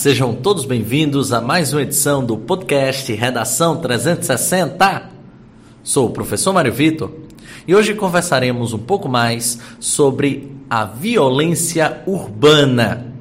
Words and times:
Sejam 0.00 0.34
todos 0.34 0.64
bem-vindos 0.64 1.30
a 1.30 1.42
mais 1.42 1.74
uma 1.74 1.82
edição 1.82 2.24
do 2.24 2.38
podcast 2.38 3.12
Redação 3.12 3.76
360. 3.76 5.10
Sou 5.82 6.06
o 6.06 6.10
professor 6.10 6.54
Mário 6.54 6.72
Vitor 6.72 7.10
e 7.68 7.74
hoje 7.74 7.92
conversaremos 7.92 8.72
um 8.72 8.78
pouco 8.78 9.10
mais 9.10 9.58
sobre 9.78 10.56
a 10.70 10.86
violência 10.86 12.00
urbana. 12.06 13.12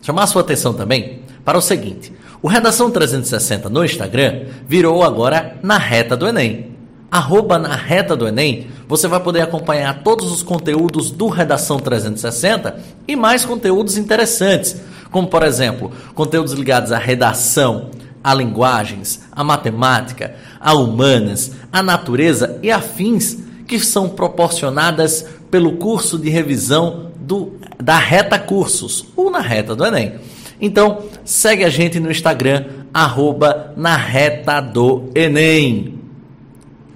Chamar 0.02 0.28
sua 0.28 0.42
atenção 0.42 0.74
também 0.74 1.22
para 1.46 1.58
o 1.58 1.62
seguinte: 1.62 2.12
o 2.42 2.50
Redação 2.50 2.92
360 2.92 3.70
no 3.70 3.86
Instagram 3.86 4.48
virou 4.68 5.04
agora 5.04 5.56
na 5.64 5.78
reta 5.78 6.18
do 6.18 6.28
Enem 6.28 6.74
arroba 7.14 7.60
na 7.60 7.76
reta 7.76 8.16
do 8.16 8.28
Enem, 8.28 8.66
você 8.88 9.08
vai 9.08 9.20
poder 9.20 9.42
acompanhar 9.42 10.02
todos 10.02 10.32
os 10.32 10.42
conteúdos 10.42 11.12
do 11.12 11.28
Redação 11.28 11.78
360 11.78 12.76
e 13.08 13.16
mais 13.16 13.46
conteúdos 13.46 13.98
interessantes, 13.98 14.76
como 15.14 15.30
por 15.30 15.44
exemplo, 15.44 15.90
conteúdos 16.14 16.52
ligados 16.52 16.92
à 16.92 16.98
redação, 16.98 17.92
a 18.22 18.34
linguagens, 18.34 19.22
a 19.32 19.46
matemática, 19.46 20.36
a 20.60 20.74
humanas, 20.74 21.54
a 21.72 21.82
natureza 21.82 22.60
e 22.62 22.70
afins 22.70 23.38
que 23.66 23.80
são 23.80 24.10
proporcionadas 24.10 25.26
pelo 25.50 25.78
curso 25.78 26.20
de 26.20 26.30
revisão 26.30 27.12
do, 27.16 27.54
da 27.82 27.98
Reta 27.98 28.38
Cursos, 28.38 29.06
ou 29.16 29.32
na 29.32 29.40
Reta 29.40 29.74
do 29.74 29.86
Enem. 29.86 30.16
Então, 30.60 31.04
segue 31.24 31.64
a 31.64 31.70
gente 31.70 31.98
no 31.98 32.12
Instagram, 32.12 32.66
arroba 32.94 33.74
na 33.78 33.96
Reta 33.96 34.60
do 34.60 35.10
Enem 35.16 36.04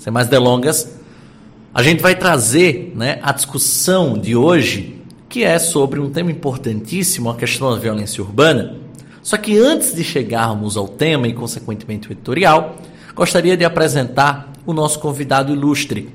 sem 0.07 0.13
mais 0.13 0.27
delongas, 0.29 0.95
a 1.73 1.83
gente 1.83 2.01
vai 2.01 2.15
trazer 2.15 2.93
né, 2.95 3.19
a 3.21 3.33
discussão 3.33 4.17
de 4.17 4.37
hoje, 4.37 4.96
que 5.29 5.43
é 5.43 5.59
sobre 5.59 5.99
um 5.99 6.09
tema 6.09 6.31
importantíssimo, 6.31 7.29
a 7.29 7.35
questão 7.35 7.71
da 7.71 7.77
violência 7.77 8.23
urbana. 8.23 8.75
Só 9.21 9.37
que 9.37 9.57
antes 9.57 9.93
de 9.93 10.03
chegarmos 10.03 10.77
ao 10.77 10.87
tema 10.87 11.27
e, 11.27 11.33
consequentemente, 11.33 12.07
o 12.07 12.13
editorial, 12.13 12.77
gostaria 13.13 13.57
de 13.57 13.65
apresentar 13.65 14.53
o 14.65 14.73
nosso 14.73 14.99
convidado 14.99 15.51
ilustre, 15.51 16.09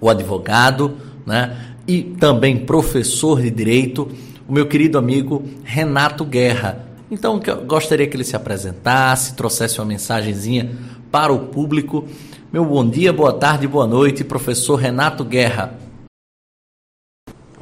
o 0.00 0.10
advogado 0.10 0.96
né, 1.24 1.56
e 1.86 2.02
também 2.02 2.56
professor 2.56 3.40
de 3.40 3.50
direito, 3.50 4.10
o 4.48 4.52
meu 4.52 4.66
querido 4.66 4.98
amigo 4.98 5.44
Renato 5.62 6.24
Guerra. 6.24 6.84
Então, 7.10 7.40
gostaria 7.66 8.06
que 8.06 8.16
ele 8.16 8.24
se 8.24 8.34
apresentasse, 8.34 9.34
trouxesse 9.34 9.78
uma 9.78 9.86
mensagenzinha 9.86 10.72
para 11.10 11.32
o 11.32 11.46
público 11.46 12.06
meu 12.52 12.64
bom 12.64 12.88
dia, 12.88 13.12
boa 13.12 13.32
tarde, 13.32 13.66
boa 13.66 13.86
noite, 13.88 14.22
professor 14.22 14.76
Renato 14.76 15.24
Guerra. 15.24 15.74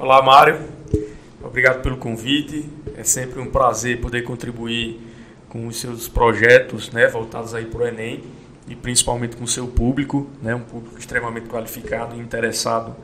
Olá, 0.04 0.20
Mário. 0.20 0.60
Obrigado 1.42 1.80
pelo 1.80 1.96
convite. 1.96 2.68
É 2.94 3.02
sempre 3.02 3.40
um 3.40 3.46
prazer 3.46 4.02
poder 4.02 4.20
contribuir 4.20 5.00
com 5.48 5.66
os 5.66 5.80
seus 5.80 6.08
projetos, 6.08 6.90
né, 6.92 7.08
voltados 7.08 7.54
aí 7.54 7.64
para 7.64 7.84
o 7.84 7.86
Enem 7.86 8.22
e 8.68 8.76
principalmente 8.76 9.34
com 9.34 9.44
o 9.44 9.48
seu 9.48 9.66
público, 9.66 10.28
né, 10.42 10.54
um 10.54 10.60
público 10.60 10.98
extremamente 10.98 11.48
qualificado 11.48 12.14
e 12.16 12.18
interessado 12.18 12.94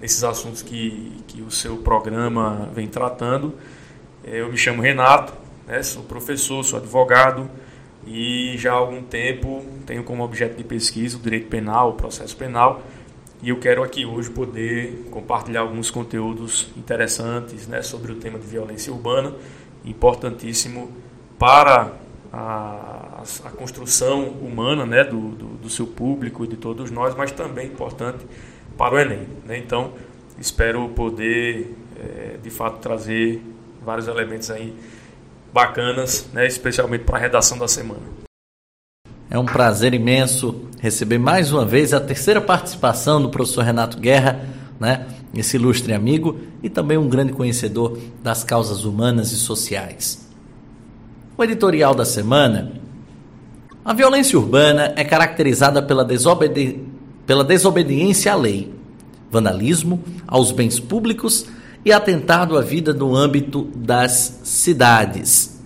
nesses 0.00 0.24
assuntos 0.24 0.62
que, 0.62 1.22
que 1.26 1.42
o 1.42 1.50
seu 1.50 1.76
programa 1.76 2.70
vem 2.74 2.88
tratando. 2.88 3.52
Eu 4.24 4.50
me 4.50 4.56
chamo 4.56 4.80
Renato, 4.80 5.34
né, 5.66 5.82
sou 5.82 6.02
professor, 6.02 6.64
sou 6.64 6.78
advogado 6.78 7.46
e 8.06 8.54
já 8.56 8.72
há 8.72 8.76
algum 8.76 9.02
tempo 9.02 9.62
tenho 9.84 10.02
como 10.02 10.24
objeto 10.24 10.56
de 10.56 10.64
pesquisa 10.64 11.18
o 11.18 11.20
direito 11.20 11.48
penal, 11.48 11.90
o 11.90 11.92
processo 11.92 12.34
penal, 12.34 12.80
e 13.42 13.50
eu 13.50 13.58
quero 13.58 13.82
aqui 13.82 14.04
hoje 14.04 14.30
poder 14.30 15.06
compartilhar 15.10 15.60
alguns 15.60 15.90
conteúdos 15.90 16.68
interessantes 16.76 17.68
né, 17.68 17.82
sobre 17.82 18.10
o 18.10 18.16
tema 18.16 18.38
de 18.38 18.46
violência 18.46 18.92
urbana, 18.92 19.32
importantíssimo 19.84 20.90
para 21.38 21.92
a, 22.32 23.22
a 23.44 23.50
construção 23.50 24.28
humana 24.28 24.84
né, 24.84 25.04
do, 25.04 25.30
do, 25.30 25.46
do, 25.56 25.70
seu 25.70 25.86
público 25.86 26.44
e 26.44 26.48
de 26.48 26.56
todos 26.56 26.90
nós, 26.90 27.14
mas 27.14 27.30
também 27.30 27.68
importante 27.68 28.26
para 28.76 28.96
o 28.96 28.98
Enem. 28.98 29.26
Né? 29.46 29.58
Então, 29.58 29.92
espero 30.38 30.88
poder, 30.88 31.76
é, 31.96 32.36
de 32.42 32.50
fato, 32.50 32.80
trazer 32.80 33.40
vários 33.84 34.08
elementos 34.08 34.50
aí 34.50 34.74
bacanas, 35.52 36.28
né, 36.32 36.46
especialmente 36.46 37.04
para 37.04 37.16
a 37.16 37.20
redação 37.20 37.56
da 37.56 37.68
semana. 37.68 38.27
É 39.30 39.38
um 39.38 39.44
prazer 39.44 39.92
imenso 39.92 40.62
receber 40.80 41.18
mais 41.18 41.52
uma 41.52 41.64
vez 41.64 41.92
a 41.92 42.00
terceira 42.00 42.40
participação 42.40 43.20
do 43.20 43.28
professor 43.28 43.62
Renato 43.62 43.98
Guerra, 43.98 44.40
né, 44.80 45.06
esse 45.34 45.56
ilustre 45.56 45.92
amigo 45.92 46.38
e 46.62 46.70
também 46.70 46.96
um 46.96 47.08
grande 47.08 47.34
conhecedor 47.34 47.98
das 48.22 48.42
causas 48.42 48.84
humanas 48.84 49.30
e 49.30 49.36
sociais. 49.36 50.26
O 51.36 51.44
editorial 51.44 51.94
da 51.94 52.06
semana. 52.06 52.72
A 53.84 53.92
violência 53.92 54.38
urbana 54.38 54.94
é 54.96 55.04
caracterizada 55.04 55.82
pela, 55.82 56.04
desobedi 56.04 56.80
pela 57.26 57.44
desobediência 57.44 58.32
à 58.32 58.34
lei, 58.34 58.72
vandalismo 59.30 60.02
aos 60.26 60.52
bens 60.52 60.80
públicos 60.80 61.46
e 61.84 61.92
atentado 61.92 62.56
à 62.56 62.62
vida 62.62 62.94
no 62.94 63.14
âmbito 63.14 63.68
das 63.76 64.40
cidades. 64.42 65.60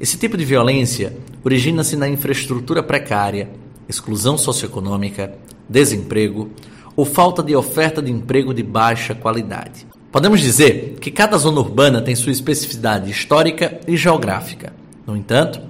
Esse 0.00 0.16
tipo 0.16 0.36
de 0.36 0.44
violência 0.44 1.16
origina-se 1.46 1.94
na 1.94 2.08
infraestrutura 2.08 2.82
precária, 2.82 3.48
exclusão 3.88 4.36
socioeconômica, 4.36 5.32
desemprego 5.68 6.50
ou 6.96 7.04
falta 7.04 7.40
de 7.40 7.54
oferta 7.54 8.02
de 8.02 8.10
emprego 8.10 8.52
de 8.52 8.64
baixa 8.64 9.14
qualidade. 9.14 9.86
Podemos 10.10 10.40
dizer 10.40 10.96
que 11.00 11.08
cada 11.08 11.38
zona 11.38 11.60
urbana 11.60 12.02
tem 12.02 12.16
sua 12.16 12.32
especificidade 12.32 13.08
histórica 13.08 13.80
e 13.86 13.96
geográfica. 13.96 14.72
No 15.06 15.16
entanto, 15.16 15.60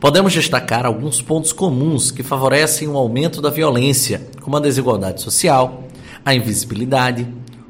podemos 0.00 0.32
destacar 0.32 0.86
alguns 0.86 1.20
pontos 1.20 1.52
comuns 1.52 2.10
que 2.10 2.22
favorecem 2.22 2.88
o 2.88 2.96
aumento 2.96 3.42
da 3.42 3.50
violência, 3.50 4.26
como 4.40 4.56
a 4.56 4.60
desigualdade 4.60 5.20
social, 5.20 5.84
a 6.24 6.34
invisibilidade, 6.34 7.28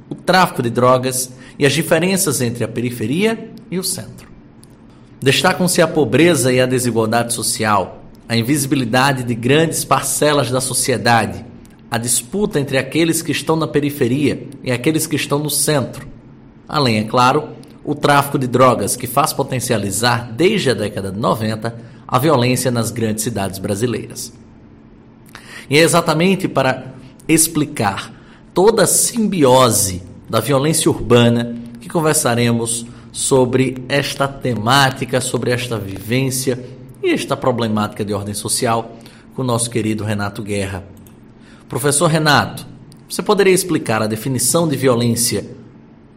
o 0.09 0.15
tráfico 0.15 0.63
de 0.63 0.71
drogas 0.71 1.33
e 1.59 1.67
as 1.67 1.73
diferenças 1.73 2.41
entre 2.41 2.63
a 2.63 2.69
periferia 2.69 3.51
e 3.69 3.77
o 3.77 3.83
centro. 3.83 4.26
Destacam-se 5.27 5.83
a 5.83 5.89
pobreza 5.89 6.53
e 6.53 6.61
a 6.61 6.67
desigualdade 6.67 7.35
social, 7.35 8.05
a 8.29 8.37
invisibilidade 8.37 9.25
de 9.25 9.35
grandes 9.35 9.85
parcelas 9.85 10.53
da 10.53 10.61
sociedade, 10.61 11.45
a 11.91 11.99
disputa 11.99 12.61
entre 12.61 12.79
aqueles 12.79 13.23
que 13.23 13.33
estão 13.33 13.57
na 13.57 13.67
periferia 13.67 14.47
e 14.63 14.71
aqueles 14.71 15.05
que 15.05 15.17
estão 15.17 15.41
no 15.41 15.51
centro. 15.51 16.07
Além, 16.69 16.99
é 16.99 17.03
claro, 17.03 17.49
o 17.83 17.93
tráfico 17.93 18.39
de 18.39 18.47
drogas, 18.47 18.95
que 18.95 19.09
faz 19.09 19.33
potencializar 19.33 20.31
desde 20.31 20.71
a 20.71 20.75
década 20.75 21.11
de 21.11 21.19
90 21.19 21.77
a 22.07 22.19
violência 22.21 22.71
nas 22.71 22.93
grandes 22.93 23.25
cidades 23.25 23.59
brasileiras. 23.59 24.33
E 25.69 25.77
é 25.77 25.81
exatamente 25.81 26.47
para 26.47 26.95
explicar 27.27 28.15
toda 28.55 28.85
a 28.85 28.87
simbiose 28.87 30.05
da 30.31 30.39
violência 30.39 30.89
urbana, 30.89 31.57
que 31.81 31.89
conversaremos 31.89 32.87
sobre 33.17 33.83
esta 33.89 34.29
temática, 34.29 35.23
sobre 35.23 35.51
esta 35.51 35.79
vivência 35.79 36.63
e 37.03 37.09
esta 37.09 37.35
problemática 37.35 38.05
de 38.05 38.13
ordem 38.13 38.35
social 38.35 38.95
com 39.35 39.41
o 39.41 39.45
nosso 39.45 39.71
querido 39.71 40.05
Renato 40.05 40.43
Guerra. 40.43 40.85
Professor 41.67 42.09
Renato, 42.09 42.67
você 43.09 43.23
poderia 43.23 43.55
explicar 43.55 44.03
a 44.03 44.07
definição 44.07 44.69
de 44.69 44.77
violência, 44.77 45.47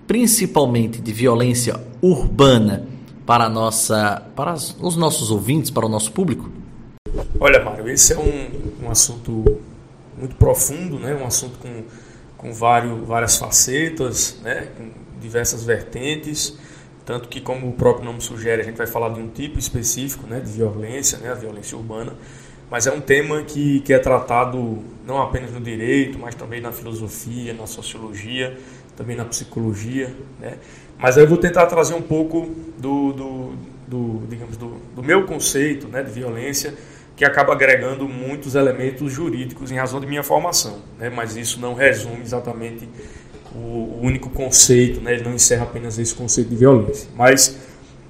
principalmente 0.05 0.99
de 0.99 1.13
violência 1.13 1.79
urbana, 2.01 2.85
para, 3.25 3.47
nossa, 3.47 4.21
para 4.35 4.53
os 4.53 4.97
nossos 4.97 5.31
ouvintes, 5.31 5.71
para 5.71 5.85
o 5.85 5.89
nosso 5.89 6.11
público? 6.11 6.51
Olha, 7.39 7.63
Mário, 7.63 7.87
esse 7.87 8.11
é 8.11 8.19
um, 8.19 8.85
um 8.85 8.91
assunto 8.91 9.45
muito 10.17 10.35
profundo, 10.35 10.99
né? 10.99 11.15
um 11.15 11.25
assunto 11.25 11.59
com 11.59 11.83
com 12.39 12.53
vários, 12.53 13.05
várias 13.05 13.37
facetas, 13.37 14.37
né, 14.41 14.69
com 14.77 14.89
diversas 15.19 15.65
vertentes, 15.65 16.57
tanto 17.09 17.27
que, 17.27 17.41
como 17.41 17.67
o 17.67 17.73
próprio 17.73 18.05
nome 18.05 18.21
sugere, 18.21 18.61
a 18.61 18.63
gente 18.63 18.77
vai 18.77 18.85
falar 18.85 19.09
de 19.09 19.19
um 19.19 19.27
tipo 19.27 19.57
específico 19.57 20.27
né, 20.27 20.39
de 20.39 20.51
violência, 20.51 21.17
né, 21.17 21.31
a 21.31 21.33
violência 21.33 21.75
urbana, 21.75 22.13
mas 22.69 22.85
é 22.85 22.91
um 22.91 23.01
tema 23.01 23.41
que, 23.41 23.79
que 23.79 23.91
é 23.91 23.97
tratado 23.97 24.77
não 25.07 25.19
apenas 25.19 25.51
no 25.51 25.59
direito, 25.59 26.19
mas 26.19 26.35
também 26.35 26.61
na 26.61 26.71
filosofia, 26.71 27.51
na 27.51 27.65
sociologia, 27.65 28.55
também 28.95 29.17
na 29.17 29.25
psicologia, 29.25 30.15
né? 30.39 30.59
Mas 30.99 31.17
eu 31.17 31.27
vou 31.27 31.39
tentar 31.39 31.65
trazer 31.65 31.95
um 31.95 32.01
pouco 32.03 32.53
do, 32.77 33.11
do, 33.11 33.53
do 33.87 34.27
digamos, 34.29 34.55
do, 34.55 35.01
meu 35.01 35.25
conceito 35.25 35.87
né, 35.87 36.03
de 36.03 36.11
violência, 36.11 36.75
que 37.15 37.25
acaba 37.25 37.53
agregando 37.53 38.07
muitos 38.07 38.53
elementos 38.53 39.11
jurídicos 39.11 39.71
em 39.71 39.75
razão 39.77 39.99
de 39.99 40.05
minha 40.05 40.21
formação. 40.21 40.77
Né? 40.99 41.09
Mas 41.09 41.35
isso 41.35 41.59
não 41.59 41.73
resume 41.73 42.21
exatamente 42.21 42.87
o 43.53 43.99
único 44.01 44.29
conceito, 44.29 45.01
né? 45.01 45.13
ele 45.13 45.23
não 45.23 45.33
encerra 45.33 45.63
apenas 45.63 45.97
esse 45.97 46.13
conceito 46.13 46.49
de 46.49 46.55
violência. 46.55 47.09
Mas 47.15 47.57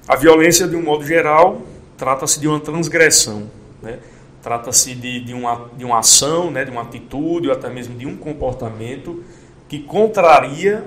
a 0.06 0.16
violência, 0.16 0.68
de 0.68 0.76
um 0.76 0.82
modo 0.82 1.04
geral, 1.04 1.62
trata-se 1.96 2.38
de 2.40 2.48
uma 2.48 2.60
transgressão. 2.60 3.50
Né? 3.82 3.98
Trata-se 4.42 4.94
de, 4.94 5.20
de, 5.20 5.34
uma, 5.34 5.70
de 5.76 5.84
uma 5.84 5.98
ação, 5.98 6.50
né? 6.50 6.64
de 6.64 6.70
uma 6.70 6.82
atitude, 6.82 7.48
ou 7.48 7.54
até 7.54 7.70
mesmo 7.70 7.94
de 7.96 8.06
um 8.06 8.16
comportamento 8.16 9.22
que 9.68 9.78
contraria 9.78 10.84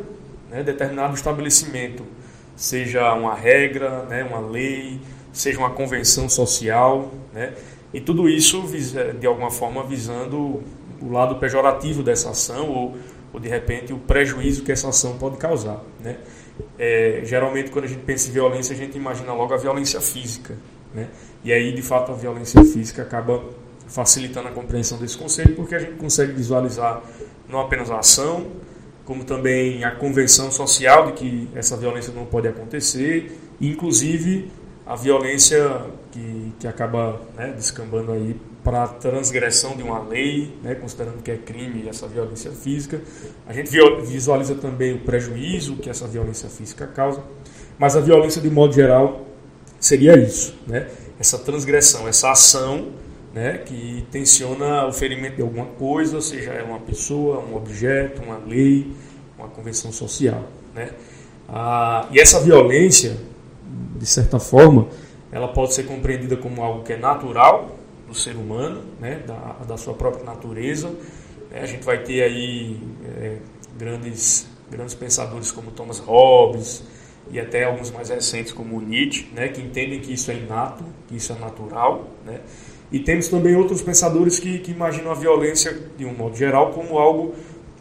né? 0.49 0.61
determinado 0.61 1.15
estabelecimento, 1.15 2.05
seja 2.55 3.13
uma 3.13 3.33
regra, 3.33 4.03
né? 4.03 4.23
uma 4.23 4.39
lei, 4.39 4.99
seja 5.31 5.57
uma 5.57 5.71
convenção 5.71 6.29
social. 6.29 7.11
Né? 7.33 7.53
E 7.93 8.01
tudo 8.01 8.29
isso, 8.29 8.63
de 9.19 9.25
alguma 9.25 9.49
forma, 9.49 9.83
visando 9.83 10.61
o 11.01 11.11
lado 11.11 11.35
pejorativo 11.35 12.01
dessa 12.01 12.29
ação 12.29 12.69
ou 12.69 12.97
ou 13.33 13.39
de 13.39 13.49
repente 13.49 13.91
o 13.91 13.97
prejuízo 13.97 14.63
que 14.63 14.71
essa 14.71 14.87
ação 14.89 15.17
pode 15.17 15.37
causar. 15.37 15.83
Né? 15.99 16.17
É, 16.77 17.21
geralmente, 17.25 17.71
quando 17.71 17.85
a 17.85 17.87
gente 17.87 18.03
pensa 18.03 18.29
em 18.29 18.31
violência, 18.31 18.73
a 18.73 18.77
gente 18.77 18.95
imagina 18.95 19.33
logo 19.33 19.53
a 19.53 19.57
violência 19.57 19.99
física. 19.99 20.55
Né? 20.93 21.07
E 21.43 21.51
aí, 21.51 21.73
de 21.73 21.81
fato, 21.81 22.11
a 22.11 22.15
violência 22.15 22.63
física 22.63 23.01
acaba 23.01 23.43
facilitando 23.87 24.47
a 24.47 24.51
compreensão 24.51 24.97
desse 24.97 25.17
conceito, 25.17 25.53
porque 25.53 25.75
a 25.75 25.79
gente 25.79 25.93
consegue 25.93 26.31
visualizar 26.31 27.01
não 27.49 27.59
apenas 27.59 27.91
a 27.91 27.99
ação, 27.99 28.47
como 29.03 29.23
também 29.23 29.83
a 29.83 29.91
convenção 29.91 30.51
social 30.51 31.07
de 31.07 31.13
que 31.13 31.49
essa 31.55 31.75
violência 31.75 32.13
não 32.13 32.25
pode 32.25 32.47
acontecer, 32.47 33.37
inclusive 33.59 34.49
a 34.85 34.95
violência 34.95 35.85
que, 36.11 36.53
que 36.59 36.67
acaba 36.67 37.21
né, 37.35 37.53
descambando 37.55 38.11
aí 38.11 38.35
para 38.63 38.87
transgressão 38.87 39.75
de 39.75 39.83
uma 39.83 39.99
lei, 40.01 40.55
né, 40.63 40.73
considerando 40.75 41.21
que 41.21 41.29
é 41.29 41.37
crime 41.37 41.87
essa 41.87 42.07
violência 42.07 42.51
física. 42.51 43.01
A 43.45 43.53
gente 43.53 43.69
visualiza 44.05 44.55
também 44.55 44.93
o 44.93 44.99
prejuízo 44.99 45.75
que 45.75 45.89
essa 45.89 46.07
violência 46.07 46.47
física 46.49 46.87
causa, 46.87 47.21
mas 47.77 47.95
a 47.95 47.99
violência, 47.99 48.41
de 48.41 48.49
modo 48.49 48.73
geral, 48.73 49.25
seria 49.79 50.17
isso, 50.17 50.55
né? 50.65 50.87
essa 51.19 51.37
transgressão, 51.37 52.07
essa 52.07 52.31
ação 52.31 52.93
né, 53.33 53.57
que 53.57 54.05
tensiona 54.11 54.85
o 54.87 54.93
ferimento 54.93 55.37
de 55.37 55.41
alguma 55.41 55.65
coisa, 55.65 56.21
seja 56.21 56.51
ela 56.51 56.69
uma 56.69 56.79
pessoa, 56.79 57.39
um 57.39 57.55
objeto, 57.55 58.21
uma 58.21 58.37
lei, 58.37 58.93
uma 59.37 59.47
convenção 59.47 59.91
social. 59.91 60.43
Né? 60.73 60.91
Ah, 61.49 62.07
e 62.11 62.19
essa 62.19 62.39
violência, 62.39 63.17
de 63.97 64.05
certa 64.05 64.39
forma, 64.39 64.87
ela 65.31 65.47
pode 65.47 65.73
ser 65.73 65.83
compreendida 65.83 66.37
como 66.37 66.61
algo 66.61 66.83
que 66.83 66.93
é 66.93 66.97
natural, 66.97 67.75
do 68.13 68.19
ser 68.19 68.35
humano, 68.35 68.83
né, 69.01 69.23
da, 69.25 69.65
da 69.67 69.75
sua 69.75 69.95
própria 69.95 70.23
natureza. 70.23 70.93
É, 71.51 71.61
a 71.61 71.65
gente 71.65 71.83
vai 71.83 71.97
ter 72.03 72.21
aí 72.21 72.79
é, 73.17 73.37
grandes, 73.77 74.47
grandes 74.69 74.93
pensadores 74.93 75.51
como 75.51 75.71
Thomas 75.71 75.97
Hobbes 75.97 76.83
e 77.31 77.39
até 77.39 77.63
alguns 77.63 77.89
mais 77.89 78.09
recentes 78.09 78.53
como 78.53 78.79
Nietzsche, 78.79 79.27
né, 79.33 79.47
que 79.47 79.61
entendem 79.61 79.99
que 79.99 80.13
isso 80.13 80.29
é 80.29 80.35
inato, 80.35 80.85
que 81.07 81.15
isso 81.15 81.33
é 81.33 81.39
natural. 81.39 82.07
Né. 82.23 82.39
E 82.91 82.99
temos 82.99 83.27
também 83.27 83.55
outros 83.55 83.81
pensadores 83.81 84.37
que, 84.37 84.59
que 84.59 84.71
imaginam 84.71 85.11
a 85.11 85.15
violência, 85.15 85.75
de 85.97 86.05
um 86.05 86.13
modo 86.13 86.35
geral, 86.35 86.71
como 86.71 86.99
algo 86.99 87.33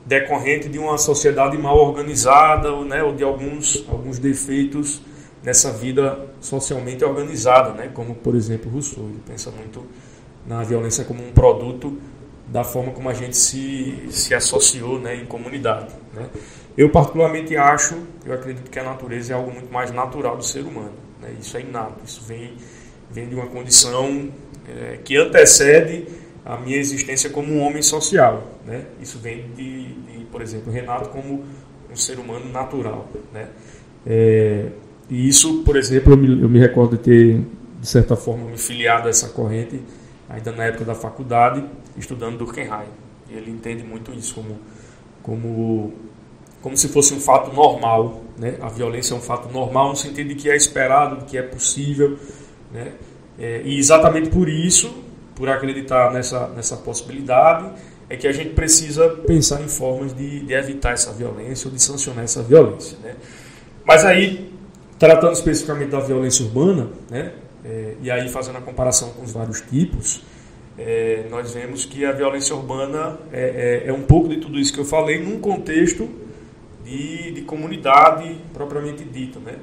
decorrente 0.07 0.69
de 0.69 0.79
uma 0.79 0.97
sociedade 0.97 1.57
mal 1.59 1.77
organizada 1.77 2.75
né, 2.85 3.03
ou 3.03 3.15
de 3.15 3.23
alguns, 3.23 3.85
alguns 3.89 4.19
defeitos 4.19 5.03
nessa 5.43 5.71
vida 5.73 6.29
socialmente 6.41 7.05
organizada, 7.05 7.73
né, 7.73 7.91
como, 7.93 8.15
por 8.15 8.35
exemplo, 8.35 8.71
Rousseau. 8.71 9.05
Ele 9.05 9.21
pensa 9.27 9.51
muito 9.51 9.85
na 10.47 10.63
violência 10.63 11.05
como 11.05 11.27
um 11.27 11.33
produto 11.33 11.99
da 12.49 12.65
forma 12.65 12.93
como 12.93 13.09
a 13.09 13.15
gente 13.15 13.37
se, 13.37 14.07
se 14.11 14.35
associou 14.35 14.99
né, 14.99 15.17
em 15.17 15.25
comunidade. 15.25 15.95
Né? 16.13 16.29
Eu 16.77 16.91
particularmente 16.91 17.57
acho, 17.57 17.97
eu 18.27 18.35
acredito 18.35 18.71
que 18.71 18.79
a 18.79 18.85
natureza 18.85 19.33
é 19.33 19.37
algo 19.37 19.51
muito 19.51 19.73
mais 19.73 19.91
natural 19.91 20.37
do 20.37 20.45
ser 20.45 20.61
humano. 20.61 20.93
Né? 21.21 21.35
Isso 21.41 21.57
é 21.57 21.61
inato, 21.61 22.01
isso 22.05 22.23
vem, 22.27 22.55
vem 23.11 23.29
de 23.29 23.35
uma 23.35 23.47
condição 23.47 24.29
é, 24.69 24.99
que 25.03 25.17
antecede 25.17 26.07
a 26.45 26.57
minha 26.57 26.77
existência 26.77 27.31
como 27.31 27.53
um 27.53 27.61
homem 27.61 27.83
social. 27.83 28.47
Né? 28.67 28.85
Isso 29.01 29.19
vem 29.19 29.51
de, 29.57 29.95
de, 29.95 30.25
por 30.31 30.43
exemplo, 30.43 30.71
Renato 30.71 31.09
como 31.09 31.45
um 31.91 31.97
ser 31.97 32.19
humano 32.19 32.51
natural. 32.51 33.09
Né? 33.33 33.49
É, 34.07 34.67
e 35.09 35.29
isso, 35.29 35.63
por 35.63 35.77
exemplo, 35.77 36.13
eu 36.13 36.17
me, 36.17 36.43
eu 36.43 36.49
me 36.49 36.59
recordo 36.59 36.97
de 36.97 37.03
ter, 37.03 37.41
de 37.81 37.87
certa 37.87 38.17
forma, 38.17 38.51
me 38.51 38.59
filiado 38.59 39.07
a 39.07 39.11
essa 39.11 39.29
corrente 39.29 39.81
ainda 40.33 40.51
na 40.51 40.65
época 40.65 40.85
da 40.85 40.95
faculdade, 40.95 41.65
estudando 41.97 42.39
Durkheim. 42.39 42.89
Ele 43.29 43.51
entende 43.51 43.85
muito 43.85 44.13
isso 44.13 44.35
como, 44.35 44.59
como, 45.23 45.93
como 46.61 46.77
se 46.77 46.89
fosse 46.89 47.13
um 47.15 47.21
fato 47.21 47.55
normal. 47.55 48.23
Né? 48.39 48.57
A 48.61 48.69
violência 48.69 49.15
é 49.15 49.17
um 49.17 49.21
fato 49.21 49.53
normal 49.53 49.91
no 49.91 49.97
sentido 49.97 50.29
de 50.29 50.35
que 50.35 50.51
é 50.51 50.57
esperado, 50.57 51.19
de 51.19 51.25
que 51.27 51.37
é 51.37 51.43
possível. 51.43 52.19
Né? 52.73 52.93
É, 53.39 53.63
e 53.65 53.79
exatamente 53.79 54.31
por 54.31 54.49
isso, 54.49 54.93
por 55.35 55.49
acreditar 55.49 56.13
nessa, 56.13 56.49
nessa 56.49 56.77
possibilidade, 56.77 57.71
é 58.09 58.17
que 58.17 58.27
a 58.27 58.33
gente 58.33 58.51
precisa 58.51 59.09
pensar 59.27 59.63
em 59.63 59.69
formas 59.69 60.15
de, 60.15 60.41
de 60.41 60.55
evitar 60.55 60.93
essa 60.93 61.13
violência 61.13 61.69
ou 61.69 61.75
de 61.75 61.83
sancionar 61.83 62.25
essa 62.25 62.43
violência. 62.43 62.97
Né? 63.03 63.17
Mas 63.85 64.05
aí, 64.05 64.53
tratando 64.99 65.33
especificamente 65.33 65.91
da 65.91 66.01
violência 66.01 66.45
urbana, 66.45 66.89
né, 67.11 67.33
é, 67.65 67.95
e 68.03 68.11
aí, 68.11 68.29
fazendo 68.29 68.59
a 68.59 68.61
comparação 68.61 69.11
com 69.11 69.23
os 69.23 69.33
vários 69.33 69.61
tipos, 69.61 70.23
é, 70.77 71.27
nós 71.31 71.53
vemos 71.53 71.85
que 71.85 72.05
a 72.05 72.13
violência 72.13 72.57
urbana 72.57 73.19
é, 73.33 73.83
é, 73.85 73.89
é, 73.89 73.93
um 73.93 74.03
pouco 74.03 74.29
de 74.29 74.39
tudo 74.39 74.59
isso 74.59 74.73
que 74.73 74.81
eu 74.81 74.85
falei, 74.85 75.23
num 75.23 75.39
contexto 75.39 76.09
de, 76.85 77.31
de 77.33 77.43
comunidade 77.43 78.37
propriamente 78.53 79.05
dita. 79.05 79.39
Né? 79.39 79.57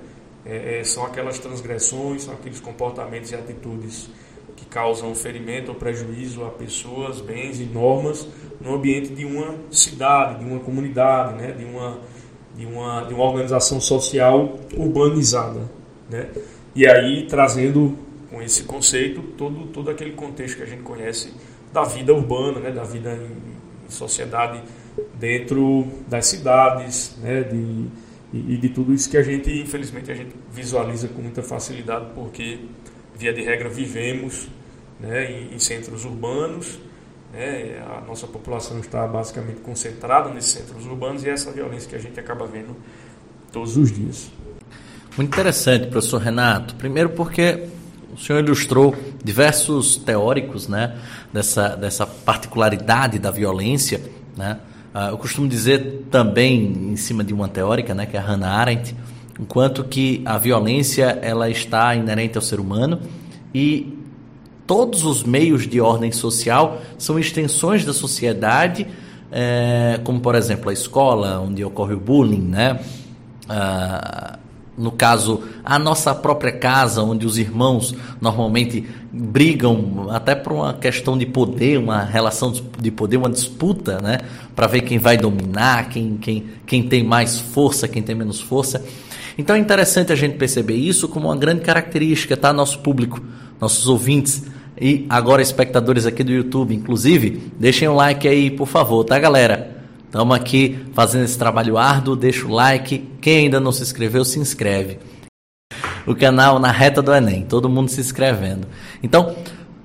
É, 0.45 0.79
é, 0.79 0.83
são 0.83 1.03
aquelas 1.03 1.39
transgressões, 1.39 2.23
são 2.23 2.33
aqueles 2.33 2.59
comportamentos 2.59 3.31
e 3.31 3.35
atitudes 3.35 4.09
que 4.55 4.65
causam 4.65 5.13
ferimento 5.15 5.69
ou 5.69 5.75
prejuízo 5.75 6.43
a 6.45 6.49
pessoas, 6.49 7.21
bens 7.21 7.59
e 7.59 7.63
normas 7.63 8.27
no 8.61 8.75
ambiente 8.75 9.13
de 9.13 9.25
uma 9.25 9.55
cidade, 9.71 10.39
de 10.39 10.49
uma 10.49 10.59
comunidade, 10.59 11.35
né? 11.35 11.51
de, 11.51 11.65
uma, 11.65 11.99
de, 12.55 12.65
uma, 12.65 13.03
de 13.03 13.13
uma 13.13 13.23
organização 13.23 13.81
social 13.81 14.57
urbanizada. 14.75 15.69
Né? 16.09 16.29
E 16.79 16.87
aí 16.87 17.25
trazendo 17.27 17.93
com 18.29 18.41
esse 18.41 18.63
conceito 18.63 19.21
todo, 19.37 19.67
todo 19.67 19.91
aquele 19.91 20.11
contexto 20.11 20.55
que 20.55 20.63
a 20.63 20.65
gente 20.65 20.81
conhece 20.81 21.33
da 21.73 21.83
vida 21.83 22.13
urbana, 22.13 22.61
né, 22.61 22.71
da 22.71 22.85
vida 22.85 23.11
em, 23.15 23.85
em 23.85 23.91
sociedade 23.91 24.63
dentro 25.15 25.85
das 26.07 26.27
cidades, 26.27 27.17
né, 27.21 27.43
de, 27.43 27.85
e, 28.31 28.53
e, 28.53 28.57
de 28.57 28.69
tudo 28.69 28.93
isso 28.93 29.09
que 29.09 29.17
a 29.17 29.21
gente, 29.21 29.51
infelizmente, 29.51 30.09
a 30.09 30.15
gente 30.15 30.33
visualiza 30.53 31.09
com 31.09 31.21
muita 31.21 31.43
facilidade, 31.43 32.13
porque, 32.15 32.59
via 33.13 33.33
de 33.33 33.41
regra, 33.41 33.67
vivemos 33.67 34.47
né, 35.01 35.29
em, 35.29 35.55
em 35.55 35.59
centros 35.59 36.05
urbanos, 36.05 36.79
né, 37.33 37.83
a 37.97 38.07
nossa 38.07 38.25
população 38.25 38.79
está 38.79 39.05
basicamente 39.05 39.59
concentrada 39.59 40.29
nesses 40.29 40.51
centros 40.51 40.85
urbanos 40.85 41.25
e 41.25 41.29
é 41.29 41.33
essa 41.33 41.51
violência 41.51 41.89
que 41.89 41.95
a 41.97 41.99
gente 41.99 42.17
acaba 42.17 42.47
vendo 42.47 42.73
todos 43.51 43.75
os 43.75 43.91
dias. 43.91 44.31
Muito 45.17 45.29
interessante, 45.33 45.87
professor 45.87 46.21
Renato. 46.21 46.75
Primeiro 46.75 47.09
porque 47.09 47.67
o 48.13 48.17
senhor 48.17 48.43
ilustrou 48.43 48.95
diversos 49.23 49.97
teóricos 49.97 50.67
né, 50.67 50.95
dessa, 51.31 51.75
dessa 51.75 52.05
particularidade 52.05 53.19
da 53.19 53.31
violência. 53.31 54.01
Né? 54.35 54.57
Ah, 54.93 55.09
eu 55.09 55.17
costumo 55.17 55.47
dizer 55.47 56.07
também, 56.09 56.91
em 56.91 56.95
cima 56.95 57.23
de 57.23 57.33
uma 57.33 57.47
teórica, 57.47 57.93
né, 57.93 58.05
que 58.05 58.17
é 58.17 58.19
a 58.19 58.23
Hannah 58.23 58.51
Arendt, 58.51 58.95
enquanto 59.39 59.83
que 59.83 60.21
a 60.25 60.37
violência 60.37 61.19
ela 61.21 61.49
está 61.49 61.95
inerente 61.95 62.37
ao 62.37 62.41
ser 62.41 62.59
humano 62.59 62.99
e 63.53 63.97
todos 64.65 65.03
os 65.05 65.23
meios 65.23 65.67
de 65.67 65.79
ordem 65.79 66.11
social 66.11 66.81
são 66.97 67.17
extensões 67.19 67.85
da 67.85 67.93
sociedade, 67.93 68.87
é, 69.31 69.99
como 70.03 70.19
por 70.19 70.35
exemplo 70.35 70.69
a 70.69 70.73
escola, 70.73 71.39
onde 71.39 71.63
ocorre 71.63 71.93
o 71.93 71.99
bullying, 71.99 72.41
né? 72.41 72.79
Ah, 73.47 74.38
no 74.79 74.91
caso, 74.91 75.43
a 75.63 75.77
nossa 75.77 76.15
própria 76.15 76.53
casa, 76.53 77.03
onde 77.03 77.25
os 77.25 77.37
irmãos 77.37 77.93
normalmente 78.21 78.87
brigam 79.11 80.07
até 80.09 80.33
por 80.33 80.53
uma 80.53 80.73
questão 80.73 81.17
de 81.17 81.25
poder, 81.25 81.77
uma 81.77 82.01
relação 82.01 82.53
de 82.79 82.89
poder, 82.89 83.17
uma 83.17 83.29
disputa, 83.29 83.99
né? 84.01 84.19
Para 84.55 84.67
ver 84.67 84.81
quem 84.81 84.97
vai 84.97 85.17
dominar, 85.17 85.89
quem, 85.89 86.15
quem, 86.15 86.45
quem 86.65 86.83
tem 86.83 87.03
mais 87.03 87.39
força, 87.39 87.89
quem 87.89 88.01
tem 88.01 88.15
menos 88.15 88.39
força. 88.39 88.83
Então 89.37 89.55
é 89.55 89.59
interessante 89.59 90.13
a 90.13 90.15
gente 90.15 90.37
perceber 90.37 90.75
isso 90.75 91.09
como 91.09 91.27
uma 91.27 91.35
grande 91.35 91.61
característica, 91.61 92.37
tá? 92.37 92.53
Nosso 92.53 92.79
público, 92.79 93.21
nossos 93.59 93.85
ouvintes 93.87 94.45
e 94.79 95.05
agora 95.09 95.41
espectadores 95.41 96.05
aqui 96.05 96.23
do 96.23 96.31
YouTube, 96.31 96.73
inclusive, 96.73 97.51
deixem 97.59 97.89
um 97.89 97.95
like 97.95 98.25
aí, 98.25 98.49
por 98.49 98.65
favor, 98.67 99.03
tá, 99.03 99.19
galera? 99.19 99.78
Estamos 100.09 100.35
aqui 100.35 100.87
fazendo 100.95 101.23
esse 101.23 101.37
trabalho 101.37 101.77
árduo, 101.77 102.15
deixa 102.15 102.43
o 102.47 102.51
like. 102.51 103.07
Quem 103.21 103.43
ainda 103.43 103.59
não 103.59 103.71
se 103.71 103.83
inscreveu, 103.83 104.25
se 104.25 104.39
inscreve. 104.39 104.97
o 106.07 106.15
canal 106.15 106.57
na 106.57 106.71
reta 106.71 106.99
do 106.99 107.13
Enem, 107.13 107.43
todo 107.43 107.69
mundo 107.69 107.91
se 107.91 108.01
inscrevendo. 108.01 108.67
Então, 109.03 109.35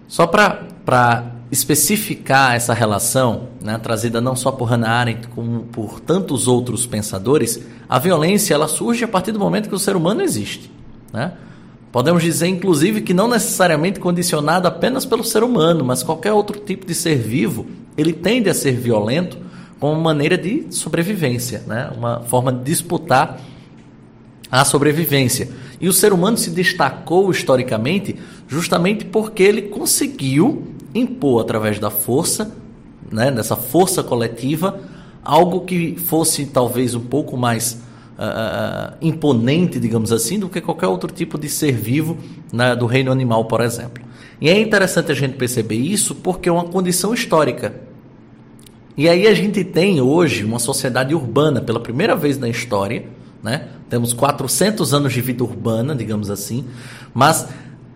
só 0.08 0.26
para 0.26 1.26
especificar 1.52 2.54
essa 2.54 2.72
relação, 2.72 3.48
né, 3.60 3.76
trazida 3.76 4.18
não 4.18 4.34
só 4.34 4.50
por 4.50 4.64
Hannah 4.64 4.92
Arendt, 4.92 5.28
como 5.28 5.64
por 5.64 6.00
tantos 6.00 6.48
outros 6.48 6.86
pensadores, 6.86 7.60
a 7.86 7.98
violência 7.98 8.54
ela 8.54 8.66
surge 8.66 9.04
a 9.04 9.08
partir 9.08 9.30
do 9.30 9.38
momento 9.38 9.68
que 9.68 9.74
o 9.74 9.78
ser 9.78 9.94
humano 9.94 10.22
existe. 10.22 10.72
Né? 11.12 11.34
Podemos 11.92 12.22
dizer, 12.22 12.46
inclusive, 12.46 13.02
que 13.02 13.12
não 13.12 13.28
necessariamente 13.28 14.00
condicionado 14.00 14.66
apenas 14.66 15.04
pelo 15.04 15.22
ser 15.22 15.44
humano, 15.44 15.84
mas 15.84 16.02
qualquer 16.02 16.32
outro 16.32 16.58
tipo 16.58 16.86
de 16.86 16.94
ser 16.94 17.16
vivo, 17.16 17.66
ele 17.94 18.14
tende 18.14 18.48
a 18.48 18.54
ser 18.54 18.72
violento 18.72 19.44
como 19.84 20.00
maneira 20.00 20.38
de 20.38 20.64
sobrevivência, 20.70 21.62
né? 21.66 21.90
uma 21.94 22.20
forma 22.20 22.50
de 22.50 22.64
disputar 22.64 23.38
a 24.50 24.64
sobrevivência. 24.64 25.50
E 25.78 25.86
o 25.86 25.92
ser 25.92 26.10
humano 26.10 26.38
se 26.38 26.48
destacou 26.48 27.30
historicamente 27.30 28.16
justamente 28.48 29.04
porque 29.04 29.42
ele 29.42 29.60
conseguiu 29.60 30.68
impor 30.94 31.42
através 31.42 31.78
da 31.78 31.90
força, 31.90 32.56
né, 33.12 33.30
dessa 33.30 33.56
força 33.56 34.02
coletiva, 34.02 34.80
algo 35.22 35.66
que 35.66 35.96
fosse 35.98 36.46
talvez 36.46 36.94
um 36.94 37.00
pouco 37.00 37.36
mais 37.36 37.82
uh, 38.18 38.96
imponente, 39.02 39.78
digamos 39.78 40.12
assim, 40.12 40.38
do 40.38 40.48
que 40.48 40.62
qualquer 40.62 40.86
outro 40.86 41.12
tipo 41.12 41.36
de 41.36 41.50
ser 41.50 41.72
vivo 41.72 42.16
né, 42.50 42.74
do 42.74 42.86
reino 42.86 43.12
animal, 43.12 43.44
por 43.44 43.60
exemplo. 43.60 44.02
E 44.40 44.48
é 44.48 44.58
interessante 44.58 45.12
a 45.12 45.14
gente 45.14 45.34
perceber 45.36 45.76
isso 45.76 46.14
porque 46.14 46.48
é 46.48 46.52
uma 46.52 46.64
condição 46.64 47.12
histórica. 47.12 47.83
E 48.96 49.08
aí 49.08 49.26
a 49.26 49.34
gente 49.34 49.64
tem 49.64 50.00
hoje 50.00 50.44
uma 50.44 50.58
sociedade 50.58 51.14
urbana 51.14 51.60
pela 51.60 51.80
primeira 51.80 52.14
vez 52.14 52.38
na 52.38 52.48
história, 52.48 53.04
né? 53.42 53.68
Temos 53.90 54.12
400 54.12 54.94
anos 54.94 55.12
de 55.12 55.20
vida 55.20 55.42
urbana, 55.44 55.94
digamos 55.94 56.30
assim, 56.30 56.64
mas 57.12 57.48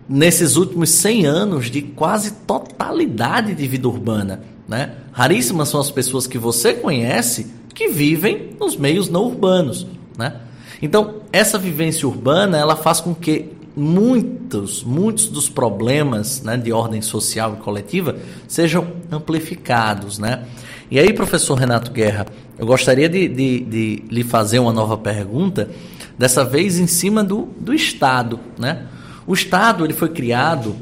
nesses 0.09 0.55
últimos 0.55 0.89
100 0.89 1.25
anos 1.25 1.69
de 1.69 1.81
quase 1.81 2.31
totalidade 2.31 3.53
de 3.53 3.67
vida 3.67 3.87
urbana. 3.87 4.41
Né? 4.67 4.93
Raríssimas 5.11 5.69
são 5.69 5.79
as 5.79 5.91
pessoas 5.91 6.25
que 6.25 6.37
você 6.37 6.73
conhece 6.73 7.47
que 7.73 7.87
vivem 7.89 8.51
nos 8.59 8.75
meios 8.75 9.09
não 9.09 9.25
urbanos. 9.25 9.85
Né? 10.17 10.35
Então, 10.81 11.15
essa 11.31 11.57
vivência 11.57 12.07
urbana 12.07 12.57
ela 12.57 12.75
faz 12.75 12.99
com 12.99 13.13
que 13.13 13.53
muitos, 13.75 14.83
muitos 14.83 15.27
dos 15.27 15.47
problemas 15.47 16.41
né, 16.41 16.57
de 16.57 16.71
ordem 16.71 17.01
social 17.01 17.55
e 17.57 17.63
coletiva 17.63 18.17
sejam 18.47 18.87
amplificados. 19.11 20.17
Né? 20.17 20.43
E 20.91 20.99
aí, 20.99 21.13
professor 21.13 21.55
Renato 21.55 21.91
Guerra, 21.91 22.25
eu 22.57 22.65
gostaria 22.65 23.07
de, 23.07 23.27
de, 23.27 23.59
de 23.59 24.03
lhe 24.09 24.23
fazer 24.23 24.57
uma 24.57 24.73
nova 24.73 24.97
pergunta, 24.97 25.69
dessa 26.17 26.43
vez 26.43 26.79
em 26.79 26.87
cima 26.87 27.23
do, 27.23 27.47
do 27.59 27.73
Estado. 27.73 28.39
Né? 28.57 28.85
O 29.27 29.33
Estado 29.33 29.85
ele 29.85 29.93
foi 29.93 30.09
criado 30.09 30.75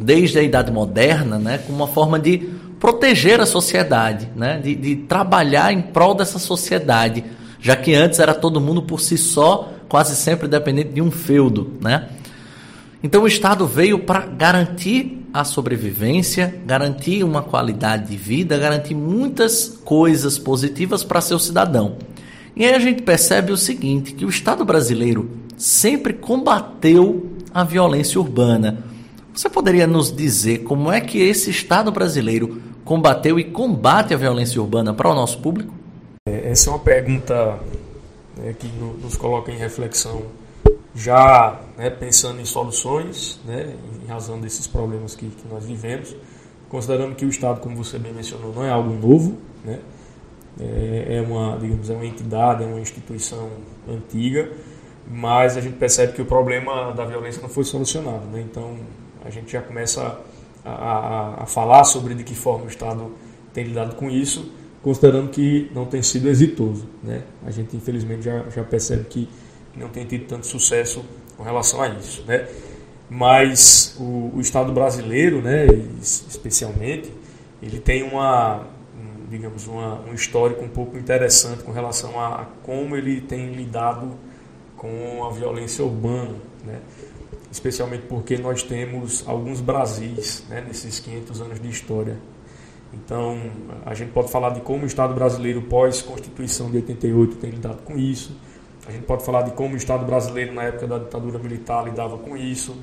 desde 0.00 0.38
a 0.38 0.42
Idade 0.42 0.72
Moderna 0.72 1.38
né, 1.38 1.58
como 1.58 1.78
uma 1.78 1.88
forma 1.88 2.18
de 2.18 2.50
proteger 2.80 3.40
a 3.40 3.46
sociedade, 3.46 4.28
né, 4.34 4.58
de, 4.58 4.74
de 4.74 4.96
trabalhar 4.96 5.72
em 5.72 5.80
prol 5.82 6.14
dessa 6.14 6.38
sociedade, 6.38 7.22
já 7.60 7.76
que 7.76 7.94
antes 7.94 8.18
era 8.18 8.34
todo 8.34 8.60
mundo 8.60 8.82
por 8.82 9.00
si 9.00 9.18
só, 9.18 9.72
quase 9.88 10.16
sempre 10.16 10.48
dependente 10.48 10.90
de 10.90 11.02
um 11.02 11.10
feudo. 11.10 11.74
Né? 11.80 12.08
Então 13.02 13.22
o 13.22 13.26
Estado 13.26 13.66
veio 13.66 14.00
para 14.00 14.26
garantir 14.26 15.26
a 15.32 15.44
sobrevivência, 15.44 16.60
garantir 16.66 17.24
uma 17.24 17.42
qualidade 17.42 18.10
de 18.10 18.16
vida, 18.16 18.58
garantir 18.58 18.94
muitas 18.94 19.68
coisas 19.84 20.38
positivas 20.38 21.02
para 21.02 21.20
seu 21.20 21.38
cidadão. 21.38 21.96
E 22.54 22.64
aí 22.64 22.74
a 22.74 22.78
gente 22.78 23.02
percebe 23.02 23.52
o 23.52 23.56
seguinte, 23.56 24.12
que 24.12 24.24
o 24.24 24.28
Estado 24.28 24.64
brasileiro 24.64 25.30
sempre 25.56 26.12
combateu 26.12 27.30
a 27.54 27.64
violência 27.64 28.20
urbana. 28.20 28.84
Você 29.32 29.48
poderia 29.48 29.86
nos 29.86 30.14
dizer 30.14 30.58
como 30.58 30.90
é 30.90 31.00
que 31.00 31.18
esse 31.18 31.50
Estado 31.50 31.90
brasileiro 31.90 32.60
combateu 32.84 33.38
e 33.38 33.44
combate 33.44 34.12
a 34.12 34.16
violência 34.16 34.60
urbana 34.60 34.92
para 34.92 35.08
o 35.08 35.14
nosso 35.14 35.38
público? 35.38 35.72
É, 36.28 36.50
essa 36.50 36.68
é 36.68 36.72
uma 36.72 36.78
pergunta 36.80 37.58
né, 38.36 38.54
que 38.58 38.68
nos 39.02 39.16
coloca 39.16 39.52
em 39.52 39.56
reflexão, 39.56 40.22
já 40.94 41.60
né, 41.76 41.90
pensando 41.90 42.40
em 42.40 42.44
soluções, 42.44 43.40
né, 43.44 43.74
em 44.02 44.06
razão 44.06 44.40
desses 44.40 44.66
problemas 44.66 45.14
que, 45.14 45.28
que, 45.28 45.48
nós 45.48 45.64
vivemos, 45.64 46.14
considerando 46.68 47.14
que 47.14 47.24
o 47.24 47.28
Estado, 47.28 47.60
como 47.60 47.76
você 47.76 47.98
bem 47.98 48.12
mencionou, 48.12 48.52
não 48.52 48.64
é 48.64 48.70
algo 48.70 48.92
novo, 48.94 49.38
né, 49.64 49.78
é, 50.58 51.16
é 51.16 51.20
uma, 51.22 51.56
digamos, 51.58 51.88
é 51.90 51.94
uma 51.94 52.06
entidade, 52.06 52.64
é 52.64 52.66
uma 52.66 52.80
instituição 52.80 53.50
antiga, 53.88 54.50
mas 55.08 55.56
a 55.56 55.60
gente 55.60 55.76
percebe 55.76 56.12
que 56.12 56.22
o 56.22 56.26
problema 56.26 56.92
da 56.92 57.04
violência 57.04 57.40
não 57.42 57.48
foi 57.48 57.64
solucionado. 57.64 58.26
Né? 58.26 58.40
Então 58.40 58.76
a 59.24 59.30
gente 59.30 59.52
já 59.52 59.60
começa 59.60 60.18
a, 60.64 60.70
a, 60.70 61.42
a, 61.42 61.46
falar 61.46 61.84
sobre 61.84 62.14
de 62.14 62.22
que 62.22 62.34
forma 62.34 62.64
o 62.64 62.68
Estado 62.68 63.10
tem 63.52 63.64
lidado 63.64 63.96
com 63.96 64.08
isso, 64.08 64.52
considerando 64.82 65.30
que 65.30 65.70
não 65.74 65.86
tem 65.86 66.02
sido 66.02 66.28
exitoso. 66.28 66.86
Né? 67.02 67.22
A 67.44 67.50
gente 67.50 67.76
infelizmente 67.76 68.22
já, 68.22 68.44
já 68.50 68.62
percebe 68.62 69.04
que 69.04 69.28
não 69.76 69.88
tem 69.88 70.04
tido 70.04 70.26
tanto 70.26 70.46
sucesso 70.46 71.04
com 71.36 71.42
relação 71.42 71.82
a 71.82 71.88
isso. 71.88 72.24
Né? 72.26 72.46
Mas 73.08 73.96
o, 73.98 74.32
o 74.34 74.40
Estado 74.40 74.72
brasileiro, 74.72 75.42
né, 75.42 75.66
especialmente, 76.00 77.12
ele 77.62 77.80
tem 77.80 78.02
uma, 78.02 78.66
digamos, 79.28 79.66
uma, 79.66 80.00
um 80.02 80.14
histórico 80.14 80.64
um 80.64 80.68
pouco 80.68 80.96
interessante 80.96 81.62
com 81.62 81.72
relação 81.72 82.18
a, 82.18 82.42
a 82.42 82.44
como 82.62 82.96
ele 82.96 83.20
tem 83.20 83.52
lidado 83.52 84.16
com 84.76 85.24
a 85.24 85.30
violência 85.30 85.84
urbana, 85.84 86.36
né? 86.64 86.80
especialmente 87.50 88.04
porque 88.08 88.38
nós 88.38 88.62
temos 88.62 89.24
alguns 89.26 89.60
Brasis 89.60 90.44
né, 90.48 90.64
nesses 90.66 91.00
500 91.00 91.40
anos 91.40 91.60
de 91.60 91.68
história. 91.68 92.16
Então, 92.92 93.50
a 93.84 93.94
gente 93.94 94.10
pode 94.10 94.30
falar 94.30 94.50
de 94.50 94.60
como 94.60 94.84
o 94.84 94.86
Estado 94.86 95.14
brasileiro 95.14 95.62
pós-Constituição 95.62 96.70
de 96.70 96.78
88 96.78 97.36
tem 97.36 97.50
lidado 97.50 97.82
com 97.82 97.96
isso, 97.96 98.36
a 98.90 98.92
gente 98.92 99.04
pode 99.04 99.24
falar 99.24 99.42
de 99.42 99.52
como 99.52 99.74
o 99.74 99.76
Estado 99.76 100.04
brasileiro 100.04 100.52
na 100.52 100.64
época 100.64 100.86
da 100.86 100.98
ditadura 100.98 101.38
militar 101.38 101.84
lidava 101.84 102.18
com 102.18 102.36
isso, 102.36 102.76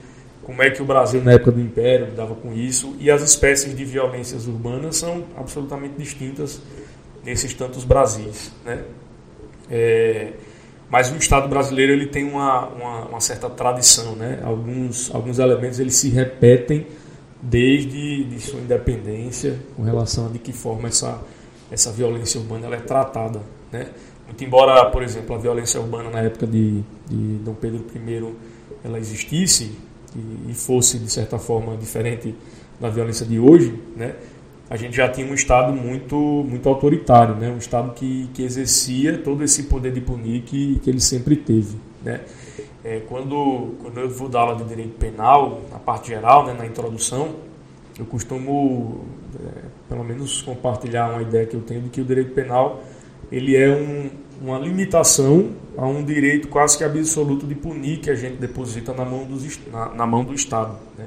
como 0.44 0.64
é 0.64 0.70
que 0.70 0.82
o 0.82 0.86
Brasil 0.86 1.22
na 1.22 1.34
época 1.34 1.52
do 1.52 1.60
Império 1.60 2.06
lidava 2.06 2.34
com 2.34 2.54
isso, 2.54 2.96
e 3.00 3.12
as 3.12 3.22
espécies 3.22 3.76
de 3.76 3.84
violências 3.84 4.48
urbanas 4.48 4.96
são 4.96 5.26
absolutamente 5.38 5.96
distintas 5.98 6.62
nesses 7.24 7.54
tantos 7.54 7.84
Brasis. 7.84 8.54
Né? 8.66 8.84
É, 9.70 10.32
mas 10.90 11.12
o 11.12 11.18
Estado 11.18 11.50
brasileiro 11.50 11.92
ele 11.92 12.08
tem 12.08 12.24
uma, 12.24 12.68
uma, 12.68 13.06
uma, 13.06 13.20
certa 13.20 13.50
tradição, 13.50 14.16
né? 14.16 14.40
Alguns, 14.42 15.14
alguns 15.14 15.38
elementos 15.38 15.80
eles 15.82 15.98
se 15.98 16.10
repetem 16.10 16.88
desde 17.42 18.24
de 18.24 18.40
sua 18.40 18.62
independência 18.62 19.60
com 19.76 19.84
relação 19.84 20.28
a 20.28 20.30
de 20.30 20.40
que 20.40 20.54
forma 20.54 20.88
essa, 20.88 21.20
essa 21.70 21.92
violência 21.92 22.40
urbana 22.40 22.68
ela 22.68 22.78
é 22.78 22.80
tratada, 22.80 23.42
né? 23.70 23.90
Muito 24.28 24.44
embora, 24.44 24.90
por 24.92 25.02
exemplo, 25.02 25.36
a 25.36 25.40
violência 25.40 25.80
urbana 25.80 26.10
na 26.10 26.20
época 26.20 26.46
de, 26.46 26.84
de 27.10 27.38
Dom 27.44 27.54
Pedro 27.54 27.86
I 27.96 28.36
ela 28.84 29.00
existisse 29.00 29.72
e, 30.16 30.52
e 30.52 30.54
fosse 30.54 31.00
de 31.00 31.10
certa 31.10 31.40
forma 31.40 31.76
diferente 31.78 32.36
da 32.80 32.90
violência 32.90 33.26
de 33.26 33.40
hoje, 33.40 33.74
né? 33.96 34.16
a 34.70 34.76
gente 34.76 34.98
já 34.98 35.08
tinha 35.10 35.26
um 35.26 35.34
Estado 35.34 35.72
muito, 35.72 36.16
muito 36.16 36.68
autoritário, 36.68 37.36
né? 37.36 37.50
um 37.50 37.58
Estado 37.58 37.94
que, 37.94 38.30
que 38.34 38.44
exercia 38.44 39.18
todo 39.18 39.44
esse 39.44 39.64
poder 39.64 39.94
de 39.94 40.02
punir 40.02 40.42
que, 40.42 40.80
que 40.80 40.90
ele 40.90 41.00
sempre 41.00 41.36
teve. 41.38 41.78
Né? 42.04 42.22
É, 42.84 43.02
quando, 43.08 43.76
quando 43.82 44.00
eu 44.00 44.10
vou 44.10 44.28
dar 44.28 44.42
aula 44.42 44.56
de 44.56 44.66
direito 44.66 44.98
penal, 44.98 45.62
na 45.72 45.80
parte 45.80 46.10
geral, 46.10 46.46
né, 46.46 46.54
na 46.54 46.66
introdução, 46.66 47.30
eu 47.98 48.06
costumo, 48.06 49.06
é, 49.36 49.62
pelo 49.90 50.04
menos, 50.04 50.42
compartilhar 50.42 51.12
uma 51.12 51.22
ideia 51.22 51.46
que 51.46 51.56
eu 51.56 51.62
tenho 51.62 51.82
de 51.82 51.90
que 51.90 52.02
o 52.02 52.06
direito 52.06 52.34
penal 52.34 52.84
ele 53.32 53.56
é 53.56 53.70
um, 53.70 54.10
uma 54.42 54.60
limitação 54.60 55.52
a 55.78 55.86
um 55.86 56.04
direito 56.04 56.48
quase 56.48 56.78
que 56.78 56.84
absoluto 56.84 57.46
de 57.46 57.56
punir 57.56 58.00
que 58.00 58.10
a 58.10 58.16
gente 58.16 58.38
deposita 58.38 58.94
na 58.94 59.06
mão, 59.06 59.26
dos, 59.26 59.60
na, 59.72 59.94
na 59.94 60.06
mão 60.06 60.24
do 60.24 60.34
Estado. 60.34 60.78
Né? 60.98 61.06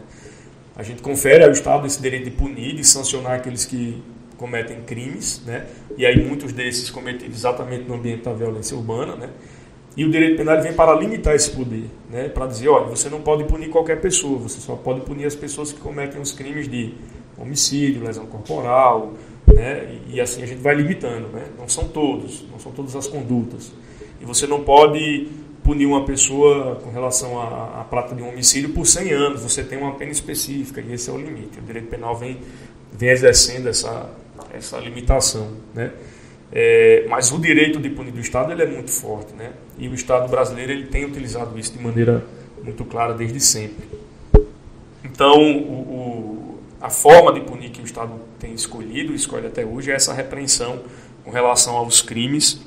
A 0.76 0.82
gente 0.82 1.02
confere 1.02 1.44
ao 1.44 1.50
Estado 1.50 1.86
esse 1.86 2.00
direito 2.00 2.24
de 2.24 2.30
punir, 2.30 2.74
de 2.74 2.84
sancionar 2.84 3.32
aqueles 3.32 3.64
que 3.64 4.02
cometem 4.36 4.80
crimes, 4.80 5.42
né? 5.44 5.66
E 5.98 6.06
aí 6.06 6.26
muitos 6.26 6.50
desses 6.50 6.88
cometidos 6.88 7.36
exatamente 7.36 7.84
no 7.84 7.94
ambiente 7.94 8.22
da 8.22 8.32
violência 8.32 8.74
urbana, 8.74 9.14
né? 9.14 9.28
E 9.94 10.04
o 10.04 10.10
direito 10.10 10.38
penal 10.38 10.62
vem 10.62 10.72
para 10.72 10.94
limitar 10.94 11.34
esse 11.34 11.50
poder, 11.50 11.84
né? 12.08 12.30
Para 12.30 12.46
dizer, 12.46 12.68
olha, 12.68 12.86
você 12.86 13.10
não 13.10 13.20
pode 13.20 13.44
punir 13.44 13.68
qualquer 13.68 14.00
pessoa, 14.00 14.38
você 14.38 14.58
só 14.58 14.76
pode 14.76 15.02
punir 15.02 15.26
as 15.26 15.34
pessoas 15.34 15.72
que 15.72 15.80
cometem 15.80 16.18
os 16.18 16.32
crimes 16.32 16.66
de 16.66 16.94
homicídio, 17.36 18.02
lesão 18.02 18.24
corporal, 18.24 19.12
né? 19.54 19.98
E, 20.08 20.16
e 20.16 20.20
assim 20.20 20.42
a 20.42 20.46
gente 20.46 20.60
vai 20.60 20.74
limitando, 20.74 21.28
né? 21.28 21.44
Não 21.58 21.68
são 21.68 21.88
todos, 21.88 22.44
não 22.50 22.58
são 22.58 22.72
todas 22.72 22.94
as 22.96 23.06
condutas. 23.06 23.72
E 24.20 24.24
você 24.24 24.46
não 24.46 24.62
pode 24.62 25.28
punir 25.62 25.86
uma 25.86 26.04
pessoa 26.04 26.76
com 26.76 26.90
relação 26.90 27.40
à, 27.40 27.80
à 27.80 27.84
prática 27.84 28.14
de 28.14 28.22
um 28.22 28.28
homicídio 28.28 28.70
por 28.70 28.86
100 28.86 29.12
anos. 29.12 29.42
Você 29.42 29.62
tem 29.62 29.78
uma 29.78 29.94
pena 29.94 30.10
específica 30.10 30.80
e 30.80 30.92
esse 30.92 31.08
é 31.10 31.12
o 31.12 31.18
limite. 31.18 31.58
O 31.58 31.62
direito 31.62 31.88
penal 31.88 32.16
vem, 32.16 32.38
vem 32.92 33.10
exercendo 33.10 33.68
essa, 33.68 34.10
essa 34.52 34.78
limitação. 34.78 35.52
Né? 35.74 35.92
É, 36.52 37.06
mas 37.08 37.30
o 37.30 37.38
direito 37.38 37.78
de 37.78 37.88
punir 37.90 38.12
do 38.12 38.20
Estado 38.20 38.52
ele 38.52 38.62
é 38.62 38.66
muito 38.66 38.90
forte. 38.90 39.32
Né? 39.34 39.52
E 39.78 39.88
o 39.88 39.94
Estado 39.94 40.28
brasileiro 40.28 40.72
ele 40.72 40.86
tem 40.86 41.04
utilizado 41.04 41.58
isso 41.58 41.72
de 41.72 41.82
maneira 41.82 42.24
muito 42.62 42.84
clara 42.84 43.14
desde 43.14 43.40
sempre. 43.40 43.88
Então, 45.04 45.40
o, 45.40 45.89
a 46.80 46.88
forma 46.88 47.32
de 47.32 47.40
punir 47.40 47.70
que 47.70 47.82
o 47.82 47.84
Estado 47.84 48.12
tem 48.38 48.54
escolhido, 48.54 49.14
escolhe 49.14 49.46
até 49.46 49.64
hoje, 49.64 49.90
é 49.90 49.94
essa 49.94 50.12
repreensão 50.14 50.82
com 51.24 51.30
relação 51.30 51.76
aos 51.76 52.00
crimes, 52.00 52.60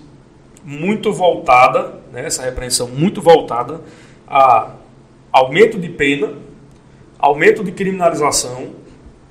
muito 0.63 1.11
voltada, 1.11 1.99
né, 2.11 2.25
essa 2.25 2.43
repreensão 2.43 2.87
muito 2.87 3.21
voltada 3.21 3.81
a 4.27 4.75
aumento 5.31 5.79
de 5.79 5.89
pena, 5.89 6.33
aumento 7.17 7.63
de 7.63 7.71
criminalização 7.71 8.75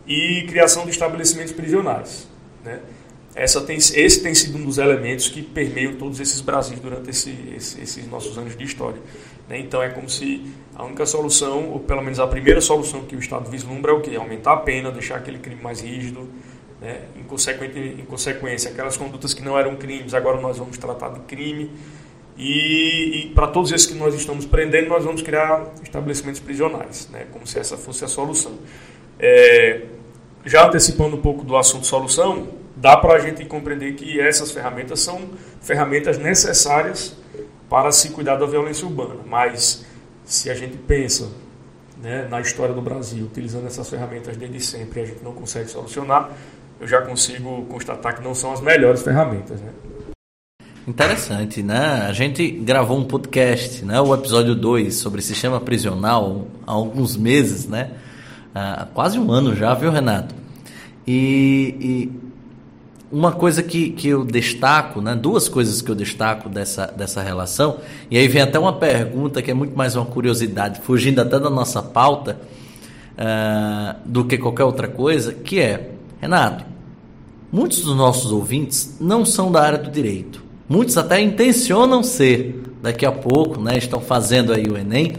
e 0.06 0.42
criação 0.48 0.84
de 0.84 0.90
estabelecimentos 0.90 1.52
prisionais. 1.52 2.28
Né? 2.64 2.80
Essa 3.34 3.62
tem, 3.62 3.76
esse 3.76 4.22
tem 4.22 4.34
sido 4.34 4.58
um 4.58 4.64
dos 4.64 4.78
elementos 4.78 5.28
que 5.28 5.40
permeiam 5.40 5.94
todos 5.94 6.20
esses 6.20 6.40
Brasis 6.40 6.78
durante 6.80 7.08
esse, 7.08 7.30
esse, 7.56 7.80
esses 7.80 8.06
nossos 8.08 8.36
anos 8.36 8.56
de 8.56 8.64
história. 8.64 9.00
Né? 9.48 9.58
Então 9.60 9.82
é 9.82 9.88
como 9.88 10.08
se 10.08 10.44
a 10.82 10.84
única 10.84 11.06
solução, 11.06 11.70
ou 11.70 11.78
pelo 11.78 12.02
menos 12.02 12.18
a 12.18 12.26
primeira 12.26 12.60
solução 12.60 13.02
que 13.02 13.14
o 13.14 13.18
Estado 13.18 13.48
vislumbra 13.48 13.92
é 13.92 13.94
o 13.94 14.00
quê? 14.00 14.16
Aumentar 14.16 14.52
a 14.52 14.56
pena, 14.56 14.90
deixar 14.90 15.16
aquele 15.16 15.38
crime 15.38 15.62
mais 15.62 15.80
rígido. 15.80 16.28
Né? 16.80 17.02
Em, 17.16 17.22
consequência, 17.22 17.78
em 17.78 18.04
consequência, 18.04 18.70
aquelas 18.70 18.96
condutas 18.96 19.32
que 19.32 19.42
não 19.42 19.56
eram 19.56 19.76
crimes, 19.76 20.12
agora 20.12 20.40
nós 20.40 20.58
vamos 20.58 20.76
tratar 20.76 21.10
de 21.10 21.20
crime. 21.20 21.70
E, 22.36 23.26
e 23.26 23.32
para 23.34 23.46
todos 23.46 23.70
esses 23.70 23.86
que 23.86 23.94
nós 23.94 24.12
estamos 24.14 24.44
prendendo, 24.44 24.88
nós 24.88 25.04
vamos 25.04 25.22
criar 25.22 25.72
estabelecimentos 25.82 26.40
prisionais, 26.40 27.08
né? 27.12 27.26
como 27.30 27.46
se 27.46 27.58
essa 27.58 27.76
fosse 27.76 28.04
a 28.04 28.08
solução. 28.08 28.58
É, 29.20 29.82
já 30.44 30.66
antecipando 30.66 31.16
um 31.16 31.20
pouco 31.20 31.44
do 31.44 31.56
assunto 31.56 31.86
solução, 31.86 32.48
dá 32.74 32.96
para 32.96 33.14
a 33.14 33.18
gente 33.20 33.44
compreender 33.44 33.94
que 33.94 34.20
essas 34.20 34.50
ferramentas 34.50 34.98
são 34.98 35.30
ferramentas 35.60 36.18
necessárias 36.18 37.16
para 37.70 37.92
se 37.92 38.08
cuidar 38.10 38.34
da 38.34 38.46
violência 38.46 38.84
urbana. 38.84 39.20
Mas 39.24 39.84
se 40.32 40.48
a 40.50 40.54
gente 40.54 40.78
pensa 40.78 41.28
né, 42.02 42.26
na 42.30 42.40
história 42.40 42.74
do 42.74 42.80
Brasil, 42.80 43.26
utilizando 43.26 43.66
essas 43.66 43.88
ferramentas 43.88 44.34
desde 44.34 44.60
sempre, 44.60 45.02
a 45.02 45.04
gente 45.04 45.22
não 45.22 45.34
consegue 45.34 45.68
solucionar, 45.68 46.30
eu 46.80 46.88
já 46.88 47.02
consigo 47.02 47.66
constatar 47.66 48.16
que 48.16 48.24
não 48.24 48.34
são 48.34 48.50
as 48.50 48.62
melhores 48.62 49.02
ferramentas. 49.02 49.60
Né? 49.60 49.70
Interessante, 50.88 51.62
né? 51.62 52.06
A 52.08 52.12
gente 52.14 52.50
gravou 52.50 52.98
um 52.98 53.04
podcast, 53.04 53.84
né? 53.84 54.00
o 54.00 54.14
episódio 54.14 54.54
2, 54.54 54.94
sobre 54.94 55.20
sistema 55.20 55.60
prisional 55.60 56.46
há 56.66 56.72
alguns 56.72 57.14
meses, 57.14 57.68
né? 57.68 57.90
Há 58.54 58.86
quase 58.86 59.18
um 59.18 59.30
ano 59.30 59.54
já, 59.54 59.74
viu, 59.74 59.90
Renato? 59.90 60.34
E 61.06 62.10
uma 63.12 63.30
coisa 63.30 63.62
que, 63.62 63.90
que 63.90 64.08
eu 64.08 64.24
destaco, 64.24 65.02
né? 65.02 65.14
duas 65.14 65.46
coisas 65.46 65.82
que 65.82 65.90
eu 65.90 65.94
destaco 65.94 66.48
dessa, 66.48 66.86
dessa 66.86 67.20
relação, 67.20 67.76
e 68.10 68.16
aí 68.16 68.26
vem 68.26 68.40
até 68.40 68.58
uma 68.58 68.72
pergunta 68.72 69.42
que 69.42 69.50
é 69.50 69.54
muito 69.54 69.76
mais 69.76 69.94
uma 69.94 70.06
curiosidade, 70.06 70.80
fugindo 70.80 71.20
até 71.20 71.38
da 71.38 71.50
nossa 71.50 71.82
pauta, 71.82 72.40
uh, 73.12 73.98
do 74.06 74.24
que 74.24 74.38
qualquer 74.38 74.64
outra 74.64 74.88
coisa, 74.88 75.34
que 75.34 75.60
é, 75.60 75.90
Renato, 76.20 76.64
muitos 77.52 77.80
dos 77.80 77.94
nossos 77.94 78.32
ouvintes 78.32 78.96
não 78.98 79.26
são 79.26 79.52
da 79.52 79.60
área 79.62 79.78
do 79.78 79.90
direito. 79.90 80.42
Muitos 80.66 80.96
até 80.96 81.20
intencionam 81.20 82.02
ser. 82.02 82.62
Daqui 82.80 83.04
a 83.04 83.12
pouco, 83.12 83.60
né, 83.60 83.76
estão 83.76 84.00
fazendo 84.00 84.54
aí 84.54 84.64
o 84.64 84.76
Enem, 84.76 85.12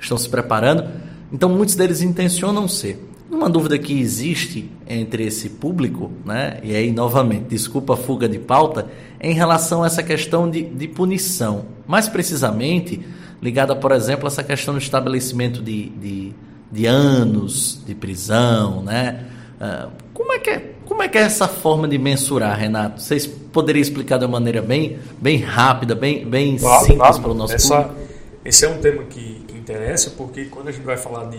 estão 0.00 0.16
se 0.16 0.28
preparando. 0.28 0.88
Então, 1.32 1.48
muitos 1.48 1.74
deles 1.74 2.00
intencionam 2.00 2.68
ser. 2.68 3.04
Uma 3.30 3.48
dúvida 3.48 3.78
que 3.78 3.98
existe 3.98 4.70
entre 4.86 5.24
esse 5.24 5.48
público, 5.48 6.10
né, 6.24 6.60
e 6.62 6.74
aí 6.74 6.92
novamente, 6.92 7.46
desculpa 7.48 7.94
a 7.94 7.96
fuga 7.96 8.28
de 8.28 8.38
pauta, 8.38 8.86
é 9.18 9.30
em 9.30 9.34
relação 9.34 9.82
a 9.82 9.86
essa 9.86 10.02
questão 10.02 10.48
de, 10.48 10.62
de 10.62 10.86
punição. 10.86 11.64
Mais 11.86 12.08
precisamente, 12.08 13.00
ligada, 13.42 13.74
por 13.74 13.92
exemplo, 13.92 14.26
a 14.26 14.28
essa 14.28 14.42
questão 14.42 14.74
do 14.74 14.78
estabelecimento 14.78 15.62
de, 15.62 15.88
de, 15.90 16.32
de 16.70 16.86
anos 16.86 17.82
de 17.86 17.94
prisão, 17.94 18.82
né? 18.82 19.24
Uh, 19.60 19.90
como 20.12 20.32
é 20.32 20.38
que 20.38 20.50
é 20.50 20.74
como 20.84 21.02
é 21.02 21.08
que 21.08 21.16
é 21.16 21.22
essa 21.22 21.48
forma 21.48 21.88
de 21.88 21.98
mensurar, 21.98 22.58
Renato? 22.58 23.00
Vocês 23.00 23.26
poderiam 23.26 23.80
explicar 23.80 24.18
de 24.18 24.26
uma 24.26 24.32
maneira 24.32 24.60
bem, 24.60 24.98
bem 25.20 25.38
rápida, 25.38 25.94
bem, 25.94 26.26
bem 26.26 26.56
claro, 26.56 26.84
simples 26.84 26.98
claro. 26.98 27.22
para 27.22 27.30
o 27.30 27.34
nosso 27.34 27.54
Essa, 27.54 27.82
público? 27.82 28.00
Esse 28.44 28.64
é 28.66 28.68
um 28.68 28.78
tema 28.78 29.02
que, 29.04 29.44
que 29.48 29.56
interessa, 29.56 30.10
porque 30.10 30.44
quando 30.44 30.68
a 30.68 30.72
gente 30.72 30.84
vai 30.84 30.98
falar 30.98 31.24
de, 31.30 31.38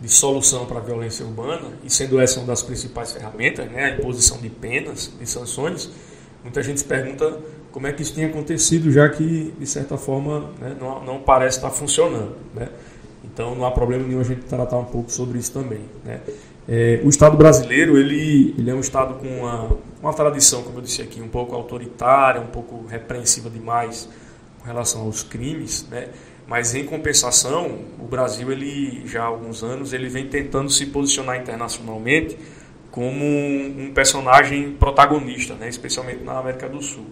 de 0.00 0.08
solução 0.08 0.64
para 0.66 0.78
a 0.78 0.80
violência 0.80 1.24
urbana, 1.24 1.72
e 1.82 1.90
sendo 1.90 2.20
essa 2.20 2.38
uma 2.38 2.46
das 2.46 2.62
principais 2.62 3.12
ferramentas, 3.12 3.70
né, 3.70 3.84
a 3.84 3.90
imposição 3.90 4.38
de 4.38 4.48
penas, 4.48 5.12
de 5.18 5.26
sanções, 5.26 5.90
muita 6.42 6.62
gente 6.62 6.80
se 6.80 6.86
pergunta 6.86 7.38
como 7.72 7.86
é 7.86 7.92
que 7.92 8.02
isso 8.02 8.14
tem 8.14 8.24
acontecido, 8.24 8.90
já 8.90 9.08
que, 9.08 9.52
de 9.58 9.66
certa 9.66 9.96
forma, 9.96 10.50
né, 10.60 10.76
não, 10.80 11.04
não 11.04 11.18
parece 11.20 11.58
estar 11.58 11.70
funcionando. 11.70 12.36
Né? 12.54 12.68
Então, 13.24 13.54
não 13.54 13.66
há 13.66 13.70
problema 13.70 14.06
nenhum 14.06 14.20
a 14.20 14.24
gente 14.24 14.42
tratar 14.42 14.78
um 14.78 14.84
pouco 14.84 15.10
sobre 15.10 15.38
isso 15.38 15.52
também. 15.52 15.80
Né? 16.04 16.20
É, 16.68 17.00
o 17.02 17.08
Estado 17.08 17.36
brasileiro 17.36 17.96
ele, 17.96 18.54
ele 18.58 18.70
é 18.70 18.74
um 18.74 18.80
Estado 18.80 19.14
com 19.14 19.26
uma, 19.26 19.70
uma 20.02 20.12
tradição, 20.12 20.62
como 20.62 20.78
eu 20.78 20.82
disse 20.82 21.00
aqui, 21.02 21.20
um 21.20 21.28
pouco 21.28 21.54
autoritária, 21.54 22.40
um 22.40 22.46
pouco 22.46 22.86
repreensiva 22.86 23.48
demais 23.48 24.08
com 24.58 24.66
relação 24.66 25.02
aos 25.02 25.22
crimes, 25.22 25.86
né? 25.90 26.08
Mas 26.48 26.74
em 26.74 26.84
compensação, 26.84 27.78
o 28.00 28.04
Brasil 28.04 28.50
ele 28.50 29.06
já 29.06 29.22
há 29.22 29.26
alguns 29.26 29.62
anos 29.62 29.92
ele 29.92 30.08
vem 30.08 30.26
tentando 30.26 30.70
se 30.70 30.86
posicionar 30.86 31.36
internacionalmente 31.36 32.38
como 32.90 33.22
um, 33.22 33.92
personagem 33.94 34.72
protagonista, 34.72 35.54
né? 35.54 35.68
especialmente 35.68 36.24
na 36.24 36.38
América 36.38 36.66
do 36.66 36.80
Sul. 36.80 37.04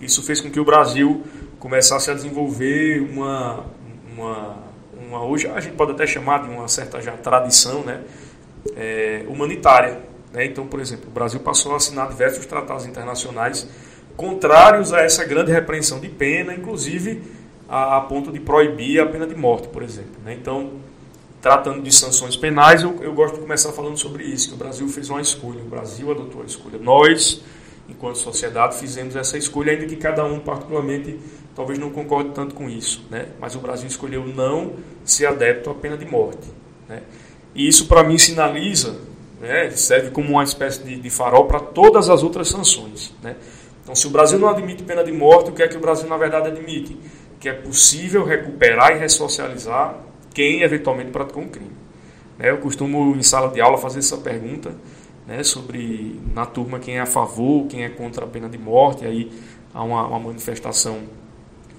Isso 0.00 0.22
fez 0.22 0.40
com 0.40 0.50
que 0.50 0.58
o 0.58 0.64
Brasil 0.64 1.22
começasse 1.58 2.10
a 2.10 2.14
desenvolver 2.14 3.00
uma, 3.00 3.66
uma, 4.16 4.56
uma 5.06 5.22
hoje 5.22 5.46
a 5.48 5.60
gente 5.60 5.76
pode 5.76 5.92
até 5.92 6.06
chamar 6.06 6.44
de 6.44 6.48
uma 6.48 6.66
certa 6.66 6.98
já 7.00 7.12
tradição, 7.12 7.84
né? 7.84 8.02
é, 8.74 9.24
humanitária. 9.28 10.00
Né? 10.32 10.46
Então, 10.46 10.66
por 10.66 10.80
exemplo, 10.80 11.08
o 11.08 11.12
Brasil 11.12 11.40
passou 11.40 11.74
a 11.74 11.76
assinar 11.76 12.08
diversos 12.08 12.46
tratados 12.46 12.86
internacionais 12.86 13.68
contrários 14.16 14.92
a 14.92 15.00
essa 15.00 15.24
grande 15.24 15.52
repreensão 15.52 16.00
de 16.00 16.08
pena, 16.08 16.54
inclusive 16.54 17.22
a, 17.68 17.98
a 17.98 18.00
ponto 18.00 18.32
de 18.32 18.40
proibir 18.40 19.00
a 19.00 19.06
pena 19.06 19.26
de 19.26 19.34
morte, 19.34 19.68
por 19.68 19.82
exemplo. 19.82 20.12
Né? 20.24 20.34
Então, 20.34 20.72
tratando 21.40 21.82
de 21.82 21.92
sanções 21.92 22.36
penais, 22.36 22.82
eu, 22.82 22.96
eu, 23.02 23.12
gosto 23.12 23.34
de 23.34 23.40
começar 23.40 23.72
falando 23.72 23.96
sobre 23.96 24.24
isso, 24.24 24.48
que 24.48 24.54
o 24.54 24.56
Brasil 24.56 24.88
fez 24.88 25.10
uma 25.10 25.20
escolha, 25.20 25.60
o 25.60 25.68
Brasil 25.68 26.10
adotou 26.10 26.42
a 26.42 26.44
escolha. 26.44 26.78
Nós, 26.78 27.42
enquanto 27.88 28.16
sociedade, 28.16 28.76
fizemos 28.76 29.14
essa 29.14 29.36
escolha, 29.36 29.72
ainda 29.72 29.86
que 29.86 29.96
cada 29.96 30.24
um 30.24 30.40
particularmente 30.40 31.18
talvez 31.54 31.78
não 31.78 31.90
concorde 31.90 32.30
tanto 32.30 32.54
com 32.54 32.68
isso, 32.68 33.04
né? 33.10 33.28
mas 33.40 33.54
o 33.54 33.58
Brasil 33.58 33.88
escolheu 33.88 34.26
não 34.26 34.74
ser 35.04 35.26
adepto 35.26 35.70
à 35.70 35.74
pena 35.74 35.96
de 35.96 36.06
morte. 36.06 36.48
Né? 36.88 37.02
E 37.54 37.66
isso, 37.66 37.86
para 37.86 38.04
mim, 38.04 38.16
sinaliza, 38.16 38.96
né, 39.40 39.70
serve 39.70 40.10
como 40.10 40.30
uma 40.30 40.44
espécie 40.44 40.82
de, 40.82 40.96
de 40.96 41.10
farol 41.10 41.46
para 41.46 41.60
todas 41.60 42.08
as 42.08 42.22
outras 42.22 42.48
sanções. 42.48 43.12
Né? 43.22 43.36
Então, 43.82 43.94
se 43.94 44.06
o 44.06 44.10
Brasil 44.10 44.38
não 44.38 44.48
admite 44.48 44.82
pena 44.82 45.02
de 45.02 45.10
morte, 45.10 45.50
o 45.50 45.52
que 45.52 45.62
é 45.62 45.68
que 45.68 45.76
o 45.76 45.80
Brasil, 45.80 46.08
na 46.08 46.16
verdade, 46.16 46.48
admite? 46.48 46.96
Que 47.40 47.48
é 47.48 47.52
possível 47.52 48.24
recuperar 48.24 48.96
e 48.96 48.98
ressocializar 48.98 49.96
quem 50.34 50.62
eventualmente 50.62 51.10
praticou 51.10 51.42
um 51.42 51.48
crime. 51.48 51.72
Né? 52.38 52.50
Eu 52.50 52.58
costumo, 52.58 53.14
em 53.16 53.22
sala 53.22 53.48
de 53.48 53.60
aula, 53.60 53.78
fazer 53.78 53.98
essa 53.98 54.16
pergunta 54.16 54.74
né, 55.26 55.42
sobre, 55.42 56.18
na 56.34 56.46
turma, 56.46 56.78
quem 56.78 56.96
é 56.96 57.00
a 57.00 57.06
favor, 57.06 57.66
quem 57.66 57.84
é 57.84 57.88
contra 57.88 58.24
a 58.24 58.28
pena 58.28 58.48
de 58.48 58.56
morte. 58.56 59.04
Aí 59.04 59.30
há 59.74 59.82
uma, 59.82 60.06
uma 60.06 60.18
manifestação 60.18 61.02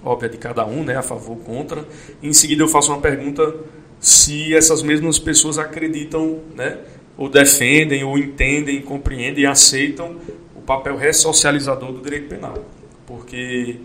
óbvia 0.03 0.29
de 0.29 0.37
cada 0.37 0.65
um, 0.65 0.83
né, 0.83 0.95
a 0.95 1.01
favor, 1.01 1.37
contra. 1.37 1.85
E 2.21 2.27
em 2.27 2.33
seguida 2.33 2.63
eu 2.63 2.67
faço 2.67 2.91
uma 2.91 3.01
pergunta 3.01 3.55
se 3.99 4.53
essas 4.53 4.81
mesmas 4.81 5.19
pessoas 5.19 5.57
acreditam, 5.57 6.39
né, 6.55 6.77
ou 7.17 7.27
defendem, 7.27 8.03
ou 8.03 8.17
entendem, 8.17 8.81
compreendem 8.81 9.43
e 9.43 9.47
aceitam 9.47 10.17
o 10.55 10.61
papel 10.61 10.95
ressocializador 10.95 11.91
do 11.91 12.01
direito 12.01 12.29
penal. 12.29 12.65
Porque 13.05 13.77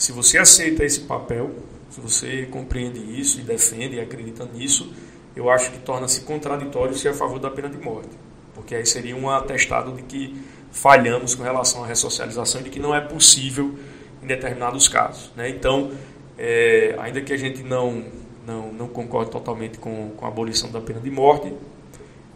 se 0.00 0.12
você 0.12 0.38
aceita 0.38 0.82
esse 0.82 1.00
papel, 1.00 1.50
se 1.90 2.00
você 2.00 2.46
compreende 2.46 2.98
isso 3.20 3.38
e 3.38 3.42
defende 3.42 3.96
e 3.96 4.00
acredita 4.00 4.46
nisso, 4.46 4.94
eu 5.36 5.50
acho 5.50 5.70
que 5.70 5.78
torna-se 5.80 6.22
contraditório 6.22 6.96
ser 6.96 7.08
a 7.08 7.12
favor 7.12 7.38
da 7.38 7.50
pena 7.50 7.68
de 7.68 7.76
morte. 7.76 8.08
Porque 8.54 8.74
aí 8.74 8.86
seria 8.86 9.14
um 9.14 9.28
atestado 9.28 9.92
de 9.92 10.00
que 10.02 10.42
falhamos 10.72 11.34
com 11.34 11.42
relação 11.42 11.84
à 11.84 11.86
ressocialização 11.86 12.62
e 12.62 12.64
de 12.64 12.70
que 12.70 12.80
não 12.80 12.94
é 12.94 13.00
possível 13.02 13.78
em 14.22 14.26
determinados 14.26 14.88
casos. 14.88 15.32
Né? 15.36 15.50
Então, 15.50 15.92
é, 16.38 16.94
ainda 16.98 17.20
que 17.20 17.34
a 17.34 17.36
gente 17.36 17.62
não 17.62 18.02
não, 18.46 18.72
não 18.72 18.88
concordo 18.88 19.30
totalmente 19.30 19.78
com, 19.78 20.12
com 20.16 20.24
a 20.24 20.28
abolição 20.28 20.70
da 20.70 20.80
pena 20.80 20.98
de 20.98 21.10
morte. 21.10 21.52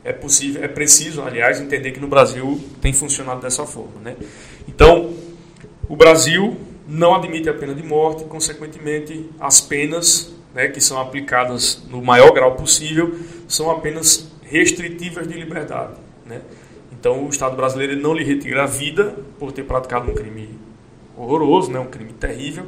É 0.05 0.13
possível, 0.13 0.63
é 0.63 0.69
preciso, 0.69 1.23
aliás, 1.23 1.59
entender 1.59 1.93
que 1.93 2.01
no 2.01 2.09
Brasil 2.09 2.63
tem 2.83 2.93
funcionado 2.93 3.41
dessa 3.41 3.65
forma. 3.65 4.03
Né? 4.03 4.17
Então, 4.69 5.15
o 5.89 5.97
Brasil 5.97 6.59
não 6.87 7.15
admite 7.15 7.49
a 7.49 7.55
pena 7.55 7.75
de 7.75 7.83
morte, 7.83 8.25
consequentemente, 8.25 9.31
as 9.41 9.61
penas 9.61 10.35
né, 10.55 10.69
que 10.69 10.81
são 10.81 11.01
aplicadas 11.01 11.83
no 11.89 12.03
maior 12.03 12.33
grau 12.33 12.55
possível 12.55 13.19
são 13.49 13.71
apenas 13.71 14.31
restritivas 14.43 15.27
de 15.27 15.35
liberdade. 15.35 15.95
Né? 16.25 16.41
Então, 16.93 17.27
o 17.27 17.29
Estado 17.29 17.57
brasileiro 17.57 17.97
não 17.97 18.15
lhe 18.15 18.25
retira 18.25 18.63
a 18.63 18.67
vida 18.67 19.17
por 19.39 19.53
ter 19.53 19.65
praticado 19.65 20.11
um 20.11 20.15
crime 20.15 20.59
horroroso, 21.17 21.71
né, 21.71 21.79
um 21.79 21.87
crime 21.87 22.13
terrível, 22.13 22.67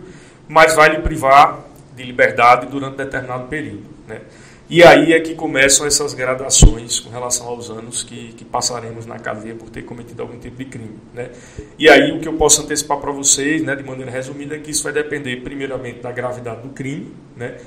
mas 0.49 0.75
vai 0.75 0.91
lhe 0.91 1.03
privar 1.03 1.65
de 1.95 2.03
liberdade 2.03 2.67
durante 2.67 2.97
determinado 2.97 3.49
período. 3.49 3.85
Né? 4.07 4.21
E 4.69 4.83
aí 4.83 5.13
é 5.13 5.21
que 5.21 5.35
começam 5.37 5.87
essas 5.87 6.13
gradações 6.13 6.99
com 6.99 7.09
relação 7.09 7.47
aos 7.47 7.71
anos 7.71 8.03
que, 8.03 8.33
que 8.33 8.45
passaremos 8.45 9.07
na 9.07 9.17
cadeia 9.17 9.55
por 9.55 9.71
ter 9.71 9.83
cometido 9.83 10.23
algum 10.23 10.39
tipo 10.39 10.57
de 10.57 10.65
crime. 10.65 10.99
Né? 11.15 11.31
E 11.79 11.89
aí 11.89 12.11
o 12.11 12.21
que 12.21 12.27
eu 12.27 12.33
posso 12.33 12.63
antecipar 12.63 12.99
para 12.99 13.13
vocês, 13.13 13.63
né, 13.63 13.77
de 13.77 13.85
maneira 13.85 14.11
resumida, 14.11 14.57
é 14.57 14.59
que 14.59 14.73
isso 14.73 14.83
vai 14.83 14.93
depender 14.93 15.37
primeiramente 15.37 16.01
da 16.01 16.11
gravidade 16.11 16.63
do 16.63 16.71
crime. 16.71 17.15
Né? 17.37 17.59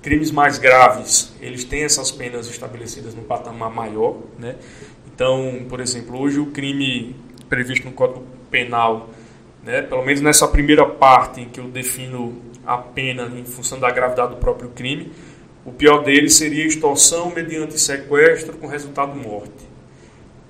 Crimes 0.00 0.30
mais 0.30 0.58
graves, 0.58 1.34
eles 1.42 1.62
têm 1.62 1.82
essas 1.84 2.10
penas 2.10 2.48
estabelecidas 2.48 3.14
no 3.14 3.22
patamar 3.22 3.70
maior. 3.70 4.16
Né? 4.38 4.56
Então, 5.14 5.66
por 5.68 5.80
exemplo, 5.80 6.18
hoje 6.18 6.40
o 6.40 6.46
crime 6.46 7.14
previsto 7.50 7.86
no 7.86 7.92
Código 7.92 8.24
Penal, 8.50 9.10
né, 9.62 9.82
pelo 9.82 10.02
menos 10.02 10.22
nessa 10.22 10.48
primeira 10.48 10.86
parte 10.86 11.42
em 11.42 11.48
que 11.50 11.60
eu 11.60 11.68
defino 11.68 12.40
a 12.64 12.78
pena 12.78 13.30
em 13.36 13.44
função 13.44 13.78
da 13.78 13.90
gravidade 13.90 14.30
do 14.30 14.36
próprio 14.36 14.70
crime, 14.70 15.12
o 15.66 15.72
pior 15.72 16.04
dele 16.04 16.30
seria 16.30 16.64
extorsão 16.64 17.30
mediante 17.34 17.76
sequestro 17.76 18.56
com 18.56 18.68
resultado 18.68 19.16
morte. 19.16 19.66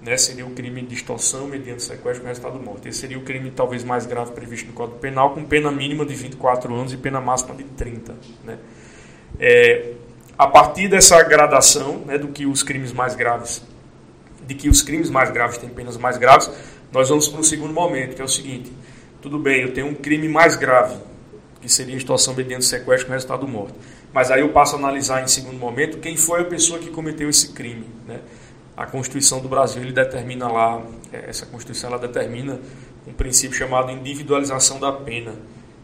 Né? 0.03 0.15
Seria 0.19 0.47
o 0.47 0.51
crime 0.51 0.83
de 0.83 0.95
extorsão 0.95 1.49
mediante 1.49 1.83
sequestro 1.83 2.21
com 2.21 2.29
resultado 2.29 2.61
morte. 2.63 2.91
Esse 2.91 2.99
seria 2.99 3.19
o 3.19 3.23
crime 3.23 3.51
talvez 3.51 3.83
mais 3.83 4.05
grave 4.05 4.33
previsto 4.33 4.67
no 4.67 4.75
Código 4.75 4.99
Penal, 4.99 5.31
com 5.33 5.43
pena 5.43 5.73
mínima 5.73 6.05
de 6.05 6.15
24 6.15 6.73
anos 6.75 6.93
e 6.93 6.99
pena 6.99 7.19
máxima 7.19 7.55
de 7.55 7.65
30. 7.65 8.15
Né? 8.45 8.59
É, 9.41 9.93
a 10.37 10.47
partir 10.47 10.87
dessa 10.87 11.23
gradação 11.23 12.03
né, 12.05 12.19
do 12.19 12.29
que 12.29 12.45
os 12.45 12.63
crimes 12.63 12.93
mais 12.93 13.17
graves, 13.17 13.63
de 14.47 14.55
que 14.55 14.69
os 14.69 14.83
crimes 14.83 15.09
mais 15.09 15.31
graves 15.31 15.57
têm 15.57 15.71
penas 15.71 15.97
mais 15.97 16.19
graves, 16.19 16.51
nós 16.93 17.09
vamos 17.09 17.27
para 17.27 17.41
um 17.41 17.43
segundo 17.43 17.73
momento, 17.73 18.15
que 18.15 18.21
é 18.21 18.25
o 18.25 18.29
seguinte: 18.29 18.71
tudo 19.23 19.39
bem, 19.39 19.63
eu 19.63 19.73
tenho 19.73 19.87
um 19.87 19.95
crime 19.95 20.29
mais 20.29 20.57
grave, 20.57 20.95
que 21.63 21.71
seria 21.71 21.97
extorsão 21.97 22.35
mediante 22.35 22.67
sequestro 22.67 23.07
com 23.07 23.15
resultado 23.15 23.49
morte 23.49 23.75
mas 24.17 24.31
aí 24.31 24.41
eu 24.41 24.49
passo 24.49 24.77
a 24.77 24.79
analisar 24.79 25.23
em 25.23 25.29
segundo 25.29 25.59
momento 25.59 25.99
quem 25.99 26.17
foi 26.17 26.41
a 26.41 26.45
pessoa 26.45 26.79
que 26.79 26.89
cometeu 26.89 27.29
esse 27.29 27.53
crime. 27.53 27.85
Né? 28.09 28.21
A 28.75 28.87
Constituição 28.87 29.41
do 29.41 29.49
Brasil 29.51 29.83
ele 29.83 29.93
determina 29.93 30.49
lá, 30.49 30.83
é, 31.13 31.29
essa 31.29 31.45
Constituição 31.45 31.91
ela 31.91 31.99
determina 31.99 32.59
um 33.07 33.13
princípio 33.13 33.55
chamado 33.55 33.93
individualização 33.93 34.81
da 34.81 34.91
pena, 34.91 35.35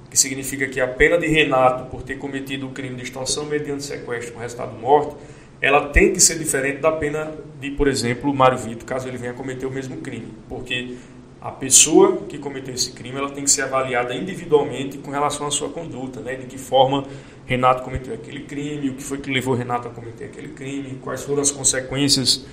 que 0.09 0.19
significa 0.19 0.67
que 0.67 0.81
a 0.81 0.89
pena 0.89 1.19
de 1.19 1.27
Renato 1.27 1.91
por 1.91 2.03
ter 2.03 2.17
cometido 2.17 2.67
o 2.69 2.71
crime 2.71 2.97
de 2.97 3.03
extorsão 3.03 3.45
mediante 3.45 3.85
sequestro 3.85 4.33
com 4.33 4.41
resultado 4.41 4.73
morte, 4.79 5.15
ela 5.61 5.91
tem 5.91 6.15
que 6.15 6.19
ser 6.19 6.39
diferente 6.39 6.81
da 6.81 6.91
pena 6.91 7.31
de, 7.61 7.73
por 7.73 7.87
exemplo, 7.87 8.33
Mário 8.33 8.57
Vitor, 8.57 8.87
caso 8.87 9.07
ele 9.09 9.19
venha 9.19 9.35
cometer 9.35 9.67
o 9.67 9.71
mesmo 9.71 9.99
crime, 9.99 10.33
porque 10.49 10.97
a 11.39 11.51
pessoa 11.51 12.19
que 12.29 12.39
cometeu 12.39 12.73
esse 12.73 12.93
crime 12.93 13.19
ela 13.19 13.29
tem 13.29 13.45
que 13.45 13.51
ser 13.51 13.63
avaliada 13.63 14.15
individualmente 14.15 14.97
com 14.97 15.11
relação 15.11 15.47
à 15.47 15.51
sua 15.51 15.69
conduta, 15.69 16.21
né? 16.21 16.37
de 16.37 16.47
que 16.47 16.57
forma 16.57 17.05
Renato 17.47 17.83
cometeu 17.83 18.15
aquele 18.15 18.41
crime, 18.41 18.91
o 18.91 18.95
que 18.95 19.03
foi 19.03 19.19
que 19.19 19.31
levou 19.31 19.55
Renato 19.55 19.89
a 19.89 19.91
cometer 19.91 20.27
aquele 20.27 20.49
crime, 20.49 20.99
quais 21.03 21.23
foram 21.23 21.43
as 21.43 21.51
consequências, 21.51 22.47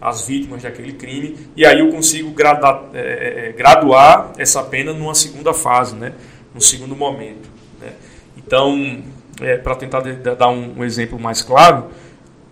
as 0.00 0.26
vítimas 0.26 0.62
daquele 0.62 0.94
crime, 0.94 1.36
e 1.56 1.64
aí 1.64 1.78
eu 1.78 1.90
consigo 1.90 2.30
gradar, 2.30 2.90
é, 2.92 2.98
é, 2.98 3.48
é, 3.48 3.52
graduar 3.52 4.32
essa 4.36 4.62
pena 4.62 4.92
numa 4.92 5.14
segunda 5.14 5.54
fase, 5.54 5.94
né? 5.94 6.12
num 6.52 6.60
segundo 6.60 6.96
momento. 6.96 7.48
Né? 7.80 7.92
Então, 8.36 9.02
é, 9.40 9.56
para 9.56 9.76
tentar 9.76 10.00
de, 10.00 10.16
de, 10.16 10.34
dar 10.34 10.48
um, 10.48 10.78
um, 10.78 10.84
exemplo 10.84 11.18
mais 11.20 11.40
claro, 11.40 11.86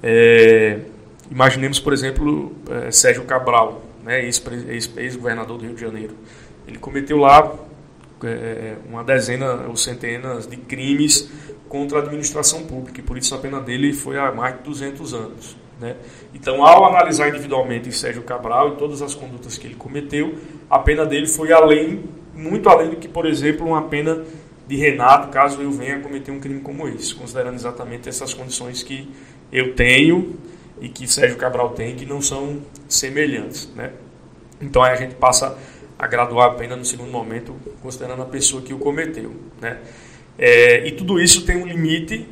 é, 0.03 0.79
imaginemos, 1.31 1.81
por 1.81 1.93
exemplo, 1.93 2.53
Sérgio 2.91 3.25
Cabral, 3.25 3.83
né, 4.05 4.25
ex-governador 4.25 5.59
do 5.59 5.65
Rio 5.65 5.75
de 5.75 5.81
Janeiro. 5.81 6.15
Ele 6.67 6.79
cometeu 6.79 7.19
lá 7.19 7.53
é, 8.25 8.77
uma 8.89 9.03
dezena 9.03 9.67
ou 9.69 9.77
centenas 9.77 10.47
de 10.47 10.57
crimes 10.57 11.31
contra 11.69 11.99
a 11.99 12.03
administração 12.03 12.65
pública, 12.65 13.01
e 13.01 13.03
por 13.03 13.17
isso 13.17 13.35
a 13.35 13.39
pena 13.39 13.61
dele 13.61 13.93
foi 13.93 14.19
há 14.19 14.33
mais 14.33 14.57
de 14.57 14.63
200 14.65 15.15
anos. 15.15 15.57
Né? 15.81 15.97
Então, 16.35 16.65
ao 16.65 16.85
analisar 16.85 17.29
individualmente 17.29 17.91
Sérgio 17.93 18.23
Cabral 18.23 18.75
e 18.75 18.77
todas 18.77 19.01
as 19.01 19.15
condutas 19.15 19.57
que 19.57 19.67
ele 19.67 19.77
cometeu, 19.77 20.35
a 20.69 20.79
pena 20.79 21.07
dele 21.07 21.27
foi 21.27 21.53
além, 21.53 22.05
muito 22.35 22.69
além 22.69 22.91
do 22.91 22.97
que, 22.97 23.09
por 23.09 23.25
exemplo, 23.25 23.67
uma 23.67 23.83
pena 23.83 24.23
de 24.67 24.77
Renato, 24.77 25.29
caso 25.29 25.61
eu 25.63 25.71
venha 25.71 25.99
cometer 26.01 26.31
um 26.31 26.39
crime 26.39 26.61
como 26.61 26.87
esse, 26.87 27.15
considerando 27.15 27.55
exatamente 27.55 28.09
essas 28.09 28.35
condições 28.35 28.83
que 28.83 29.09
eu 29.53 29.75
tenho 29.75 30.37
e 30.81 30.89
que 30.89 31.09
Sérgio 31.09 31.37
Cabral 31.37 31.71
tem, 31.71 31.97
que 31.97 32.07
não 32.07 32.21
são 32.21 32.61
semelhantes. 32.89 33.69
Né? 33.75 33.93
Então 34.61 34.83
aí 34.83 34.93
a 34.93 34.97
gente 34.97 35.15
passa 35.15 35.57
a 36.01 36.07
graduar 36.07 36.53
a 36.53 36.55
pena 36.55 36.75
no 36.75 36.85
segundo 36.85 37.11
momento, 37.11 37.55
considerando 37.83 38.23
a 38.23 38.25
pessoa 38.25 38.63
que 38.63 38.73
o 38.73 38.79
cometeu. 38.79 39.35
Né? 39.61 39.79
É, 40.39 40.87
e 40.89 40.93
tudo 40.93 41.21
isso 41.21 41.45
tem 41.45 41.59
um 41.59 41.67
limite. 41.67 42.27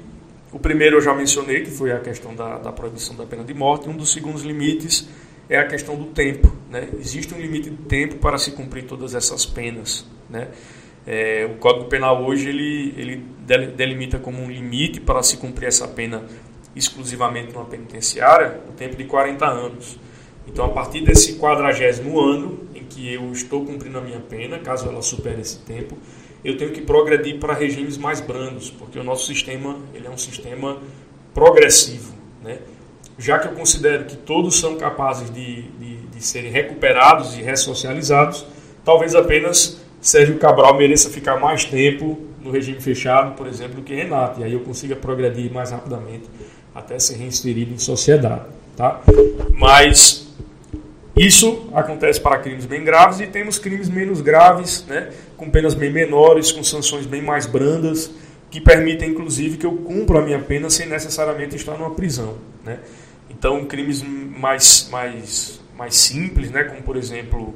O 0.51 0.59
primeiro 0.59 0.97
eu 0.97 1.01
já 1.03 1.15
mencionei, 1.15 1.61
que 1.61 1.71
foi 1.71 1.93
a 1.93 2.01
questão 2.01 2.35
da, 2.35 2.57
da 2.57 2.73
proibição 2.73 3.15
da 3.15 3.27
pena 3.27 3.45
de 3.45 3.53
morte. 3.53 3.87
Um 3.87 3.95
dos 3.95 4.11
segundos 4.11 4.43
limites 4.43 5.07
é 5.51 5.59
a 5.59 5.67
questão 5.67 5.97
do 5.97 6.07
tempo. 6.07 6.51
Né? 6.71 6.89
Existe 6.99 7.35
um 7.35 7.39
limite 7.39 7.69
de 7.69 7.77
tempo 7.77 8.15
para 8.17 8.39
se 8.39 8.53
cumprir 8.53 8.85
todas 8.85 9.15
essas 9.15 9.45
penas. 9.45 10.07
Né? 10.31 10.49
É, 11.07 11.45
o 11.45 11.59
Código 11.59 11.91
Penal 11.91 12.25
hoje 12.25 12.49
ele, 12.49 12.95
ele 12.97 13.25
delimita 13.77 14.19
como 14.19 14.43
um 14.43 14.51
limite 14.51 14.99
para 14.99 15.23
se 15.23 15.37
cumprir 15.37 15.67
essa 15.67 15.87
pena 15.87 16.25
exclusivamente 16.75 17.53
numa 17.53 17.67
penitenciária 17.67 18.61
o 18.67 18.73
tempo 18.73 18.97
de 18.97 19.05
40 19.05 19.47
anos. 19.47 19.99
Então, 20.47 20.65
a 20.65 20.69
partir 20.71 21.03
desse 21.03 21.35
quadragésimo 21.35 22.19
ano 22.19 22.68
que 22.89 23.13
eu 23.13 23.31
estou 23.33 23.65
cumprindo 23.65 23.99
a 23.99 24.01
minha 24.01 24.21
pena, 24.21 24.59
caso 24.59 24.89
ela 24.89 25.03
supere 25.03 25.41
esse 25.41 25.59
tempo, 25.59 25.97
eu 26.45 26.57
tenho 26.57 26.73
que 26.73 26.81
progredir 26.81 27.39
para 27.39 27.53
regimes 27.55 27.97
mais 27.97 28.21
brandos, 28.21 28.71
porque 28.71 28.99
o 28.99 29.05
nosso 29.05 29.27
sistema 29.27 29.77
ele 29.95 30.07
é 30.07 30.11
um 30.11 30.19
sistema 30.19 30.79
progressivo. 31.35 32.15
Né? 32.43 32.59
Já 33.19 33.39
que 33.39 33.49
eu 33.49 33.53
considero 33.53 34.05
que 34.05 34.17
todos 34.17 34.59
são 34.59 34.77
capazes 34.77 35.31
de, 35.31 35.63
de, 35.63 35.97
de 35.97 36.25
serem 36.25 36.51
recuperados 36.51 37.37
e 37.37 37.43
ressocializados, 37.43 38.47
talvez 38.85 39.15
apenas 39.15 39.81
Sérgio 40.01 40.39
Cabral 40.39 40.77
mereça 40.77 41.11
ficar 41.11 41.39
mais 41.41 41.65
tempo 41.65 42.19
no 42.41 42.51
regime 42.53 42.81
fechado, 42.81 43.35
por 43.35 43.47
exemplo, 43.47 43.77
do 43.77 43.83
que 43.83 43.95
Renato, 43.95 44.41
e 44.41 44.45
aí 44.45 44.53
eu 44.53 44.61
consiga 44.61 44.95
progredir 44.95 45.53
mais 45.53 45.73
rapidamente 45.73 46.25
até 46.75 46.99
ser 46.99 47.17
reinserido 47.17 47.75
em 47.75 47.79
sociedade. 47.79 48.45
Tá? 48.77 49.01
Mas 49.55 50.28
isso 51.19 51.69
acontece 51.75 52.21
para 52.21 52.39
crimes 52.39 52.65
bem 52.65 52.85
graves 52.85 53.19
e 53.21 53.27
temos 53.27 53.59
crimes 53.59 53.89
menos 53.89 54.21
graves, 54.21 54.85
né, 54.87 55.11
com 55.37 55.51
penas 55.51 55.75
bem 55.75 55.93
menores, 55.93 56.53
com 56.53 56.63
sanções 56.63 57.07
bem 57.07 57.21
mais 57.21 57.45
brandas, 57.45 58.11
que 58.51 58.61
permitem 58.61 59.11
inclusive 59.11 59.57
que 59.57 59.67
eu 59.67 59.73
cumpra 59.73 60.21
a 60.21 60.23
minha 60.23 60.39
pena 60.39 60.71
sem 60.71 60.87
necessariamente 60.87 61.57
estar 61.57 61.77
numa 61.77 61.91
prisão. 61.91 62.39
Né? 62.65 62.79
Então, 63.29 63.65
crimes 63.65 64.03
mais, 64.03 64.89
mais, 64.91 65.61
mais 65.77 65.97
simples, 65.97 66.51
né, 66.51 66.65
como 66.65 66.83
por 66.83 66.97
exemplo 66.97 67.55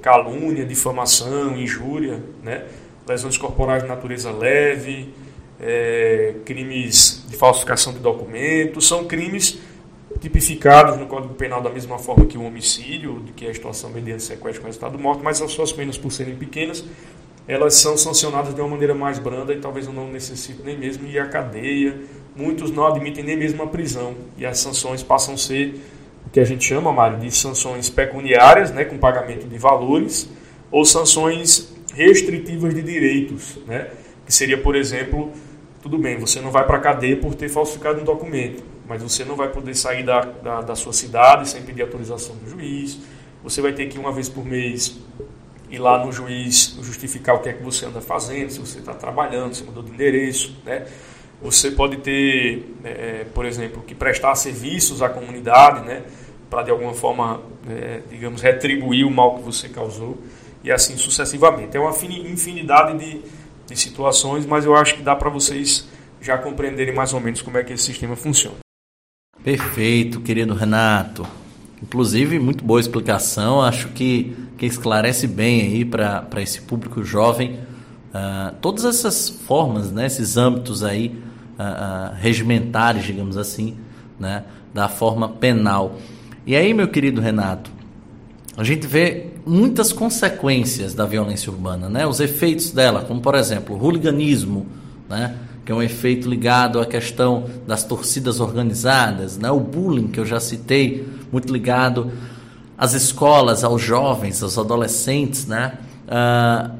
calúnia, 0.00 0.64
difamação, 0.64 1.56
injúria, 1.56 2.22
né, 2.42 2.64
lesões 3.06 3.36
corporais 3.36 3.82
de 3.82 3.88
natureza 3.88 4.30
leve, 4.30 5.12
é, 5.60 6.34
crimes 6.44 7.24
de 7.28 7.36
falsificação 7.36 7.92
de 7.92 7.98
documentos, 7.98 8.88
são 8.88 9.04
crimes 9.04 9.58
tipificados 10.20 10.96
no 10.98 11.06
Código 11.06 11.34
Penal 11.34 11.60
da 11.60 11.70
mesma 11.70 11.98
forma 11.98 12.26
que 12.26 12.38
o 12.38 12.44
homicídio, 12.44 13.22
que 13.36 13.44
é 13.44 13.48
a 13.48 13.50
extorsão 13.50 13.90
mediante 13.90 14.22
sequestro 14.22 14.62
com 14.62 14.66
resultado 14.66 14.96
de 14.96 15.02
morte, 15.02 15.22
mas 15.22 15.40
as 15.40 15.52
suas 15.52 15.72
penas, 15.72 15.98
por 15.98 16.10
serem 16.10 16.34
pequenas, 16.34 16.84
elas 17.46 17.74
são 17.74 17.96
sancionadas 17.96 18.54
de 18.54 18.60
uma 18.60 18.68
maneira 18.68 18.94
mais 18.94 19.18
branda 19.18 19.52
e 19.52 19.58
talvez 19.58 19.86
eu 19.86 19.92
não 19.92 20.10
necessite 20.10 20.62
nem 20.64 20.78
mesmo 20.78 21.06
ir 21.06 21.18
à 21.18 21.26
cadeia. 21.26 21.94
Muitos 22.34 22.70
não 22.70 22.86
admitem 22.86 23.22
nem 23.22 23.36
mesmo 23.36 23.62
a 23.62 23.66
prisão. 23.66 24.14
E 24.38 24.46
as 24.46 24.58
sanções 24.58 25.02
passam 25.02 25.34
a 25.34 25.36
ser 25.36 25.80
o 26.26 26.30
que 26.30 26.40
a 26.40 26.44
gente 26.44 26.64
chama, 26.64 26.90
Mário, 26.90 27.18
de 27.18 27.30
sanções 27.30 27.90
pecuniárias, 27.90 28.70
né, 28.70 28.84
com 28.84 28.96
pagamento 28.96 29.46
de 29.46 29.58
valores, 29.58 30.28
ou 30.70 30.84
sanções 30.84 31.72
restritivas 31.94 32.74
de 32.74 32.82
direitos, 32.82 33.58
né, 33.66 33.88
que 34.26 34.34
seria, 34.34 34.58
por 34.58 34.74
exemplo, 34.74 35.30
tudo 35.82 35.98
bem, 35.98 36.18
você 36.18 36.40
não 36.40 36.50
vai 36.50 36.66
para 36.66 36.78
a 36.78 36.80
cadeia 36.80 37.16
por 37.16 37.34
ter 37.34 37.48
falsificado 37.48 38.00
um 38.00 38.04
documento, 38.04 38.64
mas 38.86 39.02
você 39.02 39.24
não 39.24 39.36
vai 39.36 39.48
poder 39.48 39.74
sair 39.74 40.04
da, 40.04 40.20
da, 40.20 40.60
da, 40.60 40.74
sua 40.74 40.92
cidade 40.92 41.48
sem 41.48 41.62
pedir 41.62 41.82
autorização 41.82 42.36
do 42.36 42.48
juiz, 42.48 42.98
você 43.42 43.60
vai 43.60 43.72
ter 43.72 43.86
que 43.86 43.98
uma 43.98 44.12
vez 44.12 44.28
por 44.28 44.44
mês 44.44 44.96
ir 45.70 45.78
lá 45.78 46.04
no 46.04 46.12
juiz 46.12 46.76
justificar 46.82 47.34
o 47.34 47.40
que 47.40 47.48
é 47.48 47.52
que 47.52 47.62
você 47.62 47.86
anda 47.86 48.00
fazendo, 48.00 48.50
se 48.50 48.58
você 48.58 48.78
está 48.78 48.94
trabalhando, 48.94 49.54
se 49.54 49.64
mudou 49.64 49.82
de 49.82 49.90
endereço, 49.90 50.56
né? 50.64 50.86
Você 51.42 51.70
pode 51.70 51.98
ter, 51.98 52.74
é, 52.84 53.26
por 53.34 53.44
exemplo, 53.44 53.82
que 53.82 53.94
prestar 53.94 54.34
serviços 54.34 55.02
à 55.02 55.08
comunidade, 55.08 55.84
né? 55.84 56.02
Para 56.48 56.62
de 56.62 56.70
alguma 56.70 56.94
forma, 56.94 57.42
é, 57.68 58.00
digamos, 58.08 58.40
retribuir 58.40 59.06
o 59.06 59.10
mal 59.10 59.36
que 59.36 59.42
você 59.42 59.68
causou 59.68 60.16
e 60.62 60.70
assim 60.70 60.96
sucessivamente. 60.96 61.76
É 61.76 61.80
uma 61.80 61.90
infinidade 61.90 62.98
de 62.98 63.20
de 63.66 63.76
situações, 63.76 64.46
mas 64.46 64.64
eu 64.64 64.74
acho 64.76 64.94
que 64.94 65.02
dá 65.02 65.16
para 65.16 65.30
vocês 65.30 65.88
já 66.20 66.38
compreenderem 66.38 66.94
mais 66.94 67.12
ou 67.12 67.20
menos 67.20 67.42
como 67.42 67.58
é 67.58 67.64
que 67.64 67.72
esse 67.72 67.84
sistema 67.84 68.16
funciona. 68.16 68.63
Perfeito, 69.44 70.22
querido 70.22 70.54
Renato. 70.54 71.26
Inclusive, 71.82 72.38
muito 72.38 72.64
boa 72.64 72.80
explicação. 72.80 73.60
Acho 73.60 73.88
que, 73.88 74.34
que 74.56 74.64
esclarece 74.64 75.26
bem 75.26 75.60
aí 75.60 75.84
para 75.84 76.40
esse 76.40 76.62
público 76.62 77.04
jovem 77.04 77.58
uh, 78.14 78.54
todas 78.62 78.86
essas 78.86 79.28
formas, 79.28 79.92
né, 79.92 80.06
esses 80.06 80.38
âmbitos 80.38 80.82
aí 80.82 81.08
uh, 81.58 82.14
regimentares, 82.16 83.04
digamos 83.04 83.36
assim, 83.36 83.76
né, 84.18 84.44
da 84.72 84.88
forma 84.88 85.28
penal. 85.28 85.98
E 86.46 86.56
aí, 86.56 86.72
meu 86.72 86.88
querido 86.88 87.20
Renato, 87.20 87.70
a 88.56 88.64
gente 88.64 88.86
vê 88.86 89.26
muitas 89.44 89.92
consequências 89.92 90.94
da 90.94 91.04
violência 91.04 91.52
urbana, 91.52 91.90
né? 91.90 92.06
Os 92.06 92.18
efeitos 92.18 92.70
dela, 92.70 93.02
como 93.02 93.20
por 93.20 93.34
exemplo, 93.34 93.76
o 93.76 93.82
hooliganismo, 93.82 94.66
né? 95.06 95.34
Que 95.64 95.72
é 95.72 95.74
um 95.74 95.82
efeito 95.82 96.28
ligado 96.28 96.80
à 96.80 96.86
questão 96.86 97.44
das 97.66 97.82
torcidas 97.84 98.40
organizadas, 98.40 99.38
né? 99.38 99.50
O 99.50 99.60
bullying 99.60 100.08
que 100.08 100.20
eu 100.20 100.26
já 100.26 100.38
citei, 100.38 101.08
muito 101.32 101.52
ligado 101.52 102.12
às 102.76 102.92
escolas, 102.92 103.64
aos 103.64 103.80
jovens, 103.80 104.42
aos 104.42 104.58
adolescentes, 104.58 105.46
né? 105.46 105.78
Ah, 106.06 106.70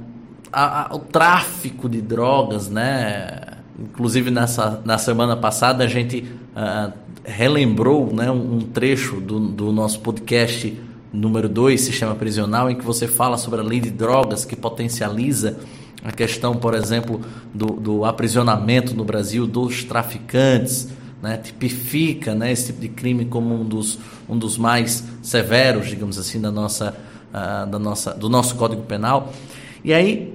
a, 0.52 0.92
a, 0.92 0.96
o 0.96 0.98
tráfico 0.98 1.88
de 1.88 2.00
drogas, 2.00 2.68
né? 2.68 3.40
Inclusive 3.78 4.30
nessa 4.30 4.80
na 4.84 4.98
semana 4.98 5.36
passada 5.36 5.82
a 5.82 5.86
gente 5.86 6.24
ah, 6.54 6.92
relembrou, 7.24 8.12
né? 8.12 8.30
Um, 8.30 8.56
um 8.56 8.60
trecho 8.60 9.20
do, 9.20 9.40
do 9.40 9.72
nosso 9.72 10.00
podcast 10.00 10.78
número 11.14 11.48
2, 11.48 11.80
Sistema 11.80 12.14
Prisional, 12.14 12.68
em 12.68 12.76
que 12.76 12.84
você 12.84 13.06
fala 13.06 13.38
sobre 13.38 13.60
a 13.60 13.62
lei 13.62 13.80
de 13.80 13.90
drogas 13.90 14.44
que 14.44 14.56
potencializa 14.56 15.58
a 16.04 16.12
questão, 16.12 16.54
por 16.54 16.74
exemplo, 16.74 17.20
do, 17.52 17.66
do 17.66 18.04
aprisionamento 18.04 18.94
no 18.94 19.04
Brasil 19.04 19.46
dos 19.46 19.82
traficantes, 19.82 20.88
né? 21.22 21.38
tipifica 21.38 22.34
né, 22.34 22.52
esse 22.52 22.66
tipo 22.66 22.80
de 22.82 22.88
crime 22.88 23.24
como 23.24 23.54
um 23.54 23.64
dos, 23.64 23.98
um 24.28 24.36
dos 24.36 24.58
mais 24.58 25.02
severos, 25.22 25.88
digamos 25.88 26.18
assim, 26.18 26.38
da 26.38 26.50
nossa, 26.50 26.94
uh, 27.30 27.66
da 27.66 27.78
nossa, 27.78 28.12
do 28.12 28.28
nosso 28.28 28.54
Código 28.56 28.82
Penal. 28.82 29.32
E 29.82 29.94
aí, 29.94 30.34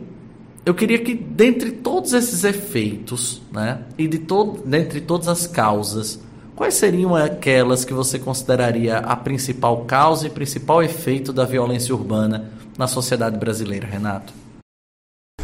eu 0.66 0.74
queria 0.74 0.98
que, 0.98 1.14
dentre 1.14 1.72
todos 1.72 2.14
esses 2.14 2.44
efeitos, 2.44 3.40
né, 3.52 3.82
e 3.96 4.08
de 4.08 4.20
dentre 4.66 5.00
todas 5.00 5.28
as 5.28 5.46
causas, 5.46 6.20
Quais 6.60 6.74
seriam 6.74 7.16
aquelas 7.16 7.86
que 7.86 7.94
você 7.94 8.20
consideraria 8.20 8.98
a 8.98 9.16
principal 9.16 9.86
causa 9.86 10.28
e 10.28 10.30
principal 10.30 10.84
efeito 10.84 11.32
da 11.32 11.46
violência 11.46 11.96
urbana 11.96 12.50
na 12.78 12.86
sociedade 12.86 13.38
brasileira, 13.38 13.88
Renato? 13.88 14.34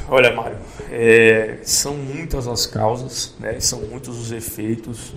Olha, 0.08 0.34
Mário, 0.34 0.58
é, 0.92 1.58
são 1.64 1.96
muitas 1.96 2.48
as 2.48 2.68
causas, 2.68 3.36
né, 3.40 3.60
são 3.60 3.82
muitos 3.82 4.20
os 4.20 4.32
efeitos, 4.32 5.14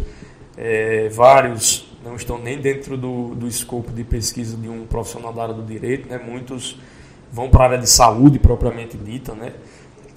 é, 0.57 1.09
vários 1.11 1.87
não 2.03 2.17
estão 2.17 2.39
nem 2.39 2.59
dentro 2.59 2.97
do, 2.97 3.35
do 3.35 3.47
escopo 3.47 3.93
de 3.93 4.03
pesquisa 4.03 4.57
de 4.57 4.69
um 4.69 4.87
profissional 4.87 5.33
da 5.33 5.43
área 5.43 5.55
do 5.55 5.63
direito, 5.63 6.09
né, 6.09 6.19
muitos 6.19 6.79
vão 7.31 7.51
para 7.51 7.65
a 7.65 7.67
área 7.67 7.79
de 7.79 7.89
saúde 7.89 8.39
propriamente 8.39 8.97
dita, 8.97 9.35
né, 9.35 9.53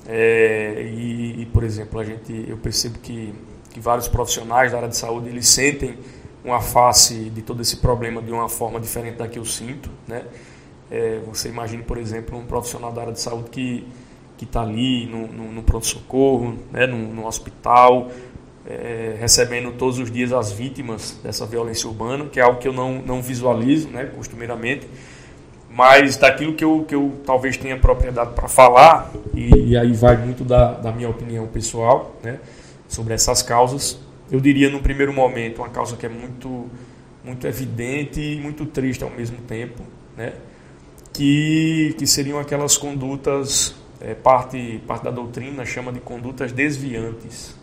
é, 0.07 0.81
e, 0.81 1.41
e, 1.41 1.45
por 1.47 1.63
exemplo, 1.63 1.99
a 1.99 2.03
gente, 2.03 2.45
eu 2.47 2.57
percebo 2.57 2.97
que 2.99 3.33
que 3.71 3.79
vários 3.79 4.07
profissionais 4.07 4.71
da 4.71 4.77
área 4.77 4.89
de 4.89 4.97
saúde 4.97 5.29
eles 5.29 5.47
sentem 5.47 5.97
uma 6.43 6.61
face 6.61 7.29
de 7.29 7.41
todo 7.41 7.61
esse 7.61 7.77
problema 7.77 8.21
de 8.21 8.31
uma 8.31 8.49
forma 8.49 8.79
diferente 8.79 9.17
da 9.17 9.27
que 9.27 9.39
eu 9.39 9.45
sinto, 9.45 9.89
né? 10.07 10.25
É, 10.89 11.19
você 11.25 11.47
imagine, 11.47 11.83
por 11.83 11.97
exemplo, 11.97 12.37
um 12.37 12.45
profissional 12.45 12.91
da 12.91 13.01
área 13.01 13.13
de 13.13 13.21
saúde 13.21 13.49
que 13.49 13.87
que 14.41 14.45
está 14.45 14.63
ali 14.63 15.05
no, 15.05 15.27
no, 15.27 15.51
no 15.51 15.61
pronto-socorro, 15.61 16.57
né, 16.71 16.87
no, 16.87 16.97
no 16.97 17.27
hospital, 17.27 18.09
é, 18.65 19.15
recebendo 19.19 19.71
todos 19.73 19.99
os 19.99 20.09
dias 20.09 20.33
as 20.33 20.51
vítimas 20.51 21.15
dessa 21.23 21.45
violência 21.45 21.87
urbana, 21.87 22.25
que 22.25 22.39
é 22.39 22.43
algo 22.43 22.57
que 22.57 22.67
eu 22.67 22.73
não, 22.73 23.03
não 23.03 23.21
visualizo, 23.21 23.89
né, 23.89 24.05
costumeiramente, 24.05 24.87
mas 25.69 26.17
daquilo 26.17 26.55
que 26.55 26.63
eu, 26.63 26.83
que 26.87 26.95
eu 26.95 27.21
talvez 27.23 27.55
tenha 27.55 27.77
propriedade 27.77 28.33
para 28.33 28.47
falar, 28.47 29.11
e, 29.31 29.73
e, 29.73 29.77
aí 29.77 29.93
vai 29.93 30.17
muito 30.17 30.43
da, 30.43 30.71
da 30.71 30.91
minha 30.91 31.09
opinião 31.09 31.45
pessoal, 31.45 32.15
né, 32.23 32.39
sobre 32.87 33.13
essas 33.13 33.43
causas. 33.43 33.99
Eu 34.31 34.39
diria, 34.39 34.71
no 34.71 34.79
primeiro 34.79 35.13
momento, 35.13 35.59
uma 35.59 35.69
causa 35.69 35.95
que 35.95 36.07
é 36.07 36.09
muito, 36.09 36.65
muito 37.23 37.45
evidente 37.45 38.19
e 38.19 38.41
muito 38.41 38.65
triste 38.65 39.03
ao 39.03 39.11
mesmo 39.11 39.37
tempo, 39.41 39.83
né? 40.17 40.33
que, 41.13 41.93
que 41.97 42.07
seriam 42.07 42.39
aquelas 42.39 42.77
condutas, 42.77 43.75
é, 44.01 44.13
parte, 44.13 44.81
parte 44.87 45.03
da 45.03 45.11
doutrina 45.11 45.65
chama 45.65 45.91
de 45.91 45.99
condutas 45.99 46.51
desviantes, 46.51 47.55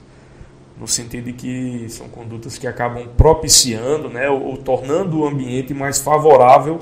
no 0.78 0.86
sentido 0.86 1.24
de 1.24 1.32
que 1.32 1.88
são 1.88 2.08
condutas 2.08 2.56
que 2.56 2.66
acabam 2.66 3.08
propiciando 3.16 4.08
né, 4.08 4.30
ou, 4.30 4.42
ou 4.42 4.56
tornando 4.56 5.20
o 5.20 5.26
ambiente 5.26 5.74
mais 5.74 5.98
favorável 6.00 6.80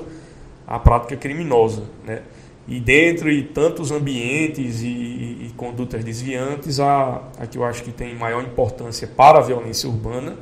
à 0.67 0.77
prática 0.77 1.15
criminosa. 1.15 1.83
Né? 2.05 2.21
E 2.67 2.79
dentro 2.79 3.31
de 3.31 3.43
tantos 3.43 3.91
ambientes 3.91 4.81
e, 4.81 4.87
e, 4.87 5.47
e, 5.47 5.53
condutas 5.55 6.03
desviantes, 6.03 6.79
a, 6.79 7.21
a 7.39 7.47
que 7.47 7.57
eu 7.57 7.63
acho 7.63 7.81
que 7.81 7.91
tem 7.91 8.13
maior 8.13 8.43
importância 8.43 9.07
para 9.07 9.39
a 9.39 9.41
violência 9.41 9.89
urbana 9.89 10.37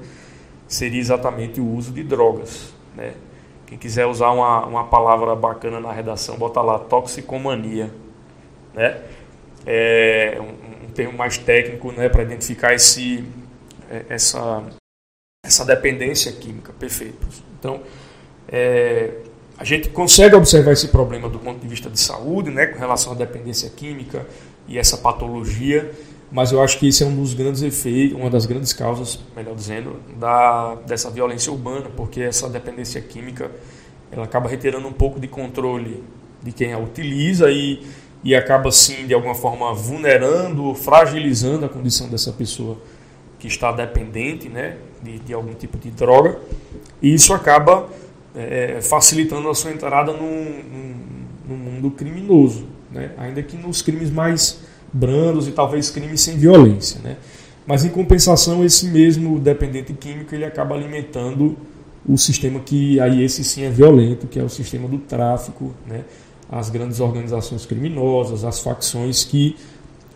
seria 0.67 0.99
exatamente 0.99 1.61
o 1.61 1.67
uso 1.67 1.93
de 1.93 2.03
drogas. 2.03 2.73
Né? 2.95 3.13
Quem 3.67 3.77
quiser 3.77 4.05
usar 4.05 4.31
uma, 4.31 4.65
uma 4.65 4.83
palavra 4.85 5.35
bacana 5.35 5.79
na 5.79 5.91
redação, 5.91 6.35
bota 6.37 6.61
lá 6.61 6.79
toxicomania. 6.79 7.91
Né? 8.75 9.01
É 9.65 10.37
um, 10.39 10.65
termo 10.95 11.17
mais 11.17 11.37
técnico 11.37 11.91
né, 11.91 12.07
para 12.07 12.23
identificar 12.23 12.73
esse, 12.73 13.23
é, 13.91 14.05
essa, 14.09 14.63
essa 15.45 15.65
dependência 15.65 16.31
química. 16.31 16.71
Perfeito. 16.73 17.27
Então, 17.59 17.81
é, 18.47 19.11
a 19.57 19.63
gente 19.63 19.89
consegue 19.89 20.35
observar 20.35 20.71
esse 20.71 20.87
problema 20.87 21.29
do 21.29 21.37
ponto 21.37 21.59
de 21.59 21.67
vista 21.67 21.89
de 21.89 21.99
saúde, 21.99 22.49
né, 22.49 22.65
com 22.67 22.79
relação 22.79 23.11
à 23.11 23.15
dependência 23.15 23.69
química 23.69 24.25
e 24.67 24.77
essa 24.77 24.97
patologia, 24.97 25.91
mas 26.31 26.51
eu 26.51 26.61
acho 26.61 26.79
que 26.79 26.87
esse 26.87 27.03
é 27.03 27.05
um 27.05 27.15
dos 27.15 27.33
grandes 27.33 27.61
efeitos, 27.61 28.17
uma 28.17 28.29
das 28.29 28.45
grandes 28.45 28.73
causas, 28.73 29.19
melhor 29.35 29.55
dizendo, 29.55 29.97
da, 30.17 30.75
dessa 30.87 31.09
violência 31.09 31.51
urbana, 31.51 31.89
porque 31.95 32.21
essa 32.21 32.49
dependência 32.49 32.99
química 33.01 33.51
ela 34.11 34.25
acaba 34.25 34.49
retirando 34.49 34.87
um 34.87 34.93
pouco 34.93 35.19
de 35.19 35.27
controle 35.27 36.03
de 36.41 36.51
quem 36.51 36.73
a 36.73 36.77
utiliza 36.77 37.49
e, 37.51 37.85
e 38.25 38.33
acaba, 38.33 38.71
sim, 38.71 39.05
de 39.05 39.13
alguma 39.13 39.35
forma, 39.35 39.71
vulnerando, 39.71 40.73
fragilizando 40.73 41.63
a 41.63 41.69
condição 41.69 42.09
dessa 42.09 42.33
pessoa 42.33 42.75
que 43.37 43.45
está 43.47 43.71
dependente 43.71 44.49
né, 44.49 44.77
de, 45.03 45.19
de 45.19 45.31
algum 45.31 45.53
tipo 45.53 45.77
de 45.77 45.91
droga, 45.91 46.39
e 46.99 47.13
isso 47.13 47.35
acaba 47.35 47.87
é, 48.35 48.79
facilitando 48.81 49.47
a 49.47 49.53
sua 49.53 49.69
entrada 49.69 50.11
no 50.11 51.55
mundo 51.55 51.91
criminoso, 51.91 52.65
né? 52.91 53.11
ainda 53.15 53.43
que 53.43 53.55
nos 53.55 53.83
crimes 53.83 54.09
mais 54.09 54.59
brandos 54.91 55.47
e 55.47 55.51
talvez 55.51 55.91
crimes 55.91 56.21
sem 56.21 56.35
violência. 56.35 56.99
Né? 57.03 57.17
Mas 57.67 57.85
em 57.85 57.89
compensação, 57.89 58.65
esse 58.65 58.87
mesmo 58.87 59.39
dependente 59.39 59.93
químico 59.93 60.33
ele 60.33 60.45
acaba 60.45 60.73
alimentando 60.73 61.55
o 62.07 62.17
sistema 62.17 62.59
que 62.59 62.99
aí 62.99 63.23
esse 63.23 63.43
sim 63.43 63.65
é 63.65 63.69
violento, 63.69 64.25
que 64.25 64.39
é 64.39 64.43
o 64.43 64.49
sistema 64.49 64.87
do 64.87 64.97
tráfico, 64.97 65.73
né? 65.87 66.01
As 66.55 66.69
grandes 66.69 67.01
organizações 67.01 67.65
criminosas, 67.65 68.45
as 68.45 68.61
facções 68.61 69.25
que 69.25 69.57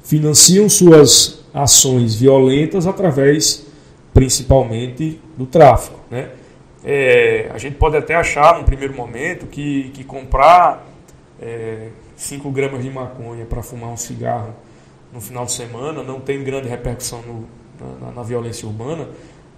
financiam 0.01 0.69
suas 0.69 1.41
ações 1.53 2.15
violentas 2.15 2.87
através 2.87 3.67
principalmente 4.13 5.19
do 5.37 5.45
tráfico. 5.45 5.99
Né? 6.09 6.29
É, 6.81 7.51
a 7.53 7.57
gente 7.57 7.75
pode 7.75 7.97
até 7.97 8.15
achar, 8.15 8.57
num 8.57 8.63
primeiro 8.63 8.95
momento, 8.95 9.47
que, 9.47 9.89
que 9.93 10.05
comprar 10.05 10.87
5 12.15 12.47
é, 12.47 12.51
gramas 12.51 12.83
de 12.83 12.89
maconha 12.89 13.45
para 13.45 13.61
fumar 13.61 13.89
um 13.89 13.97
cigarro 13.97 14.55
no 15.11 15.19
final 15.19 15.43
de 15.43 15.51
semana 15.51 16.03
não 16.03 16.21
tem 16.21 16.41
grande 16.41 16.69
repercussão 16.69 17.21
no, 17.21 17.45
na, 17.99 18.11
na, 18.13 18.23
violência 18.23 18.65
urbana, 18.65 19.09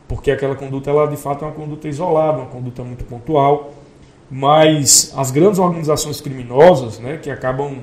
porque 0.08 0.32
aquela 0.32 0.56
conduta, 0.56 0.90
ela 0.90 1.06
de 1.06 1.18
fato 1.18 1.46
é 1.46 1.48
uma 1.48 1.54
conduta 1.54 1.88
isolada, 1.88 2.40
uma 2.40 2.48
conduta 2.48 2.84
muito 2.84 3.04
pontual. 3.04 3.72
Mas 4.32 5.12
as 5.16 5.30
grandes 5.30 5.60
organizações 5.60 6.22
criminosas, 6.22 7.00
né, 7.00 7.18
que 7.18 7.30
acabam 7.30 7.78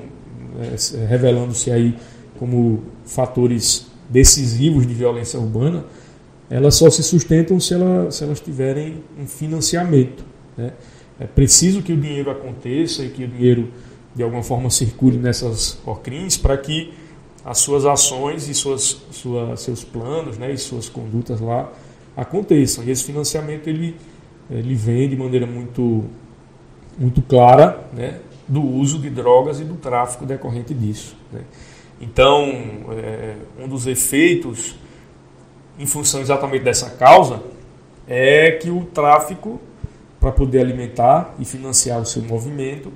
é, 0.59 1.05
revelando-se 1.05 1.71
aí 1.71 1.95
como 2.39 2.81
fatores 3.05 3.87
decisivos 4.09 4.87
de 4.87 4.93
violência 4.93 5.39
urbana, 5.39 5.85
elas 6.49 6.73
só 6.73 6.89
se 6.89 7.03
sustentam 7.03 7.59
se, 7.59 7.75
ela, 7.75 8.09
se 8.09 8.23
elas 8.23 8.39
tiverem 8.39 9.03
um 9.19 9.27
financiamento. 9.27 10.25
Né? 10.57 10.73
É 11.19 11.27
preciso 11.27 11.83
que 11.83 11.93
o 11.93 11.97
dinheiro 11.97 12.31
aconteça 12.31 13.03
e 13.03 13.09
que 13.09 13.23
o 13.23 13.27
dinheiro 13.27 13.71
de 14.15 14.23
alguma 14.23 14.41
forma 14.41 14.69
circule 14.71 15.17
nessas 15.17 15.77
OCRINs 15.85 16.35
para 16.37 16.57
que 16.57 16.91
as 17.45 17.59
suas 17.59 17.85
ações 17.85 18.49
e 18.49 18.53
suas, 18.53 19.01
sua, 19.11 19.55
seus 19.55 19.83
planos 19.83 20.37
né, 20.37 20.51
e 20.51 20.57
suas 20.57 20.89
condutas 20.89 21.39
lá 21.39 21.71
aconteçam. 22.17 22.83
E 22.83 22.91
esse 22.91 23.03
financiamento 23.03 23.67
ele, 23.67 23.95
ele 24.49 24.73
vem 24.75 25.07
de 25.07 25.15
maneira 25.15 25.45
muito, 25.45 26.05
muito 26.99 27.21
clara 27.21 27.79
né, 27.93 28.19
do 28.47 28.61
uso 28.61 28.99
de 28.99 29.09
drogas 29.09 29.59
e 29.59 29.63
do 29.63 29.75
tráfico 29.75 30.25
decorrente 30.25 30.73
disso. 30.73 31.15
Né? 31.31 31.41
Então, 32.01 32.43
é, 32.91 33.35
um 33.57 33.67
dos 33.67 33.87
efeitos 33.87 34.75
em 35.79 35.85
função 35.85 36.19
exatamente 36.19 36.63
dessa 36.63 36.89
causa, 36.89 37.41
é 38.05 38.51
que 38.51 38.69
o 38.69 38.83
tráfico, 38.83 39.59
para 40.19 40.31
poder 40.31 40.59
alimentar 40.59 41.33
e 41.39 41.45
financiar 41.45 42.01
o 42.01 42.05
seu 42.05 42.21
movimento, 42.21 42.91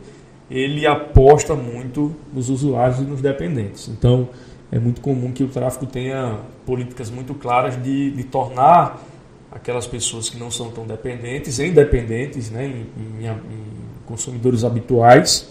ele 0.51 0.85
aposta 0.85 1.55
muito 1.55 2.13
nos 2.33 2.49
usuários 2.49 2.99
e 2.99 3.03
nos 3.03 3.21
dependentes. 3.21 3.87
Então, 3.87 4.27
é 4.69 4.77
muito 4.77 4.99
comum 4.99 5.31
que 5.31 5.43
o 5.43 5.47
tráfico 5.47 5.85
tenha 5.85 6.39
políticas 6.65 7.09
muito 7.09 7.33
claras 7.33 7.81
de, 7.81 8.11
de 8.11 8.23
tornar 8.25 9.01
aquelas 9.49 9.87
pessoas 9.87 10.29
que 10.29 10.37
não 10.37 10.51
são 10.51 10.69
tão 10.71 10.85
dependentes 10.85 11.59
em 11.59 11.71
dependentes, 11.71 12.51
né, 12.51 12.65
em, 12.65 13.23
em, 13.23 13.27
em 13.27 13.92
consumidores 14.13 14.63
habituais, 14.63 15.47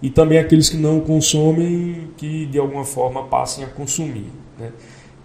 e 0.00 0.08
também 0.08 0.38
aqueles 0.38 0.68
que 0.68 0.76
não 0.76 1.00
consomem 1.00 2.08
que 2.16 2.46
de 2.46 2.56
alguma 2.56 2.84
forma 2.84 3.24
passem 3.24 3.64
a 3.64 3.66
consumir. 3.66 4.30
Né. 4.56 4.70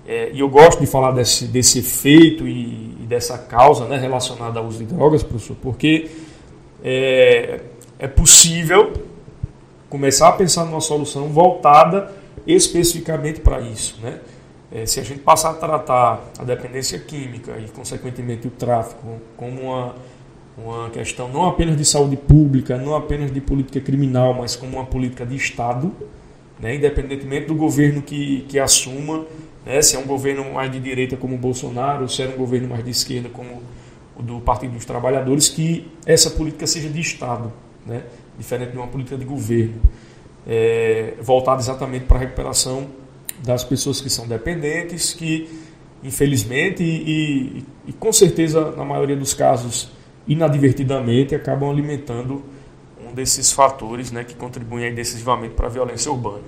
É, 0.08 0.32
e 0.34 0.40
eu 0.40 0.50
gosto 0.50 0.80
de 0.80 0.88
falar 0.88 1.12
desse, 1.12 1.46
desse 1.46 1.78
efeito 1.78 2.48
e, 2.48 2.98
e 3.00 3.06
dessa 3.08 3.38
causa 3.38 3.86
né, 3.86 3.98
relacionada 3.98 4.60
ao 4.60 4.66
uso 4.66 4.80
de 4.80 4.86
drogas, 4.86 5.22
professor, 5.22 5.56
porque 5.62 6.10
é, 6.84 7.62
é 8.00 8.08
possível 8.08 8.94
começar 9.88 10.30
a 10.30 10.32
pensar 10.32 10.66
numa 10.66 10.82
solução 10.82 11.28
voltada 11.28 12.12
especificamente 12.48 13.42
para 13.42 13.62
isso. 13.62 14.00
Né? 14.02 14.20
É, 14.72 14.88
se 14.88 15.00
a 15.00 15.04
gente 15.04 15.20
passar 15.20 15.52
a 15.52 15.54
tratar 15.54 16.32
a 16.40 16.44
dependência 16.44 16.98
química 16.98 17.58
e, 17.60 17.70
consequentemente, 17.70 18.48
o 18.48 18.50
tráfico 18.50 19.22
como 19.38 19.62
uma, 19.62 19.96
uma 20.58 20.90
questão 20.90 21.28
não 21.30 21.48
apenas 21.48 21.78
de 21.78 21.86
saúde 21.86 22.16
pública, 22.16 22.78
não 22.78 22.96
apenas 22.96 23.32
de 23.32 23.42
política 23.42 23.80
criminal, 23.80 24.34
mas 24.34 24.56
como 24.56 24.78
uma 24.78 24.86
política 24.86 25.26
de 25.26 25.36
Estado, 25.36 25.92
né? 26.60 26.76
independentemente 26.76 27.48
do 27.48 27.56
governo 27.56 28.02
que, 28.02 28.46
que 28.48 28.60
assuma, 28.60 29.26
né? 29.66 29.82
se 29.82 29.96
é 29.96 30.00
um 30.00 30.06
governo 30.06 30.54
mais 30.54 30.72
de 30.72 30.80
direita 30.80 31.16
como 31.16 31.36
o 31.36 31.38
Bolsonaro, 31.38 32.08
se 32.10 32.22
é 32.22 32.28
um 32.28 32.38
governo 32.38 32.68
mais 32.70 32.84
de 32.84 32.92
esquerda 32.92 33.30
como 33.30 33.62
o 34.16 34.22
do 34.22 34.40
Partido 34.42 34.74
dos 34.74 34.86
Trabalhadores, 34.86 35.50
que 35.50 35.90
essa 36.06 36.30
política 36.30 36.68
seja 36.68 36.90
de 36.90 37.00
Estado, 37.00 37.52
né? 37.86 38.04
diferente 38.38 38.72
de 38.72 38.78
uma 38.78 38.88
política 38.88 39.18
de 39.18 39.26
governo 39.26 39.82
é, 40.48 41.14
voltado 41.22 41.62
exatamente 41.62 42.06
para 42.06 42.18
a 42.18 42.20
recuperação 42.20 42.88
das 43.44 43.64
pessoas 43.64 44.02
que 44.02 44.10
são 44.10 44.28
dependentes, 44.28 45.14
que 45.14 45.50
infelizmente 46.04 46.84
e, 46.84 47.58
e, 47.58 47.66
e, 47.88 47.94
com 47.94 48.12
certeza 48.12 48.72
na 48.72 48.84
maioria 48.84 49.16
dos 49.16 49.34
casos 49.34 49.92
inadvertidamente 50.32 51.36
acabam 51.36 51.70
alimentando 51.70 52.42
um 53.06 53.14
desses 53.14 53.52
fatores 53.52 54.12
né, 54.12 54.24
que 54.24 54.36
contribuem 54.36 54.94
decisivamente 54.94 55.54
para 55.54 55.68
a 55.68 55.70
violência 55.70 56.12
urbana. 56.12 56.44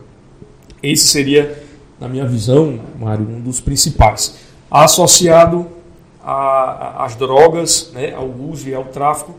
Esse 0.81 1.07
seria, 1.07 1.63
na 1.99 2.07
minha 2.07 2.25
visão, 2.25 2.79
Mário, 2.99 3.27
um 3.27 3.39
dos 3.39 3.59
principais. 3.59 4.37
Associado 4.69 5.67
às 6.23 7.15
drogas, 7.15 7.91
né, 7.93 8.13
ao 8.13 8.27
uso 8.27 8.69
e 8.69 8.73
ao 8.73 8.85
tráfico, 8.85 9.35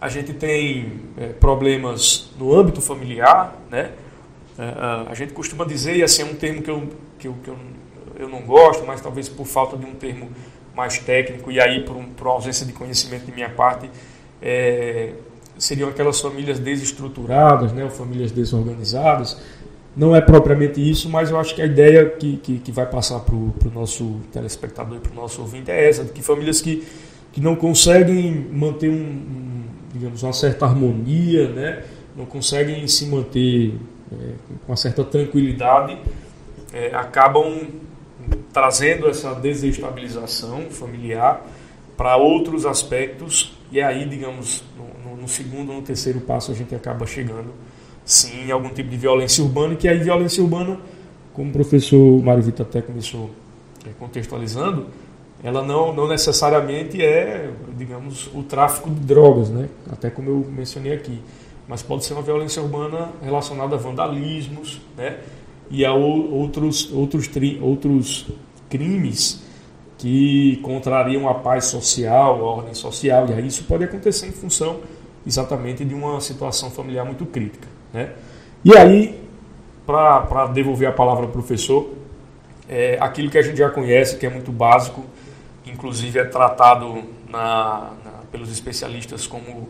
a 0.00 0.08
gente 0.08 0.32
tem 0.32 0.92
é, 1.16 1.26
problemas 1.28 2.30
no 2.38 2.54
âmbito 2.54 2.80
familiar, 2.80 3.56
né? 3.70 3.90
É, 4.56 5.10
a 5.10 5.14
gente 5.14 5.32
costuma 5.32 5.64
dizer, 5.64 5.96
e 5.96 6.02
assim 6.02 6.22
é 6.22 6.24
um 6.24 6.34
termo 6.34 6.62
que 6.62 6.70
eu, 6.70 6.88
que 7.18 7.28
eu, 7.28 7.34
que 7.42 7.48
eu, 7.48 7.56
eu 8.18 8.28
não 8.28 8.42
gosto, 8.42 8.84
mas 8.86 9.00
talvez 9.00 9.28
por 9.28 9.46
falta 9.46 9.76
de 9.76 9.86
um 9.86 9.94
termo 9.94 10.30
mais 10.78 10.98
técnico 10.98 11.50
e 11.50 11.60
aí 11.60 11.84
por, 11.84 11.96
um, 11.96 12.04
por 12.04 12.28
ausência 12.28 12.64
de 12.64 12.72
conhecimento 12.72 13.26
de 13.26 13.32
minha 13.32 13.50
parte, 13.50 13.90
é, 14.40 15.10
seriam 15.58 15.88
aquelas 15.88 16.20
famílias 16.20 16.58
desestruturadas, 16.58 17.72
né, 17.72 17.90
famílias 17.90 18.30
desorganizadas. 18.30 19.36
Não 19.96 20.14
é 20.14 20.20
propriamente 20.20 20.80
isso, 20.80 21.10
mas 21.10 21.30
eu 21.30 21.38
acho 21.38 21.54
que 21.54 21.60
a 21.60 21.66
ideia 21.66 22.08
que, 22.08 22.36
que, 22.36 22.58
que 22.60 22.70
vai 22.70 22.86
passar 22.86 23.18
para 23.18 23.34
o 23.34 23.52
nosso 23.74 24.20
telespectador 24.32 24.98
e 24.98 25.00
para 25.00 25.10
o 25.10 25.14
nosso 25.14 25.40
ouvinte 25.40 25.70
é 25.70 25.88
essa, 25.88 26.04
de 26.04 26.12
que 26.12 26.22
famílias 26.22 26.60
que, 26.62 26.86
que 27.32 27.40
não 27.40 27.56
conseguem 27.56 28.46
manter 28.52 28.88
um 28.88 29.48
digamos, 29.92 30.22
uma 30.22 30.32
certa 30.32 30.66
harmonia, 30.66 31.48
né? 31.48 31.82
não 32.16 32.26
conseguem 32.26 32.86
se 32.88 33.06
manter 33.06 33.74
é, 34.12 34.16
com 34.64 34.72
uma 34.72 34.76
certa 34.76 35.04
tranquilidade, 35.04 35.98
é, 36.72 36.94
acabam 36.94 37.66
trazendo 38.52 39.08
essa 39.08 39.34
desestabilização 39.34 40.70
familiar 40.70 41.44
para 41.96 42.16
outros 42.16 42.64
aspectos 42.64 43.56
e 43.70 43.80
aí, 43.80 44.08
digamos, 44.08 44.62
no, 45.04 45.16
no, 45.16 45.28
segundo 45.28 45.70
ou 45.70 45.76
no 45.76 45.82
terceiro 45.82 46.20
passo 46.20 46.50
a 46.50 46.54
gente 46.54 46.74
acaba 46.74 47.06
chegando 47.06 47.50
sim 48.04 48.46
em 48.46 48.50
algum 48.50 48.70
tipo 48.70 48.88
de 48.88 48.96
violência 48.96 49.44
urbana, 49.44 49.76
que 49.76 49.86
aí 49.86 49.98
violência 49.98 50.42
urbana, 50.42 50.80
como 51.34 51.50
o 51.50 51.52
professor 51.52 52.22
Mário 52.22 52.42
Vitor 52.42 52.64
até 52.66 52.80
começou 52.80 53.30
é, 53.86 53.90
contextualizando, 53.98 54.86
ela 55.44 55.62
não, 55.62 55.92
não 55.92 56.08
necessariamente 56.08 57.04
é, 57.04 57.50
digamos, 57.76 58.28
o 58.34 58.42
tráfico 58.42 58.90
de 58.90 59.00
drogas, 59.00 59.50
né? 59.50 59.68
até 59.90 60.08
como 60.08 60.30
eu 60.30 60.46
mencionei 60.50 60.92
aqui, 60.92 61.20
mas 61.68 61.82
pode 61.82 62.04
ser 62.04 62.14
uma 62.14 62.22
violência 62.22 62.62
urbana 62.62 63.10
relacionada 63.22 63.76
a 63.76 63.78
vandalismos 63.78 64.80
né? 64.96 65.18
E 65.70 65.84
a 65.84 65.92
outros, 65.92 66.92
outros, 66.92 67.28
outros 67.60 68.26
crimes 68.68 69.42
que 69.98 70.56
contrariam 70.62 71.28
a 71.28 71.34
paz 71.34 71.66
social, 71.66 72.40
a 72.40 72.42
ordem 72.42 72.74
social, 72.74 73.28
e 73.28 73.32
aí 73.32 73.46
isso 73.46 73.64
pode 73.64 73.84
acontecer 73.84 74.28
em 74.28 74.32
função 74.32 74.80
exatamente 75.26 75.84
de 75.84 75.94
uma 75.94 76.20
situação 76.20 76.70
familiar 76.70 77.04
muito 77.04 77.26
crítica. 77.26 77.66
Né? 77.92 78.12
E 78.64 78.76
aí, 78.76 79.20
para 79.84 80.46
devolver 80.46 80.88
a 80.88 80.92
palavra 80.92 81.24
ao 81.24 81.30
professor, 81.30 81.90
é, 82.68 82.96
aquilo 83.00 83.30
que 83.30 83.38
a 83.38 83.42
gente 83.42 83.58
já 83.58 83.70
conhece, 83.70 84.16
que 84.16 84.26
é 84.26 84.30
muito 84.30 84.52
básico, 84.52 85.04
inclusive 85.66 86.18
é 86.18 86.24
tratado 86.24 87.02
na, 87.28 87.92
na, 88.04 88.10
pelos 88.30 88.50
especialistas 88.50 89.26
como 89.26 89.68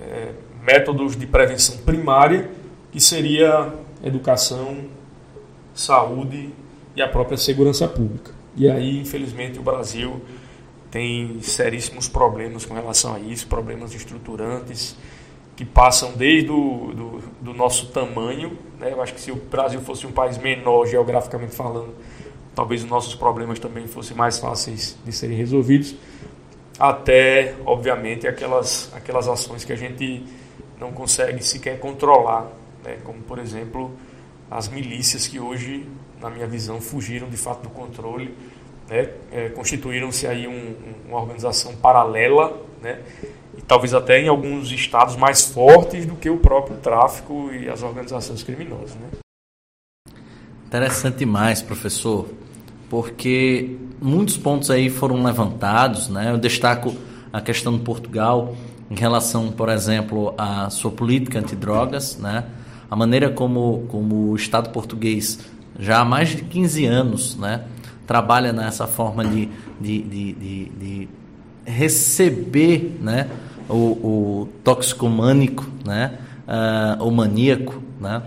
é, 0.00 0.32
métodos 0.64 1.16
de 1.16 1.26
prevenção 1.26 1.78
primária, 1.78 2.50
que 2.90 3.00
seria 3.00 3.72
educação, 4.02 4.84
saúde 5.74 6.50
e 6.94 7.02
a 7.02 7.08
própria 7.08 7.36
segurança 7.36 7.86
pública. 7.86 8.32
E 8.56 8.68
aí, 8.68 9.00
infelizmente, 9.00 9.58
o 9.58 9.62
Brasil 9.62 10.20
tem 10.90 11.40
seríssimos 11.40 12.08
problemas 12.08 12.64
com 12.64 12.74
relação 12.74 13.14
a 13.14 13.20
isso, 13.20 13.46
problemas 13.46 13.94
estruturantes 13.94 14.96
que 15.54 15.64
passam 15.64 16.12
desde 16.12 16.50
o 16.50 16.92
do, 16.94 17.22
do 17.40 17.54
nosso 17.54 17.88
tamanho. 17.88 18.58
Né? 18.78 18.92
Eu 18.92 19.02
acho 19.02 19.14
que 19.14 19.20
se 19.20 19.30
o 19.30 19.36
Brasil 19.36 19.80
fosse 19.80 20.06
um 20.06 20.12
país 20.12 20.38
menor, 20.38 20.86
geograficamente 20.86 21.54
falando, 21.54 21.94
talvez 22.54 22.82
os 22.82 22.88
nossos 22.88 23.14
problemas 23.14 23.58
também 23.58 23.86
fossem 23.86 24.16
mais 24.16 24.38
fáceis 24.38 24.96
de 25.04 25.12
serem 25.12 25.36
resolvidos, 25.36 25.94
até, 26.78 27.54
obviamente, 27.66 28.26
aquelas, 28.26 28.90
aquelas 28.94 29.28
ações 29.28 29.64
que 29.64 29.72
a 29.72 29.76
gente 29.76 30.24
não 30.78 30.92
consegue 30.92 31.44
sequer 31.44 31.78
controlar, 31.78 32.50
né? 32.82 32.96
como, 33.04 33.20
por 33.20 33.38
exemplo, 33.38 33.92
as 34.50 34.68
milícias 34.68 35.26
que 35.26 35.38
hoje, 35.38 35.86
na 36.20 36.28
minha 36.28 36.46
visão, 36.46 36.80
fugiram 36.80 37.28
de 37.28 37.36
fato 37.36 37.62
do 37.62 37.70
controle, 37.70 38.34
né? 38.88 39.10
É, 39.30 39.48
constituíram-se 39.50 40.26
aí 40.26 40.48
um, 40.48 40.74
uma 41.08 41.20
organização 41.20 41.74
paralela, 41.76 42.60
né? 42.82 43.00
e 43.56 43.62
talvez 43.62 43.94
até 43.94 44.20
em 44.20 44.28
alguns 44.28 44.70
estados 44.72 45.16
mais 45.16 45.46
fortes 45.46 46.06
do 46.06 46.16
que 46.16 46.30
o 46.30 46.38
próprio 46.38 46.76
tráfico 46.78 47.50
e 47.52 47.68
as 47.68 47.82
organizações 47.82 48.42
criminosas. 48.42 48.96
Né? 48.96 49.08
Interessante 50.66 51.18
demais, 51.18 51.60
professor, 51.60 52.28
porque 52.88 53.76
muitos 54.00 54.36
pontos 54.36 54.70
aí 54.70 54.88
foram 54.88 55.22
levantados, 55.22 56.08
né? 56.08 56.30
Eu 56.30 56.38
destaco 56.38 56.94
a 57.32 57.40
questão 57.40 57.76
de 57.76 57.84
Portugal 57.84 58.56
em 58.90 58.94
relação, 58.94 59.52
por 59.52 59.68
exemplo, 59.68 60.34
à 60.38 60.70
sua 60.70 60.90
política 60.90 61.38
antidrogas, 61.38 62.16
né? 62.18 62.44
A 62.90 62.96
maneira 62.96 63.30
como, 63.30 63.84
como 63.88 64.30
o 64.30 64.36
Estado 64.36 64.70
português 64.70 65.38
já 65.78 66.00
há 66.00 66.04
mais 66.04 66.30
de 66.30 66.42
15 66.42 66.84
anos, 66.86 67.36
né? 67.36 67.62
Trabalha 68.06 68.52
nessa 68.52 68.86
forma 68.86 69.24
de, 69.24 69.48
de, 69.80 70.02
de, 70.02 70.32
de, 70.32 70.64
de 70.70 71.08
receber, 71.64 72.98
né? 73.00 73.28
O, 73.68 73.74
o 73.74 74.48
toxicomânico, 74.64 75.66
né? 75.84 76.18
Uh, 76.48 77.04
o 77.04 77.10
maníaco, 77.12 77.80
né? 78.00 78.22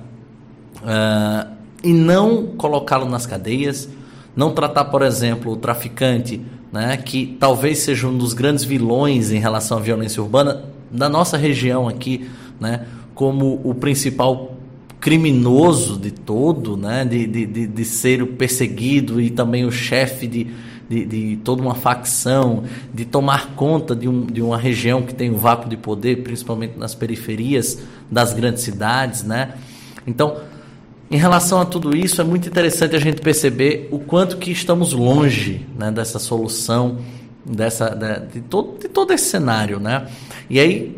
Uh, 0.81 1.53
e 1.83 1.91
não 1.91 2.47
colocá-lo 2.57 3.09
nas 3.09 3.25
cadeias, 3.25 3.89
não 4.35 4.51
tratar, 4.51 4.85
por 4.85 5.01
exemplo, 5.01 5.51
o 5.51 5.57
traficante, 5.57 6.41
né, 6.71 6.97
que 6.97 7.37
talvez 7.39 7.79
seja 7.79 8.07
um 8.07 8.17
dos 8.17 8.33
grandes 8.33 8.63
vilões 8.63 9.31
em 9.31 9.37
relação 9.37 9.77
à 9.77 9.81
violência 9.81 10.23
urbana 10.23 10.63
da 10.89 11.09
nossa 11.09 11.37
região 11.37 11.87
aqui, 11.87 12.29
né, 12.59 12.85
como 13.13 13.61
o 13.63 13.75
principal 13.75 14.52
criminoso 15.03 15.99
de 15.99 16.11
todo, 16.11 16.77
né, 16.77 17.03
de, 17.03 17.27
de, 17.27 17.67
de, 17.67 17.83
ser 17.83 18.23
o 18.23 18.27
perseguido 18.27 19.19
e 19.19 19.29
também 19.29 19.65
o 19.65 19.71
chefe 19.71 20.25
de, 20.25 20.47
de, 20.89 21.05
de, 21.05 21.37
toda 21.43 21.61
uma 21.61 21.75
facção, 21.75 22.63
de 22.93 23.03
tomar 23.03 23.53
conta 23.53 23.93
de, 23.93 24.07
um, 24.07 24.25
de 24.25 24.41
uma 24.41 24.57
região 24.57 25.01
que 25.01 25.13
tem 25.13 25.29
um 25.29 25.35
vácuo 25.35 25.67
de 25.67 25.75
poder, 25.75 26.23
principalmente 26.23 26.79
nas 26.79 26.95
periferias 26.95 27.79
das 28.09 28.31
grandes 28.31 28.63
cidades, 28.63 29.23
né? 29.23 29.55
Então, 30.07 30.37
em 31.11 31.17
relação 31.17 31.59
a 31.59 31.65
tudo 31.65 31.93
isso, 31.93 32.21
é 32.21 32.23
muito 32.23 32.47
interessante 32.47 32.95
a 32.95 32.99
gente 32.99 33.19
perceber 33.19 33.89
o 33.91 33.99
quanto 33.99 34.37
que 34.37 34.51
estamos 34.51 34.93
longe 34.93 35.65
né, 35.77 35.91
dessa 35.91 36.17
solução, 36.17 36.99
dessa, 37.45 37.89
de, 37.89 38.35
de, 38.35 38.41
todo, 38.41 38.79
de 38.79 38.87
todo 38.87 39.11
esse 39.11 39.25
cenário. 39.25 39.81
Né? 39.81 40.07
E 40.49 40.61
aí, 40.61 40.97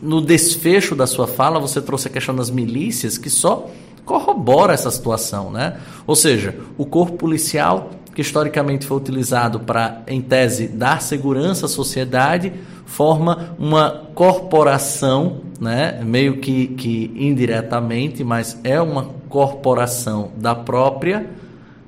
no 0.00 0.20
desfecho 0.20 0.94
da 0.94 1.06
sua 1.06 1.26
fala, 1.26 1.58
você 1.58 1.80
trouxe 1.80 2.08
a 2.08 2.10
questão 2.10 2.34
das 2.34 2.50
milícias, 2.50 3.18
que 3.18 3.30
só 3.30 3.68
corrobora 4.04 4.72
essa 4.72 4.90
situação, 4.90 5.50
né? 5.50 5.78
Ou 6.06 6.16
seja, 6.16 6.54
o 6.76 6.86
corpo 6.86 7.16
policial 7.16 7.90
que 8.18 8.22
historicamente 8.22 8.84
foi 8.84 8.96
utilizado 8.96 9.60
para, 9.60 10.02
em 10.08 10.20
tese, 10.20 10.66
dar 10.66 11.00
segurança 11.00 11.66
à 11.66 11.68
sociedade, 11.68 12.52
forma 12.84 13.54
uma 13.60 14.08
corporação, 14.12 15.42
né? 15.60 16.00
meio 16.02 16.38
que, 16.38 16.66
que 16.66 17.12
indiretamente, 17.14 18.24
mas 18.24 18.58
é 18.64 18.80
uma 18.80 19.10
corporação 19.28 20.32
da 20.36 20.52
própria, 20.52 21.30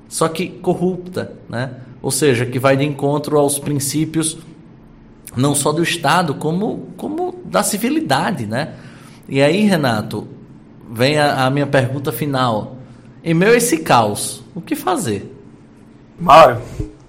só 0.07 0.29
que 0.29 0.47
corrupta, 0.47 1.33
né? 1.49 1.71
ou 2.01 2.11
seja, 2.11 2.45
que 2.45 2.57
vai 2.57 2.77
de 2.77 2.85
encontro 2.85 3.37
aos 3.37 3.59
princípios 3.59 4.37
não 5.35 5.55
só 5.55 5.71
do 5.71 5.83
Estado, 5.83 6.35
como, 6.35 6.89
como 6.97 7.39
da 7.45 7.63
civilidade. 7.63 8.45
Né? 8.45 8.75
E 9.27 9.41
aí, 9.41 9.65
Renato, 9.65 10.27
vem 10.89 11.17
a, 11.17 11.45
a 11.45 11.49
minha 11.49 11.67
pergunta 11.67 12.11
final. 12.11 12.77
Em 13.23 13.33
meio 13.33 13.53
a 13.53 13.57
esse 13.57 13.77
caos, 13.79 14.43
o 14.55 14.61
que 14.61 14.75
fazer? 14.75 15.31
Mário, 16.19 16.61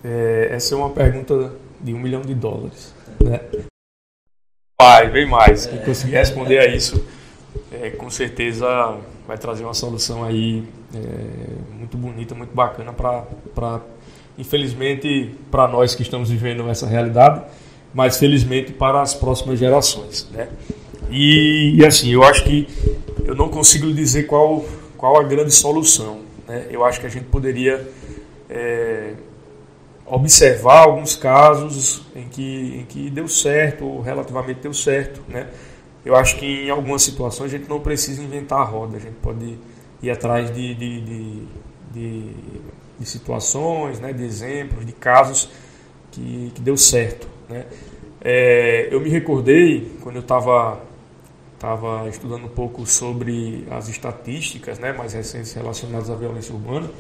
é, 0.05 0.49
essa 0.51 0.75
é 0.75 0.79
uma 0.79 0.91
pergunta 0.91 1.53
de 1.81 1.93
um 1.95 1.99
milhão 1.99 2.23
de 2.23 2.35
dólares. 2.35 2.95
Né? 3.23 3.41
Vai, 4.81 5.11
bem 5.11 5.27
mais. 5.27 5.67
Quem 5.67 5.79
conseguir 5.79 6.15
responder 6.15 6.59
a 6.59 6.67
isso, 6.67 7.05
é, 7.71 7.91
com 7.91 8.11
certeza 8.11 8.99
vai 9.27 9.39
trazer 9.39 9.65
uma 9.65 9.75
solução 9.75 10.25
aí 10.25 10.65
é, 10.95 11.79
muito 11.79 11.97
bonita, 11.97 12.35
muito 12.35 12.55
bacana 12.55 12.93
para, 12.93 13.81
infelizmente, 14.37 15.35
para 15.51 15.69
nós 15.69 15.95
que 15.95 16.03
estamos 16.03 16.31
vivendo 16.31 16.69
essa 16.69 16.87
realidade, 16.87 17.43
mas 17.95 18.19
felizmente 18.19 18.73
para 18.73 19.03
as 19.03 19.15
próximas 19.15 19.59
gerações. 19.59 20.29
Né? 20.31 20.49
E, 21.11 21.77
e 21.77 21.87
assim, 21.87 22.13
eu 22.13 22.23
acho 22.23 22.45
que 22.45 22.67
eu 23.25 23.35
não 23.35 23.49
consigo 23.49 23.93
dizer 23.93 24.25
qual, 24.25 24.65
qual 24.97 25.21
a 25.21 25.23
grande 25.23 25.51
solução. 25.51 26.21
Né? 26.49 26.67
Eu 26.71 26.85
acho 26.85 27.01
que 27.01 27.07
a 27.07 27.11
gente 27.11 27.27
poderia 27.27 27.87
é, 28.49 29.15
observar 30.07 30.85
alguns 30.85 31.17
casos 31.17 32.03
em 32.15 32.29
que, 32.29 32.79
em 32.81 32.85
que 32.87 33.11
deu 33.11 33.29
certo, 33.29 33.85
ou 33.85 34.01
relativamente 34.01 34.61
deu 34.61 34.75
certo. 34.75 35.23
Né? 35.29 35.49
Eu 36.05 36.17
acho 36.17 36.37
que 36.37 36.47
em 36.47 36.71
algumas 36.71 37.03
situações 37.03 37.53
a 37.53 37.59
gente 37.59 37.69
não 37.69 37.81
precisa 37.81 38.23
inventar 38.23 38.61
a 38.61 38.65
roda, 38.65 38.97
a 38.97 39.01
gente 39.01 39.17
pode 39.23 39.59
ir 40.03 40.11
atrás 40.11 40.53
de, 40.53 40.75
de, 40.75 41.01
de, 41.01 41.43
de, 41.93 42.31
de 42.99 43.07
situações, 43.07 44.01
né? 44.01 44.13
de 44.13 44.25
exemplos, 44.25 44.85
de 44.85 44.93
casos 44.93 45.49
que, 46.11 46.51
que 46.55 46.61
deu 46.61 46.77
certo. 46.77 47.32
Né? 47.53 47.67
É, 48.21 48.89
eu 48.91 49.01
me 49.01 49.09
recordei 49.09 49.97
quando 50.03 50.17
eu 50.17 50.23
estava 50.23 50.81
estava 51.55 52.09
estudando 52.09 52.47
um 52.47 52.49
pouco 52.49 52.85
sobre 52.85 53.65
as 53.71 53.89
estatísticas 53.89 54.81
né, 54.81 54.93
mais 54.93 55.13
recentes 55.13 55.53
relacionadas 55.53 56.11
à 56.11 56.17
violência 56.17 56.53
urbana 56.53 56.91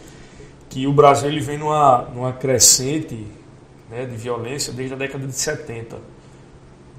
que 0.72 0.86
o 0.86 0.92
Brasil 0.92 1.28
ele 1.28 1.40
vem 1.40 1.58
numa, 1.58 2.08
numa 2.14 2.32
crescente 2.32 3.26
né, 3.90 4.06
de 4.06 4.16
violência 4.16 4.72
desde 4.72 4.94
a 4.94 4.96
década 4.96 5.26
de 5.26 5.34
70. 5.34 5.98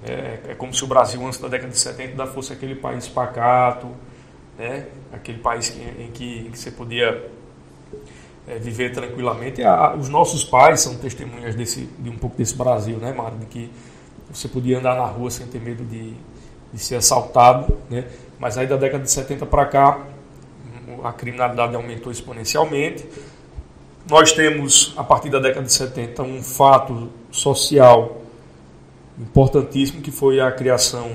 É, 0.06 0.40
é, 0.50 0.56
como 0.56 0.72
se 0.72 0.84
o 0.84 0.88
Brasil, 0.88 1.26
antes 1.26 1.40
da 1.40 1.48
década 1.48 1.72
de 1.72 1.80
70, 1.80 2.12
ainda 2.12 2.28
fosse 2.28 2.54
aquele 2.54 2.76
país 2.76 3.08
pacato, 3.08 3.88
né, 4.60 4.86
aquele 5.12 5.40
país 5.40 5.76
em, 5.76 6.12
que, 6.12 6.46
em, 6.48 6.52
que, 6.52 6.60
você 6.60 6.70
podia 6.70 7.32
é, 8.48 8.58
viver 8.58 8.92
tranquilamente. 8.92 9.64
A, 9.64 9.96
os 9.96 10.10
nossos 10.10 10.44
pais 10.44 10.82
são 10.82 10.96
testemunhas 10.96 11.56
desse, 11.56 11.90
de 12.00 12.10
um 12.10 12.18
pouco 12.18 12.38
desse 12.38 12.56
Brasil, 12.56 12.98
né, 12.98 13.14
Mário? 13.14 13.38
De 13.38 13.46
que 13.46 13.72
você 14.32 14.48
podia 14.48 14.80
andar 14.80 14.96
na 14.96 15.06
rua 15.06 15.30
sem 15.30 15.46
ter 15.48 15.60
medo 15.60 15.84
de, 15.84 16.14
de 16.74 16.80
ser 16.80 16.96
assaltado. 16.96 17.78
Né? 17.90 18.06
Mas 18.40 18.58
aí 18.58 18.68
da 18.68 18.78
década 18.78 19.04
de 19.04 19.12
70 19.12 19.46
para 19.46 19.66
cá, 19.66 20.02
a 21.04 21.12
criminalidade 21.12 21.76
aumentou 21.76 22.12
exponencialmente 22.12 23.08
nós 24.10 24.34
temos, 24.34 24.94
a 24.98 25.04
partir 25.04 25.30
da 25.30 25.40
década 25.40 25.66
de 25.66 25.72
70, 25.72 26.24
um 26.24 26.44
fato 26.44 27.10
social 27.32 28.22
importantíssimo 29.18 30.02
que 30.02 30.12
foi 30.12 30.40
a 30.40 30.52
criação 30.52 31.10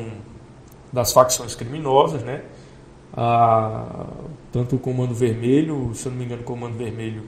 das 0.93 1.12
facções 1.12 1.55
criminosas, 1.55 2.22
né? 2.22 2.43
A, 3.14 4.07
tanto 4.53 4.76
o 4.76 4.78
Comando 4.78 5.14
Vermelho, 5.14 5.92
se 5.94 6.07
eu 6.07 6.12
não 6.12 6.18
me 6.18 6.24
engano, 6.24 6.42
o 6.42 6.44
Comando 6.44 6.76
Vermelho 6.76 7.24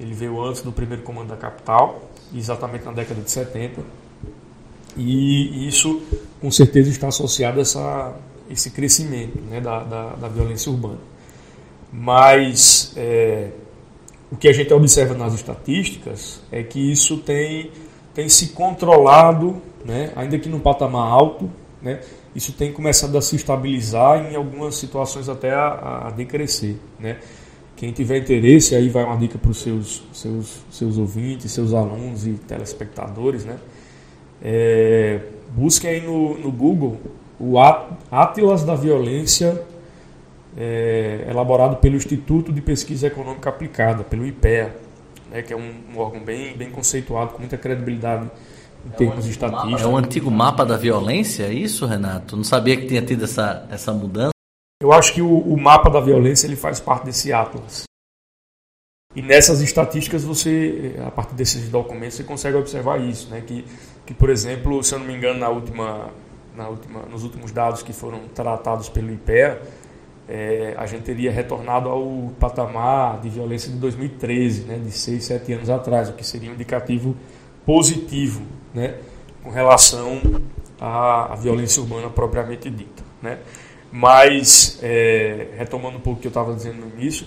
ele 0.00 0.14
veio 0.14 0.40
antes 0.40 0.62
do 0.62 0.70
primeiro 0.70 1.02
comando 1.02 1.28
da 1.28 1.36
capital, 1.36 2.00
exatamente 2.32 2.84
na 2.84 2.92
década 2.92 3.20
de 3.20 3.30
70. 3.30 3.82
E 4.96 5.66
isso, 5.66 6.02
com 6.40 6.50
certeza, 6.50 6.88
está 6.88 7.08
associado 7.08 7.58
a 7.58 7.62
essa, 7.62 8.14
esse 8.48 8.70
crescimento 8.70 9.40
né, 9.42 9.60
da, 9.60 9.82
da, 9.82 10.10
da 10.10 10.28
violência 10.28 10.70
urbana. 10.70 10.98
Mas 11.92 12.92
é, 12.96 13.50
o 14.30 14.36
que 14.36 14.48
a 14.48 14.52
gente 14.52 14.72
observa 14.72 15.14
nas 15.14 15.34
estatísticas 15.34 16.40
é 16.52 16.62
que 16.62 16.92
isso 16.92 17.18
tem, 17.18 17.70
tem 18.14 18.28
se 18.28 18.48
controlado, 18.48 19.60
né, 19.84 20.12
ainda 20.14 20.38
que 20.38 20.48
num 20.48 20.60
patamar 20.60 21.10
alto, 21.10 21.50
né, 21.82 22.00
isso 22.34 22.52
tem 22.52 22.72
começado 22.72 23.16
a 23.16 23.22
se 23.22 23.36
estabilizar 23.36 24.24
e 24.24 24.32
em 24.32 24.36
algumas 24.36 24.76
situações 24.76 25.28
até 25.28 25.52
a, 25.52 26.06
a 26.06 26.10
decrescer. 26.10 26.76
Né. 26.98 27.18
Quem 27.76 27.92
tiver 27.92 28.18
interesse, 28.18 28.74
aí 28.74 28.88
vai 28.88 29.04
uma 29.04 29.16
dica 29.16 29.38
para 29.38 29.50
os 29.50 29.58
seus, 29.60 30.02
seus, 30.12 30.62
seus 30.70 30.98
ouvintes, 30.98 31.52
seus 31.52 31.72
alunos 31.72 32.26
e 32.26 32.32
telespectadores. 32.32 33.44
Né. 33.44 33.56
É, 34.42 35.20
busquem 35.54 35.90
aí 35.90 36.00
no, 36.00 36.38
no 36.38 36.52
Google 36.52 36.98
o 37.40 37.54
Atlas 38.10 38.64
da 38.64 38.74
Violência 38.74 39.64
é, 40.56 41.26
elaborado 41.30 41.76
pelo 41.76 41.96
Instituto 41.96 42.52
de 42.52 42.60
Pesquisa 42.60 43.06
Econômica 43.06 43.48
Aplicada, 43.48 44.02
pelo 44.02 44.26
IPEA, 44.26 44.76
né, 45.30 45.42
que 45.42 45.52
é 45.52 45.56
um, 45.56 45.72
um, 45.94 45.98
órgão 45.98 46.20
bem, 46.20 46.56
bem 46.56 46.70
conceituado, 46.70 47.32
com 47.32 47.38
muita 47.38 47.56
credibilidade 47.56 48.28
em 48.86 48.90
é 48.90 48.96
termos 48.96 49.26
um 49.26 49.30
estatísticos. 49.30 49.82
É 49.82 49.86
o 49.86 49.90
um 49.90 49.96
antigo 49.96 50.30
mapa 50.30 50.64
da 50.64 50.76
violência, 50.76 51.44
é 51.44 51.52
isso, 51.52 51.86
Renato? 51.86 52.36
Não 52.36 52.44
sabia 52.44 52.76
que 52.76 52.86
tinha 52.86 53.02
tido 53.02 53.24
essa, 53.24 53.66
essa 53.70 53.92
mudança? 53.92 54.30
Eu 54.80 54.92
acho 54.92 55.12
que 55.12 55.20
o, 55.22 55.38
o 55.38 55.60
mapa 55.60 55.90
da 55.90 56.00
violência 56.00 56.46
ele 56.46 56.56
faz 56.56 56.78
parte 56.78 57.04
desse 57.04 57.32
atlas. 57.32 57.84
E 59.16 59.22
nessas 59.22 59.60
estatísticas 59.60 60.22
você, 60.22 60.94
a 61.04 61.10
partir 61.10 61.34
desses 61.34 61.68
documentos, 61.68 62.16
você 62.16 62.24
consegue 62.24 62.56
observar 62.56 63.00
isso, 63.00 63.28
né? 63.30 63.40
Que, 63.40 63.64
que 64.06 64.14
por 64.14 64.30
exemplo, 64.30 64.82
se 64.84 64.94
eu 64.94 64.98
não 64.98 65.06
me 65.06 65.14
engano, 65.14 65.40
na 65.40 65.48
última, 65.48 66.10
na 66.54 66.68
última, 66.68 67.02
nos 67.02 67.24
últimos 67.24 67.50
dados 67.50 67.82
que 67.82 67.92
foram 67.92 68.20
tratados 68.34 68.88
pelo 68.88 69.12
IPEA, 69.12 69.60
é, 70.28 70.74
a 70.76 70.86
gente 70.86 71.02
teria 71.02 71.32
retornado 71.32 71.88
ao 71.88 72.30
patamar 72.38 73.18
de 73.20 73.30
violência 73.30 73.72
de 73.72 73.78
2013, 73.78 74.64
né, 74.64 74.78
de 74.78 74.92
6, 74.92 75.24
7 75.24 75.52
anos 75.54 75.70
atrás, 75.70 76.10
o 76.10 76.12
que 76.12 76.24
seria 76.24 76.50
um 76.50 76.54
indicativo 76.54 77.16
positivo 77.64 78.42
né, 78.78 78.94
com 79.42 79.50
relação 79.50 80.20
à, 80.80 81.32
à 81.32 81.36
violência 81.36 81.82
urbana 81.82 82.08
propriamente 82.08 82.70
dita. 82.70 83.02
Né. 83.20 83.38
Mas, 83.90 84.78
é, 84.82 85.48
retomando 85.56 85.96
um 85.96 86.00
pouco 86.00 86.18
o 86.18 86.20
que 86.22 86.28
eu 86.28 86.30
estava 86.30 86.54
dizendo 86.54 86.76
no 86.76 87.00
início, 87.00 87.26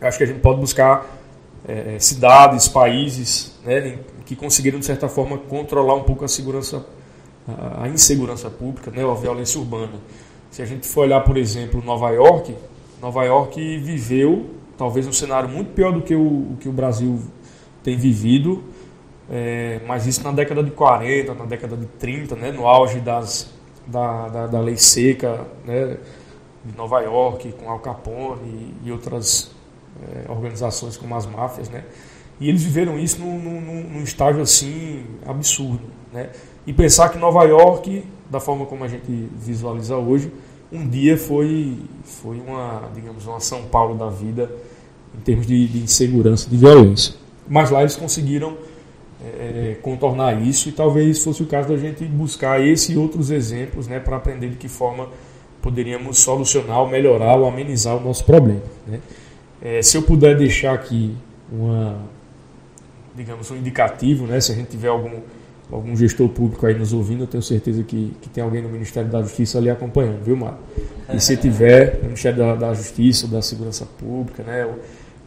acho 0.00 0.18
que 0.18 0.24
a 0.24 0.26
gente 0.26 0.40
pode 0.40 0.60
buscar 0.60 1.06
é, 1.66 1.98
cidades, 1.98 2.66
países 2.66 3.58
né, 3.64 3.98
que 4.24 4.34
conseguiram, 4.34 4.78
de 4.78 4.86
certa 4.86 5.08
forma, 5.08 5.38
controlar 5.38 5.94
um 5.94 6.02
pouco 6.02 6.24
a 6.24 6.28
segurança, 6.28 6.84
a 7.78 7.88
insegurança 7.88 8.50
pública, 8.50 8.90
né, 8.90 9.08
a 9.08 9.14
violência 9.14 9.60
urbana. 9.60 10.00
Se 10.50 10.62
a 10.62 10.64
gente 10.66 10.86
for 10.86 11.02
olhar, 11.02 11.20
por 11.20 11.36
exemplo, 11.36 11.82
Nova 11.84 12.10
York, 12.10 12.54
Nova 13.00 13.24
York 13.24 13.78
viveu 13.78 14.46
talvez 14.76 15.06
um 15.06 15.12
cenário 15.12 15.48
muito 15.48 15.72
pior 15.72 15.92
do 15.92 16.02
que 16.02 16.14
o, 16.14 16.52
o 16.52 16.56
que 16.60 16.68
o 16.68 16.72
Brasil 16.72 17.20
tem 17.82 17.96
vivido, 17.96 18.64
é, 19.30 19.80
mas 19.86 20.06
isso 20.06 20.22
na 20.22 20.32
década 20.32 20.62
de 20.62 20.70
40, 20.70 21.34
na 21.34 21.44
década 21.44 21.76
de 21.76 21.86
30, 21.86 22.36
né, 22.36 22.52
no 22.52 22.66
auge 22.66 23.00
das, 23.00 23.50
da, 23.86 24.28
da, 24.28 24.46
da 24.46 24.60
lei 24.60 24.76
seca 24.76 25.46
né, 25.64 25.96
de 26.64 26.76
Nova 26.76 27.00
York, 27.00 27.52
com 27.52 27.70
Al 27.70 27.78
Capone 27.78 28.74
e, 28.84 28.88
e 28.88 28.92
outras 28.92 29.50
é, 30.02 30.30
organizações 30.30 30.96
como 30.96 31.14
as 31.14 31.26
máfias, 31.26 31.68
né? 31.68 31.84
E 32.40 32.48
eles 32.48 32.62
viveram 32.62 32.98
isso 32.98 33.20
num, 33.20 33.38
num, 33.38 33.60
num 33.60 34.02
estágio 34.02 34.42
assim 34.42 35.04
absurdo, 35.26 35.84
né? 36.12 36.30
E 36.66 36.72
pensar 36.72 37.08
que 37.08 37.18
Nova 37.18 37.44
York 37.44 38.04
da 38.32 38.40
forma 38.40 38.64
como 38.64 38.82
a 38.82 38.88
gente 38.88 39.28
visualiza 39.36 39.94
hoje, 39.96 40.32
um 40.72 40.88
dia 40.88 41.18
foi, 41.18 41.76
foi 42.02 42.40
uma, 42.40 42.88
digamos, 42.94 43.26
uma 43.26 43.38
São 43.38 43.64
Paulo 43.64 43.94
da 43.94 44.08
vida 44.08 44.50
em 45.14 45.20
termos 45.20 45.46
de, 45.46 45.68
de 45.68 45.80
insegurança, 45.80 46.48
de 46.48 46.56
violência. 46.56 47.14
Mas 47.46 47.70
lá 47.70 47.80
eles 47.80 47.94
conseguiram 47.94 48.56
é, 49.24 49.76
contornar 49.80 50.40
isso 50.40 50.68
e 50.68 50.72
talvez 50.72 51.22
fosse 51.22 51.42
o 51.42 51.46
caso 51.46 51.68
da 51.68 51.76
gente 51.76 52.04
buscar 52.04 52.60
esse 52.60 52.92
e 52.92 52.96
outros 52.96 53.30
exemplos 53.30 53.86
né, 53.86 54.00
para 54.00 54.16
aprender 54.16 54.48
de 54.50 54.56
que 54.56 54.68
forma 54.68 55.08
poderíamos 55.60 56.18
solucionar, 56.18 56.80
ou 56.80 56.88
melhorar 56.88 57.36
ou 57.36 57.46
amenizar 57.46 57.96
o 57.96 58.00
nosso 58.00 58.24
problema. 58.24 58.62
Né? 58.86 59.00
É, 59.60 59.80
se 59.80 59.96
eu 59.96 60.02
puder 60.02 60.36
deixar 60.36 60.74
aqui 60.74 61.14
uma, 61.50 61.98
digamos, 63.14 63.50
um 63.50 63.56
indicativo, 63.56 64.26
né, 64.26 64.40
se 64.40 64.50
a 64.50 64.54
gente 64.54 64.68
tiver 64.68 64.88
algum 64.88 65.20
algum 65.70 65.96
gestor 65.96 66.28
público 66.28 66.66
aí 66.66 66.74
nos 66.74 66.92
ouvindo, 66.92 67.22
eu 67.22 67.26
tenho 67.26 67.42
certeza 67.42 67.82
que, 67.82 68.14
que 68.20 68.28
tem 68.28 68.44
alguém 68.44 68.60
no 68.60 68.68
Ministério 68.68 69.08
da 69.08 69.22
Justiça 69.22 69.56
ali 69.56 69.70
acompanhando, 69.70 70.22
viu, 70.22 70.36
Mário? 70.36 70.58
E 71.10 71.18
se 71.18 71.34
tiver, 71.34 71.98
o 72.02 72.04
Ministério 72.04 72.38
da, 72.38 72.54
da 72.54 72.74
Justiça, 72.74 73.26
da 73.26 73.40
Segurança 73.40 73.86
Pública, 73.98 74.42
né, 74.42 74.68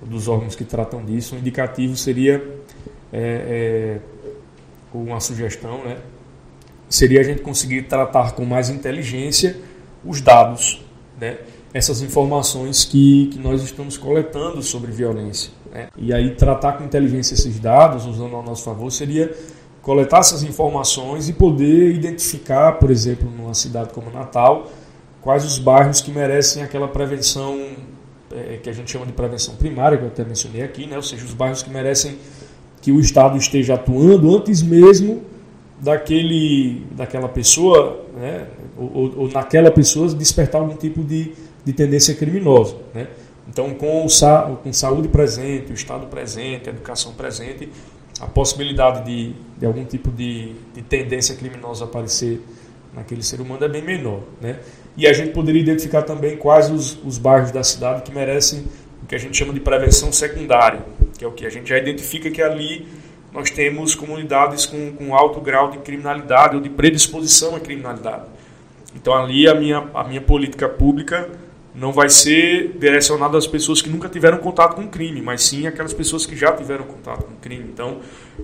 dos 0.03 0.27
órgãos 0.27 0.55
que 0.55 0.63
tratam 0.63 1.03
disso, 1.03 1.35
um 1.35 1.39
indicativo 1.39 1.95
seria 1.95 2.43
é, 3.11 3.99
é, 3.99 3.99
uma 4.93 5.19
sugestão, 5.19 5.83
né, 5.83 5.97
seria 6.89 7.19
a 7.21 7.23
gente 7.23 7.41
conseguir 7.41 7.83
tratar 7.83 8.31
com 8.33 8.45
mais 8.45 8.69
inteligência 8.69 9.57
os 10.03 10.21
dados, 10.21 10.83
né, 11.19 11.37
essas 11.73 12.01
informações 12.01 12.85
que, 12.85 13.27
que 13.27 13.39
nós 13.39 13.61
estamos 13.61 13.97
coletando 13.97 14.61
sobre 14.63 14.91
violência. 14.91 15.51
Né? 15.71 15.89
E 15.97 16.13
aí 16.13 16.33
tratar 16.35 16.73
com 16.73 16.85
inteligência 16.85 17.33
esses 17.33 17.59
dados, 17.59 18.05
usando 18.05 18.35
ao 18.35 18.41
nosso 18.41 18.63
favor, 18.63 18.89
seria 18.89 19.35
coletar 19.81 20.19
essas 20.19 20.41
informações 20.41 21.27
e 21.27 21.33
poder 21.33 21.93
identificar, 21.93 22.73
por 22.73 22.89
exemplo, 22.89 23.29
numa 23.29 23.53
cidade 23.53 23.93
como 23.93 24.09
Natal, 24.09 24.71
quais 25.21 25.43
os 25.43 25.59
bairros 25.59 26.01
que 26.01 26.11
merecem 26.11 26.63
aquela 26.63 26.87
prevenção 26.87 27.59
é, 28.31 28.57
que 28.57 28.69
a 28.69 28.73
gente 28.73 28.91
chama 28.91 29.05
de 29.05 29.11
prevenção 29.11 29.55
primária, 29.55 29.97
que 29.97 30.03
eu 30.03 30.07
até 30.07 30.23
mencionei 30.23 30.63
aqui, 30.63 30.87
né? 30.87 30.95
ou 30.95 31.03
seja, 31.03 31.25
os 31.25 31.33
bairros 31.33 31.61
que 31.61 31.69
merecem 31.69 32.17
que 32.85 32.91
o 32.91 32.99
Estado 32.99 33.35
esteja 33.35 33.73
atuando 33.73 34.37
antes 34.37 34.61
mesmo 34.61 35.23
daquele, 35.81 36.85
daquela 36.91 37.27
pessoa, 37.27 38.05
né? 38.15 38.45
ou, 38.77 39.21
ou, 39.21 39.27
naquela 39.27 39.71
pessoa 39.71 40.07
despertar 40.13 40.61
algum 40.61 40.75
tipo 40.75 41.03
de, 41.03 41.31
de 41.65 41.73
tendência 41.73 42.13
criminosa. 42.13 42.75
Né? 42.93 43.07
Então, 43.49 43.73
com, 43.73 44.05
o, 44.05 44.55
com 44.57 44.71
saúde 44.71 45.07
presente, 45.07 45.71
o 45.71 45.73
Estado 45.73 46.05
presente, 46.05 46.69
a 46.69 46.73
educação 46.73 47.13
presente, 47.13 47.67
a 48.19 48.27
possibilidade 48.27 49.03
de, 49.03 49.33
de 49.57 49.65
algum 49.65 49.83
tipo 49.83 50.11
de, 50.11 50.53
de 50.75 50.83
tendência 50.83 51.35
criminosa 51.35 51.85
aparecer 51.85 52.39
naquele 52.93 53.23
ser 53.23 53.41
humano 53.41 53.65
é 53.65 53.67
bem 53.67 53.81
menor. 53.81 54.19
Né? 54.39 54.59
E 54.95 55.07
a 55.07 55.13
gente 55.13 55.31
poderia 55.31 55.59
identificar 55.59 56.03
também 56.03 56.37
quais 56.37 56.69
os, 56.69 57.03
os 57.03 57.17
bairros 57.17 57.49
da 57.49 57.63
cidade 57.63 58.03
que 58.03 58.13
merecem 58.13 58.63
o 59.05 59.07
que 59.07 59.13
a 59.13 59.19
gente 59.19 59.37
chama 59.37 59.53
de 59.53 59.59
prevenção 59.59 60.11
secundária, 60.11 60.83
que 61.15 61.23
é 61.23 61.27
o 61.27 61.31
que 61.31 61.45
a 61.45 61.49
gente 61.49 61.69
já 61.69 61.77
identifica 61.77 62.31
que 62.31 62.41
ali 62.41 62.87
nós 63.31 63.51
temos 63.51 63.93
comunidades 63.93 64.65
com, 64.65 64.93
com 64.93 65.15
alto 65.15 65.39
grau 65.39 65.69
de 65.69 65.77
criminalidade 65.77 66.55
ou 66.55 66.61
de 66.61 66.69
predisposição 66.69 67.55
à 67.55 67.59
criminalidade. 67.59 68.23
Então 68.95 69.13
ali 69.13 69.47
a 69.47 69.53
minha, 69.53 69.87
a 69.93 70.03
minha 70.03 70.21
política 70.21 70.67
pública 70.67 71.29
não 71.75 71.91
vai 71.91 72.09
ser 72.09 72.75
direcionada 72.79 73.37
às 73.37 73.45
pessoas 73.45 73.79
que 73.79 73.89
nunca 73.89 74.09
tiveram 74.09 74.39
contato 74.39 74.75
com 74.75 74.87
crime, 74.87 75.21
mas 75.21 75.43
sim 75.43 75.67
aquelas 75.67 75.93
pessoas 75.93 76.25
que 76.25 76.35
já 76.35 76.51
tiveram 76.53 76.85
contato 76.85 77.25
com 77.25 77.35
crime. 77.35 77.65
Então, 77.71 77.99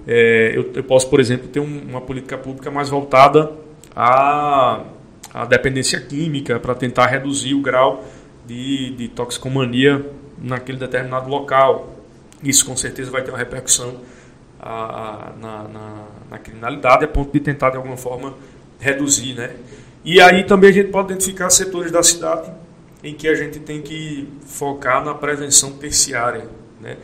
é, 0.05 0.51
eu, 0.53 0.71
eu, 0.75 0.83
posso, 0.83 1.09
por 1.09 1.19
exemplo, 1.19 1.47
ter 1.47 1.59
um, 1.59 1.81
uma 1.89 2.01
política 2.01 2.37
pública 2.37 2.69
mais 2.69 2.87
voltada 2.87 3.51
à, 3.95 4.83
à 5.33 5.45
dependência 5.45 5.99
química, 5.99 6.59
para 6.59 6.75
tentar 6.75 7.07
reduzir 7.07 7.55
o 7.55 7.61
grau 7.61 8.05
de, 8.45 8.91
de 8.91 9.07
toxicomania 9.07 10.05
naquele 10.41 10.77
determinado 10.77 11.29
local. 11.29 11.95
Isso 12.43 12.65
com 12.65 12.75
certeza 12.75 13.11
vai 13.11 13.21
ter 13.21 13.31
uma 13.31 13.37
repercussão 13.37 14.01
a, 14.59 14.69
a, 14.69 15.31
na, 15.39 15.63
na, 15.63 16.07
na, 16.31 16.39
criminalidade, 16.39 17.05
a 17.05 17.07
ponto 17.07 17.31
de 17.31 17.39
tentar 17.39 17.69
de 17.69 17.77
alguma 17.77 17.97
forma 17.97 18.33
reduzir. 18.79 19.33
Né? 19.33 19.51
E 20.03 20.19
aí 20.19 20.43
também 20.43 20.69
a 20.69 20.73
gente 20.73 20.89
pode 20.89 21.11
identificar 21.11 21.49
setores 21.49 21.91
da 21.91 22.03
cidade 22.03 22.51
em 23.03 23.13
que 23.13 23.27
a 23.27 23.35
gente 23.35 23.59
tem 23.59 23.81
que 23.81 24.27
focar 24.45 25.03
na 25.03 25.13
prevenção 25.13 25.73
terciária, 25.73 26.47
né? 26.79 26.97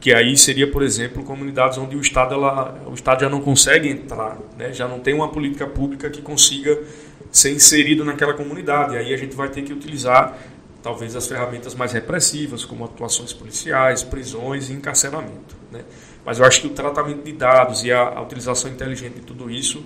que 0.00 0.12
aí 0.12 0.36
seria, 0.36 0.70
por 0.70 0.82
exemplo, 0.82 1.24
comunidades 1.24 1.78
onde 1.78 1.96
o 1.96 2.00
Estado, 2.00 2.34
ela, 2.34 2.80
o 2.86 2.94
Estado 2.94 3.20
já 3.20 3.28
não 3.28 3.40
consegue 3.40 3.88
entrar, 3.88 4.38
né? 4.56 4.72
já 4.72 4.86
não 4.86 5.00
tem 5.00 5.14
uma 5.14 5.28
política 5.28 5.66
pública 5.66 6.10
que 6.10 6.22
consiga 6.22 6.78
ser 7.30 7.52
inserido 7.52 8.04
naquela 8.04 8.34
comunidade. 8.34 8.96
Aí 8.96 9.12
a 9.12 9.16
gente 9.16 9.34
vai 9.36 9.48
ter 9.48 9.62
que 9.62 9.72
utilizar 9.72 10.36
talvez 10.86 11.16
as 11.16 11.26
ferramentas 11.26 11.74
mais 11.74 11.90
repressivas, 11.90 12.64
como 12.64 12.84
atuações 12.84 13.32
policiais, 13.32 14.04
prisões 14.04 14.70
e 14.70 14.72
encarceramento. 14.72 15.56
Né? 15.72 15.80
Mas 16.24 16.38
eu 16.38 16.44
acho 16.44 16.60
que 16.60 16.68
o 16.68 16.70
tratamento 16.70 17.24
de 17.24 17.32
dados 17.32 17.82
e 17.82 17.90
a, 17.90 18.02
a 18.02 18.22
utilização 18.22 18.70
inteligente 18.70 19.14
de 19.14 19.22
tudo 19.22 19.50
isso 19.50 19.84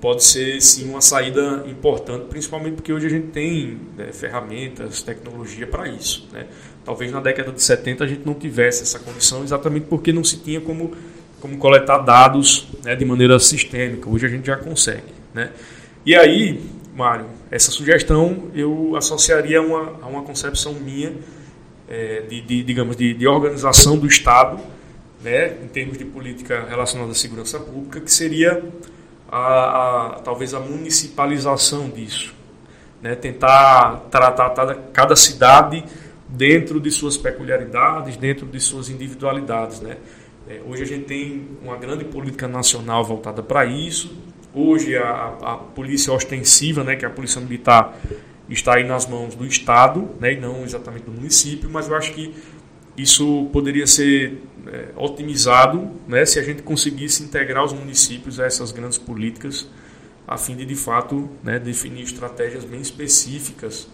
pode 0.00 0.22
ser 0.22 0.60
sim 0.60 0.88
uma 0.88 1.00
saída 1.00 1.64
importante, 1.66 2.26
principalmente 2.26 2.74
porque 2.74 2.92
hoje 2.92 3.06
a 3.06 3.10
gente 3.10 3.26
tem 3.32 3.80
né, 3.96 4.12
ferramentas, 4.12 5.02
tecnologia 5.02 5.66
para 5.66 5.88
isso. 5.88 6.28
Né? 6.32 6.46
Talvez 6.84 7.10
na 7.10 7.18
década 7.18 7.50
de 7.50 7.60
70 7.60 8.04
a 8.04 8.06
gente 8.06 8.24
não 8.24 8.34
tivesse 8.34 8.84
essa 8.84 9.00
condição, 9.00 9.42
exatamente 9.42 9.86
porque 9.86 10.12
não 10.12 10.22
se 10.22 10.36
tinha 10.36 10.60
como, 10.60 10.92
como 11.40 11.58
coletar 11.58 11.98
dados 11.98 12.68
né, 12.84 12.94
de 12.94 13.04
maneira 13.04 13.40
sistêmica. 13.40 14.08
Hoje 14.08 14.26
a 14.26 14.28
gente 14.28 14.46
já 14.46 14.56
consegue. 14.56 15.12
Né? 15.34 15.50
E 16.06 16.14
aí, 16.14 16.62
Mário, 16.94 17.26
essa 17.50 17.70
sugestão 17.70 18.50
eu 18.54 18.94
associaria 18.96 19.58
a 19.58 19.62
uma, 19.62 19.94
a 20.02 20.06
uma 20.06 20.22
concepção 20.22 20.74
minha 20.74 21.14
é, 21.88 22.22
de, 22.22 22.42
de, 22.42 22.62
digamos, 22.62 22.96
de, 22.96 23.14
de 23.14 23.26
organização 23.26 23.98
do 23.98 24.06
Estado, 24.06 24.60
né, 25.22 25.56
em 25.62 25.68
termos 25.68 25.96
de 25.96 26.04
política 26.04 26.66
relacionada 26.68 27.12
à 27.12 27.14
segurança 27.14 27.58
pública, 27.58 28.00
que 28.00 28.12
seria 28.12 28.62
a, 29.30 29.38
a, 30.16 30.20
talvez 30.20 30.54
a 30.54 30.60
municipalização 30.60 31.88
disso. 31.88 32.34
Né? 33.00 33.14
Tentar 33.14 34.06
tratar 34.10 34.74
cada 34.92 35.16
cidade 35.16 35.84
dentro 36.28 36.78
de 36.78 36.90
suas 36.90 37.16
peculiaridades, 37.16 38.16
dentro 38.16 38.46
de 38.46 38.60
suas 38.60 38.90
individualidades. 38.90 39.80
Né? 39.80 39.96
É, 40.48 40.60
hoje 40.66 40.82
a 40.82 40.86
gente 40.86 41.04
tem 41.04 41.48
uma 41.62 41.76
grande 41.76 42.04
política 42.04 42.46
nacional 42.46 43.04
voltada 43.04 43.42
para 43.42 43.64
isso. 43.64 44.14
Hoje 44.54 44.96
a, 44.96 45.36
a, 45.42 45.56
polícia 45.56 46.12
ostensiva, 46.12 46.82
né, 46.82 46.96
que 46.96 47.04
é 47.04 47.08
a 47.08 47.10
polícia 47.10 47.40
militar, 47.40 47.98
está 48.48 48.76
aí 48.76 48.84
nas 48.84 49.06
mãos 49.06 49.34
do 49.34 49.46
Estado, 49.46 50.08
né, 50.18 50.32
e 50.32 50.40
não 50.40 50.64
exatamente 50.64 51.04
do 51.04 51.12
município, 51.12 51.68
mas 51.70 51.88
eu 51.88 51.94
acho 51.94 52.12
que 52.12 52.34
isso 52.96 53.48
poderia 53.52 53.86
ser 53.86 54.42
é, 54.66 54.88
otimizado 54.96 55.90
né, 56.06 56.24
se 56.26 56.38
a 56.38 56.42
gente 56.42 56.62
conseguisse 56.62 57.22
integrar 57.22 57.64
os 57.64 57.72
municípios 57.72 58.40
a 58.40 58.46
essas 58.46 58.72
grandes 58.72 58.98
políticas, 58.98 59.68
a 60.26 60.36
fim 60.36 60.56
de, 60.56 60.64
de 60.64 60.74
fato, 60.74 61.28
né, 61.42 61.58
definir 61.58 62.02
estratégias 62.02 62.64
bem 62.64 62.80
específicas 62.80 63.88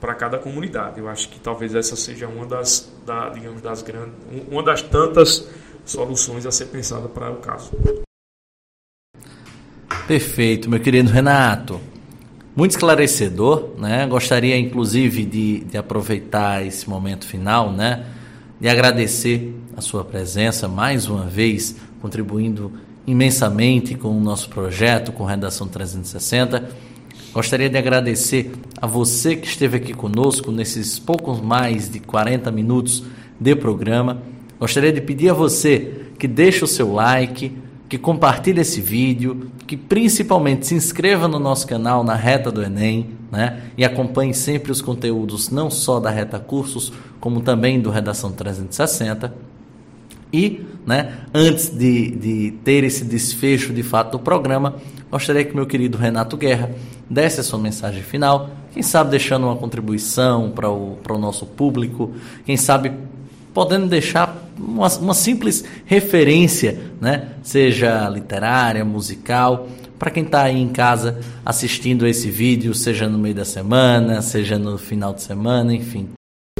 para 0.00 0.14
cada 0.14 0.38
comunidade. 0.38 0.98
Eu 0.98 1.08
acho 1.08 1.28
que 1.28 1.40
talvez 1.40 1.74
essa 1.74 1.96
seja 1.96 2.26
uma 2.28 2.46
das, 2.46 2.92
da, 3.06 3.28
digamos, 3.30 3.62
das 3.62 3.82
grandes, 3.82 4.14
uma 4.50 4.62
das 4.62 4.82
tantas 4.82 5.48
soluções 5.84 6.44
a 6.46 6.50
ser 6.50 6.66
pensada 6.66 7.08
para 7.08 7.30
o 7.30 7.36
caso. 7.36 7.70
Perfeito, 10.06 10.68
meu 10.70 10.80
querido 10.80 11.10
Renato. 11.10 11.80
Muito 12.54 12.72
esclarecedor, 12.72 13.70
né? 13.78 14.06
Gostaria, 14.06 14.58
inclusive, 14.58 15.24
de, 15.24 15.60
de 15.60 15.76
aproveitar 15.76 16.66
esse 16.66 16.88
momento 16.88 17.26
final, 17.26 17.72
né? 17.72 18.04
de 18.60 18.68
agradecer 18.68 19.54
a 19.76 19.80
sua 19.80 20.04
presença 20.04 20.66
mais 20.66 21.08
uma 21.08 21.24
vez, 21.24 21.76
contribuindo 22.00 22.72
imensamente 23.06 23.94
com 23.94 24.08
o 24.08 24.20
nosso 24.20 24.48
projeto, 24.48 25.12
com 25.12 25.24
Redação 25.24 25.68
360. 25.68 26.68
Gostaria 27.32 27.70
de 27.70 27.78
agradecer 27.78 28.50
a 28.80 28.86
você 28.86 29.36
que 29.36 29.46
esteve 29.46 29.76
aqui 29.76 29.94
conosco 29.94 30.50
nesses 30.50 30.98
poucos 30.98 31.40
mais 31.40 31.88
de 31.88 32.00
40 32.00 32.50
minutos 32.50 33.04
de 33.38 33.54
programa. 33.54 34.22
Gostaria 34.58 34.92
de 34.92 35.00
pedir 35.00 35.30
a 35.30 35.34
você 35.34 36.06
que 36.18 36.26
deixe 36.26 36.64
o 36.64 36.66
seu 36.66 36.92
like, 36.92 37.56
que 37.88 37.96
compartilhe 37.96 38.60
esse 38.60 38.80
vídeo, 38.80 39.50
que 39.66 39.76
principalmente 39.76 40.66
se 40.66 40.74
inscreva 40.74 41.26
no 41.26 41.38
nosso 41.38 41.66
canal 41.66 42.04
na 42.04 42.14
Reta 42.14 42.52
do 42.52 42.62
Enem, 42.62 43.10
né? 43.32 43.62
E 43.76 43.84
acompanhe 43.84 44.34
sempre 44.34 44.70
os 44.70 44.82
conteúdos 44.82 45.48
não 45.50 45.70
só 45.70 45.98
da 45.98 46.10
Reta 46.10 46.38
Cursos, 46.38 46.92
como 47.18 47.40
também 47.40 47.80
do 47.80 47.90
Redação 47.90 48.30
360. 48.30 49.34
E, 50.30 50.66
né, 50.86 51.20
antes 51.32 51.70
de, 51.70 52.10
de 52.10 52.50
ter 52.62 52.84
esse 52.84 53.04
desfecho 53.04 53.72
de 53.72 53.82
fato 53.82 54.12
do 54.12 54.18
programa, 54.18 54.74
gostaria 55.10 55.44
que 55.44 55.54
meu 55.54 55.66
querido 55.66 55.96
Renato 55.96 56.36
Guerra 56.36 56.70
desse 57.08 57.40
a 57.40 57.42
sua 57.42 57.58
mensagem 57.58 58.02
final, 58.02 58.50
quem 58.72 58.82
sabe 58.82 59.10
deixando 59.10 59.46
uma 59.46 59.56
contribuição 59.56 60.50
para 60.50 60.68
o, 60.68 60.98
para 61.02 61.14
o 61.14 61.18
nosso 61.18 61.46
público, 61.46 62.12
quem 62.44 62.58
sabe 62.58 62.92
podendo 63.52 63.86
deixar 63.86 64.48
uma, 64.58 64.88
uma 64.98 65.14
simples 65.14 65.64
referência, 65.84 66.78
né, 67.00 67.28
seja 67.42 68.08
literária, 68.08 68.84
musical, 68.84 69.66
para 69.98 70.10
quem 70.10 70.22
está 70.22 70.42
aí 70.42 70.60
em 70.60 70.68
casa 70.68 71.18
assistindo 71.44 72.06
esse 72.06 72.30
vídeo, 72.30 72.72
seja 72.74 73.08
no 73.08 73.18
meio 73.18 73.34
da 73.34 73.44
semana, 73.44 74.22
seja 74.22 74.58
no 74.58 74.78
final 74.78 75.12
de 75.12 75.22
semana, 75.22 75.74
enfim. 75.74 76.08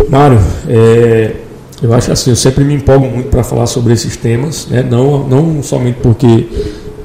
Mário, 0.09 0.39
é, 0.68 1.36
eu 1.82 1.93
acho 1.95 2.11
assim, 2.11 2.30
eu 2.30 2.36
sempre 2.36 2.64
me 2.64 2.74
empolgo 2.74 3.07
muito 3.07 3.28
para 3.28 3.45
falar 3.45 3.66
sobre 3.66 3.93
esses 3.93 4.16
temas, 4.16 4.66
né? 4.66 4.82
não, 4.82 5.28
não 5.28 5.62
somente 5.62 5.99
porque 6.03 6.49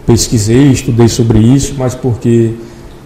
pesquisei, 0.05 0.71
estudei 0.71 1.07
sobre 1.07 1.39
isso, 1.39 1.75
mas 1.77 1.93
porque 1.93 2.53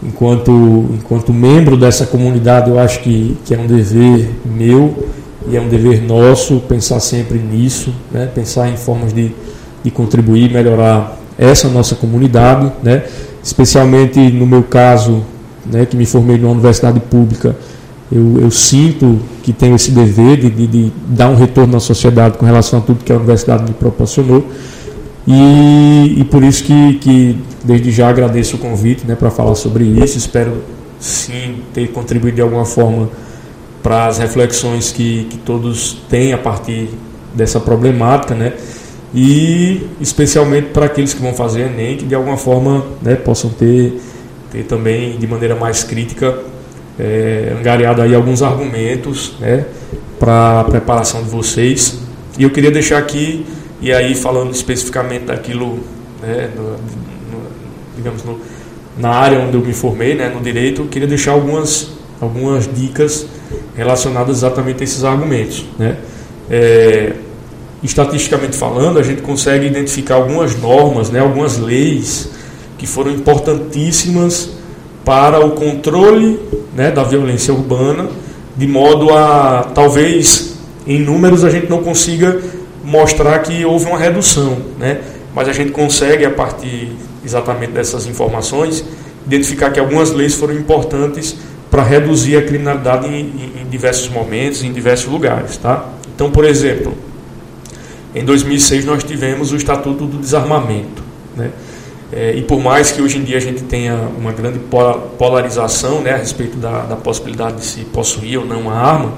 enquanto, 0.02 0.52
enquanto 0.94 1.34
membro 1.34 1.76
dessa 1.76 2.06
comunidade 2.06 2.70
eu 2.70 2.80
acho 2.80 3.02
que, 3.02 3.38
que 3.46 3.54
é 3.54 3.60
um 3.60 3.68
dever 3.68 4.30
meu 4.46 5.08
e 5.50 5.56
é 5.56 5.62
um 5.62 5.68
dever 5.68 6.02
nosso 6.02 6.60
pensar 6.62 7.00
sempre 7.00 7.38
nisso, 7.38 7.94
né? 8.12 8.30
pensar 8.34 8.70
em 8.70 8.78
formas 8.78 9.14
de, 9.14 9.32
de 9.84 9.92
contribuir, 9.92 10.52
melhorar 10.52 11.18
essa 11.38 11.70
nossa 11.70 11.96
comunidade, 11.96 12.72
né? 12.84 13.04
especialmente 13.44 14.20
no 14.32 14.46
meu 14.46 14.64
caso, 14.64 15.24
né, 15.66 15.86
que 15.86 15.96
me 15.96 16.06
formei 16.06 16.38
numa 16.38 16.52
universidade 16.52 17.00
pública, 17.00 17.56
eu, 18.12 18.40
eu 18.42 18.52
sinto 18.52 19.20
que 19.44 19.52
tenho 19.52 19.76
esse 19.76 19.92
dever 19.92 20.38
de, 20.38 20.50
de, 20.50 20.68
de, 20.68 20.92
dar 21.08 21.30
um 21.30 21.36
retorno 21.36 21.76
à 21.76 21.80
sociedade 21.80 22.38
com 22.38 22.46
relação 22.46 22.80
a 22.80 22.82
tudo 22.82 23.04
que 23.04 23.12
a 23.12 23.18
universidade 23.18 23.64
me 23.64 23.74
proporcionou. 23.74 24.46
E, 25.28 26.16
e 26.18 26.24
por 26.24 26.42
isso 26.42 26.64
que, 26.64 26.94
que 26.96 27.38
desde 27.66 27.92
já 27.92 28.08
agradeço 28.08 28.56
o 28.56 28.60
convite 28.60 29.06
né, 29.06 29.14
para 29.14 29.30
falar 29.30 29.56
sobre 29.56 29.84
isso. 29.84 30.18
Espero 30.18 30.64
sim 31.00 31.58
ter 31.74 31.90
contribuído 31.90 32.36
de 32.36 32.42
alguma 32.42 32.64
forma 32.64 33.10
para 33.88 34.08
as 34.08 34.18
reflexões 34.18 34.92
que, 34.92 35.24
que 35.30 35.38
todos 35.38 35.94
têm 36.10 36.34
a 36.34 36.38
partir 36.38 36.90
dessa 37.34 37.58
problemática, 37.58 38.36
né? 38.36 38.52
E 39.16 39.88
especialmente 40.02 40.72
para 40.74 40.88
aqueles 40.88 41.14
que 41.14 41.22
vão 41.22 41.34
fazer 41.34 41.68
Enem, 41.68 41.96
que 41.96 42.04
de 42.04 42.14
alguma 42.14 42.36
forma 42.36 42.86
né, 43.02 43.16
possam 43.16 43.50
ter, 43.50 43.98
ter 44.52 44.64
também 44.64 45.18
de 45.18 45.26
maneira 45.26 45.56
mais 45.56 45.86
crítica 45.86 46.38
é, 47.00 47.56
angariado 47.58 48.02
aí 48.02 48.14
alguns 48.14 48.44
argumentos 48.44 49.36
né, 49.40 49.64
para 50.20 50.60
a 50.60 50.64
preparação 50.66 51.24
de 51.24 51.30
vocês. 51.30 51.98
E 52.38 52.44
eu 52.44 52.50
queria 52.50 52.72
deixar 52.72 52.98
aqui, 52.98 53.46
e 53.80 53.94
aí 53.94 54.16
falando 54.16 54.52
especificamente 54.52 55.28
daquilo, 55.28 55.80
né, 56.22 56.50
no, 56.54 56.72
no, 56.72 57.48
digamos, 57.96 58.22
no, 58.26 58.38
na 58.98 59.12
área 59.12 59.40
onde 59.40 59.56
eu 59.56 59.62
me 59.62 59.72
formei, 59.72 60.14
né, 60.14 60.28
no 60.28 60.42
direito, 60.42 60.82
eu 60.82 60.88
queria 60.88 61.08
deixar 61.08 61.32
algumas, 61.32 61.92
algumas 62.20 62.68
dicas 62.68 63.26
relacionadas 63.78 64.38
exatamente 64.38 64.82
a 64.82 64.84
esses 64.84 65.04
argumentos. 65.04 65.64
Né. 65.78 65.96
É, 66.50 67.14
estatisticamente 67.84 68.58
falando, 68.58 69.00
a 69.00 69.04
gente 69.04 69.22
consegue 69.22 69.68
identificar 69.68 70.16
algumas 70.16 70.60
normas, 70.60 71.10
né, 71.10 71.20
algumas 71.20 71.58
leis 71.58 72.32
que 72.78 72.88
foram 72.88 73.12
importantíssimas 73.12 74.50
para 75.06 75.40
o 75.46 75.52
controle 75.52 76.40
né, 76.76 76.92
da 76.92 77.04
violência 77.04 77.54
urbana, 77.54 78.10
de 78.56 78.68
modo 78.68 79.14
a 79.14 79.72
talvez 79.74 80.58
em 80.86 81.00
números 81.00 81.44
a 81.44 81.50
gente 81.50 81.70
não 81.70 81.84
consiga 81.84 82.42
mostrar 82.84 83.40
que 83.40 83.64
houve 83.64 83.86
uma 83.86 84.00
redução, 84.00 84.58
né? 84.80 85.02
mas 85.36 85.48
a 85.48 85.54
gente 85.54 85.72
consegue, 85.72 86.26
a 86.26 86.32
partir 86.32 86.90
exatamente 87.24 87.74
dessas 87.74 88.08
informações, 88.08 88.84
identificar 89.26 89.70
que 89.70 89.80
algumas 89.80 90.12
leis 90.12 90.34
foram 90.34 90.56
importantes 90.56 91.36
para 91.70 91.84
reduzir 91.84 92.38
a 92.38 92.42
criminalidade 92.42 93.08
em, 93.08 93.57
em, 93.68 93.70
diversos 93.70 94.10
momentos, 94.10 94.64
em 94.64 94.72
diversos 94.72 95.12
lugares. 95.12 95.58
Tá? 95.58 95.86
Então, 96.16 96.32
por 96.32 96.46
exemplo, 96.46 96.94
em 98.16 98.24
2006 98.24 98.86
nós 98.86 99.04
tivemos 99.04 99.52
o 99.52 99.56
Estatuto 99.56 100.06
do 100.06 100.18
Desarmamento. 100.18 101.04
Né? 101.36 101.52
É, 102.12 102.34
e 102.36 102.42
por 102.42 102.60
mais 102.60 102.92
que 102.92 103.02
hoje 103.02 103.18
em 103.18 103.24
dia 103.24 103.38
a 103.38 103.42
gente 103.42 103.64
tenha 103.64 103.96
uma 104.18 104.32
grande 104.32 104.60
polarização 105.18 106.00
né, 106.02 106.14
a 106.14 106.18
respeito 106.18 106.58
da, 106.58 106.84
da 106.84 106.96
possibilidade 106.96 107.58
de 107.58 107.66
se 107.66 107.82
possuir 107.82 108.40
ou 108.40 108.46
não 108.46 108.62
uma 108.62 108.74
arma, 108.74 109.14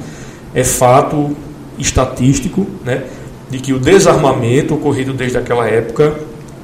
é 0.56 0.64
fato 0.64 1.36
estatístico 1.78 2.66
né, 2.84 3.04
de 3.50 3.60
que 3.60 3.74
o 3.74 3.80
desarmamento 3.80 4.74
ocorrido 4.74 5.14
desde 5.14 5.38
aquela 5.38 5.68
época 5.68 6.16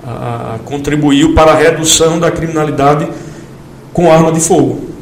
a, 0.04 0.56
a, 0.56 0.60
contribuiu 0.66 1.34
para 1.36 1.52
a 1.52 1.56
redução 1.56 2.20
da 2.20 2.32
criminalidade 2.32 3.08
com 3.94 4.12
arma 4.12 4.32
de 4.32 4.40
fogo. 4.40 4.95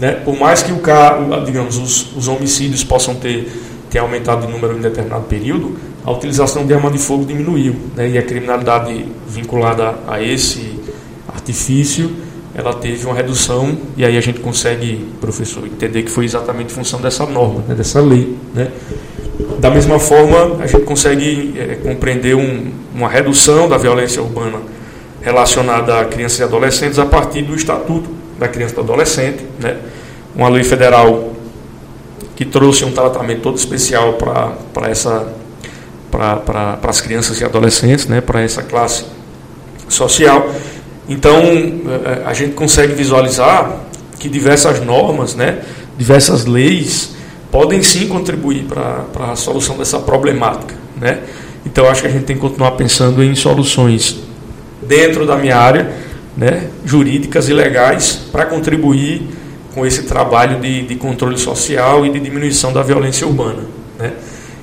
Né? 0.00 0.12
Por 0.12 0.38
mais 0.38 0.62
que 0.62 0.72
o 0.72 0.78
carro, 0.78 1.44
digamos, 1.44 1.76
os, 1.76 2.16
os 2.16 2.28
homicídios 2.28 2.84
possam 2.84 3.14
ter, 3.14 3.50
ter 3.90 3.98
aumentado 3.98 4.46
de 4.46 4.52
número 4.52 4.76
em 4.76 4.80
determinado 4.80 5.24
período, 5.24 5.76
a 6.04 6.12
utilização 6.12 6.64
de 6.66 6.72
arma 6.72 6.90
de 6.90 6.98
fogo 6.98 7.24
diminuiu. 7.24 7.74
Né? 7.96 8.10
E 8.10 8.18
a 8.18 8.22
criminalidade 8.22 9.04
vinculada 9.28 9.94
a 10.06 10.22
esse 10.22 10.78
artifício, 11.26 12.10
ela 12.54 12.72
teve 12.74 13.04
uma 13.04 13.14
redução, 13.14 13.76
e 13.96 14.04
aí 14.04 14.16
a 14.16 14.20
gente 14.20 14.40
consegue, 14.40 15.04
professor, 15.20 15.66
entender 15.66 16.02
que 16.02 16.10
foi 16.10 16.24
exatamente 16.24 16.72
função 16.72 17.00
dessa 17.00 17.26
norma, 17.26 17.62
né? 17.68 17.74
dessa 17.74 18.00
lei. 18.00 18.36
Né? 18.54 18.70
Da 19.58 19.70
mesma 19.70 19.98
forma, 19.98 20.62
a 20.62 20.66
gente 20.66 20.84
consegue 20.84 21.54
é, 21.56 21.76
compreender 21.76 22.34
um, 22.34 22.70
uma 22.94 23.08
redução 23.08 23.68
da 23.68 23.76
violência 23.76 24.22
urbana 24.22 24.60
relacionada 25.20 26.00
a 26.00 26.04
crianças 26.04 26.38
e 26.38 26.42
adolescentes 26.42 26.98
a 26.98 27.06
partir 27.06 27.42
do 27.42 27.54
Estatuto 27.54 28.08
da 28.38 28.48
Criança 28.48 28.72
e 28.72 28.76
do 28.76 28.80
Adolescente, 28.82 29.44
né? 29.58 29.76
uma 30.34 30.48
lei 30.48 30.64
federal 30.64 31.32
que 32.36 32.44
trouxe 32.44 32.84
um 32.84 32.92
tratamento 32.92 33.42
todo 33.42 33.56
especial 33.56 34.14
para 34.14 34.88
essa 34.88 35.26
para 36.10 36.78
as 36.84 37.00
crianças 37.00 37.40
e 37.40 37.44
adolescentes, 37.44 38.06
né, 38.06 38.20
para 38.20 38.40
essa 38.40 38.62
classe 38.62 39.04
social. 39.88 40.50
Então, 41.08 41.38
eh, 41.38 42.22
a 42.24 42.32
gente 42.32 42.54
consegue 42.54 42.94
visualizar 42.94 43.84
que 44.18 44.28
diversas 44.28 44.80
normas, 44.80 45.34
né, 45.34 45.60
diversas 45.98 46.46
leis, 46.46 47.10
podem 47.50 47.82
sim 47.82 48.08
contribuir 48.08 48.64
para 48.64 49.32
a 49.32 49.36
solução 49.36 49.76
dessa 49.76 49.98
problemática. 49.98 50.74
Né? 51.00 51.20
Então, 51.64 51.88
acho 51.88 52.02
que 52.02 52.08
a 52.08 52.10
gente 52.10 52.24
tem 52.24 52.36
que 52.36 52.42
continuar 52.42 52.72
pensando 52.72 53.22
em 53.22 53.34
soluções 53.34 54.16
dentro 54.82 55.26
da 55.26 55.36
minha 55.36 55.56
área, 55.56 55.90
né, 56.38 56.68
jurídicas 56.84 57.48
e 57.48 57.52
legais, 57.52 58.28
para 58.30 58.46
contribuir 58.46 59.22
com 59.74 59.84
esse 59.84 60.04
trabalho 60.04 60.60
de, 60.60 60.82
de 60.82 60.94
controle 60.94 61.36
social 61.36 62.06
e 62.06 62.10
de 62.10 62.20
diminuição 62.20 62.72
da 62.72 62.80
violência 62.80 63.26
urbana. 63.26 63.64
Né? 63.98 64.12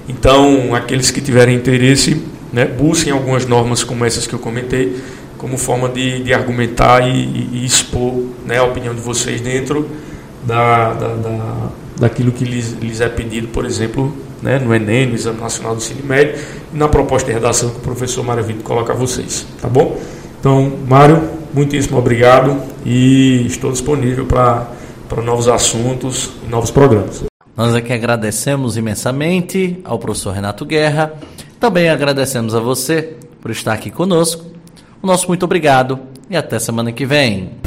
Então, 0.08 0.74
aqueles 0.74 1.12
que 1.12 1.20
tiverem 1.20 1.56
interesse, 1.56 2.22
né, 2.52 2.66
busquem 2.66 3.12
algumas 3.12 3.46
normas 3.46 3.84
como 3.84 4.06
essas 4.06 4.26
que 4.26 4.34
eu 4.34 4.40
comentei, 4.40 4.96
como 5.38 5.58
forma 5.58 5.90
de, 5.90 6.24
de 6.24 6.34
argumentar 6.34 7.02
e, 7.02 7.50
e 7.52 7.66
expor 7.66 8.24
né, 8.46 8.58
a 8.58 8.64
opinião 8.64 8.96
de 8.96 9.02
vocês 9.02 9.42
dentro 9.42 9.90
da, 10.46 10.94
da, 10.94 11.08
da 11.16 11.70
daquilo 11.98 12.32
que 12.32 12.44
lhes, 12.44 12.74
lhes, 12.74 13.00
é 13.00 13.08
pedido, 13.08 13.48
por 13.48 13.66
exemplo, 13.66 14.14
né, 14.42 14.60
no 14.60 14.74
Enem, 14.74 15.08
no 15.08 15.16
Exame 15.16 15.40
Nacional 15.40 15.76
do 15.76 15.78
Ensino 15.78 16.06
Médio, 16.06 16.36
e 16.74 16.78
na 16.78 16.88
proposta 16.88 17.28
de 17.28 17.34
redação 17.34 17.70
que 17.70 17.78
o 17.78 17.82
professor 17.82 18.24
Mário 18.24 18.44
Vitor 18.44 18.64
coloca 18.64 18.92
a 18.92 18.96
vocês. 18.96 19.46
Tá 19.62 19.70
bom? 19.70 19.98
Então, 20.40 20.74
Mário, 20.88 21.24
muitíssimo 21.56 21.98
obrigado 21.98 22.62
e 22.86 23.46
estou 23.48 23.72
disponível 23.72 24.26
para 24.26 24.68
novos 25.24 25.48
assuntos 25.48 26.32
e 26.46 26.50
novos 26.50 26.70
programas. 26.70 27.24
Nós 27.56 27.74
aqui 27.74 27.94
agradecemos 27.94 28.76
imensamente 28.76 29.80
ao 29.86 29.98
professor 29.98 30.34
Renato 30.34 30.66
Guerra. 30.66 31.14
Também 31.58 31.90
agradecemos 31.90 32.54
a 32.54 32.60
você 32.60 33.16
por 33.42 33.50
estar 33.50 33.72
aqui 33.72 33.90
conosco. 33.90 34.44
O 35.02 35.08
nosso 35.08 35.28
muito 35.30 35.44
obrigado 35.44 35.98
e 36.30 36.36
até 36.36 36.60
semana 36.60 36.92
que 36.92 37.06
vem. 37.06 37.65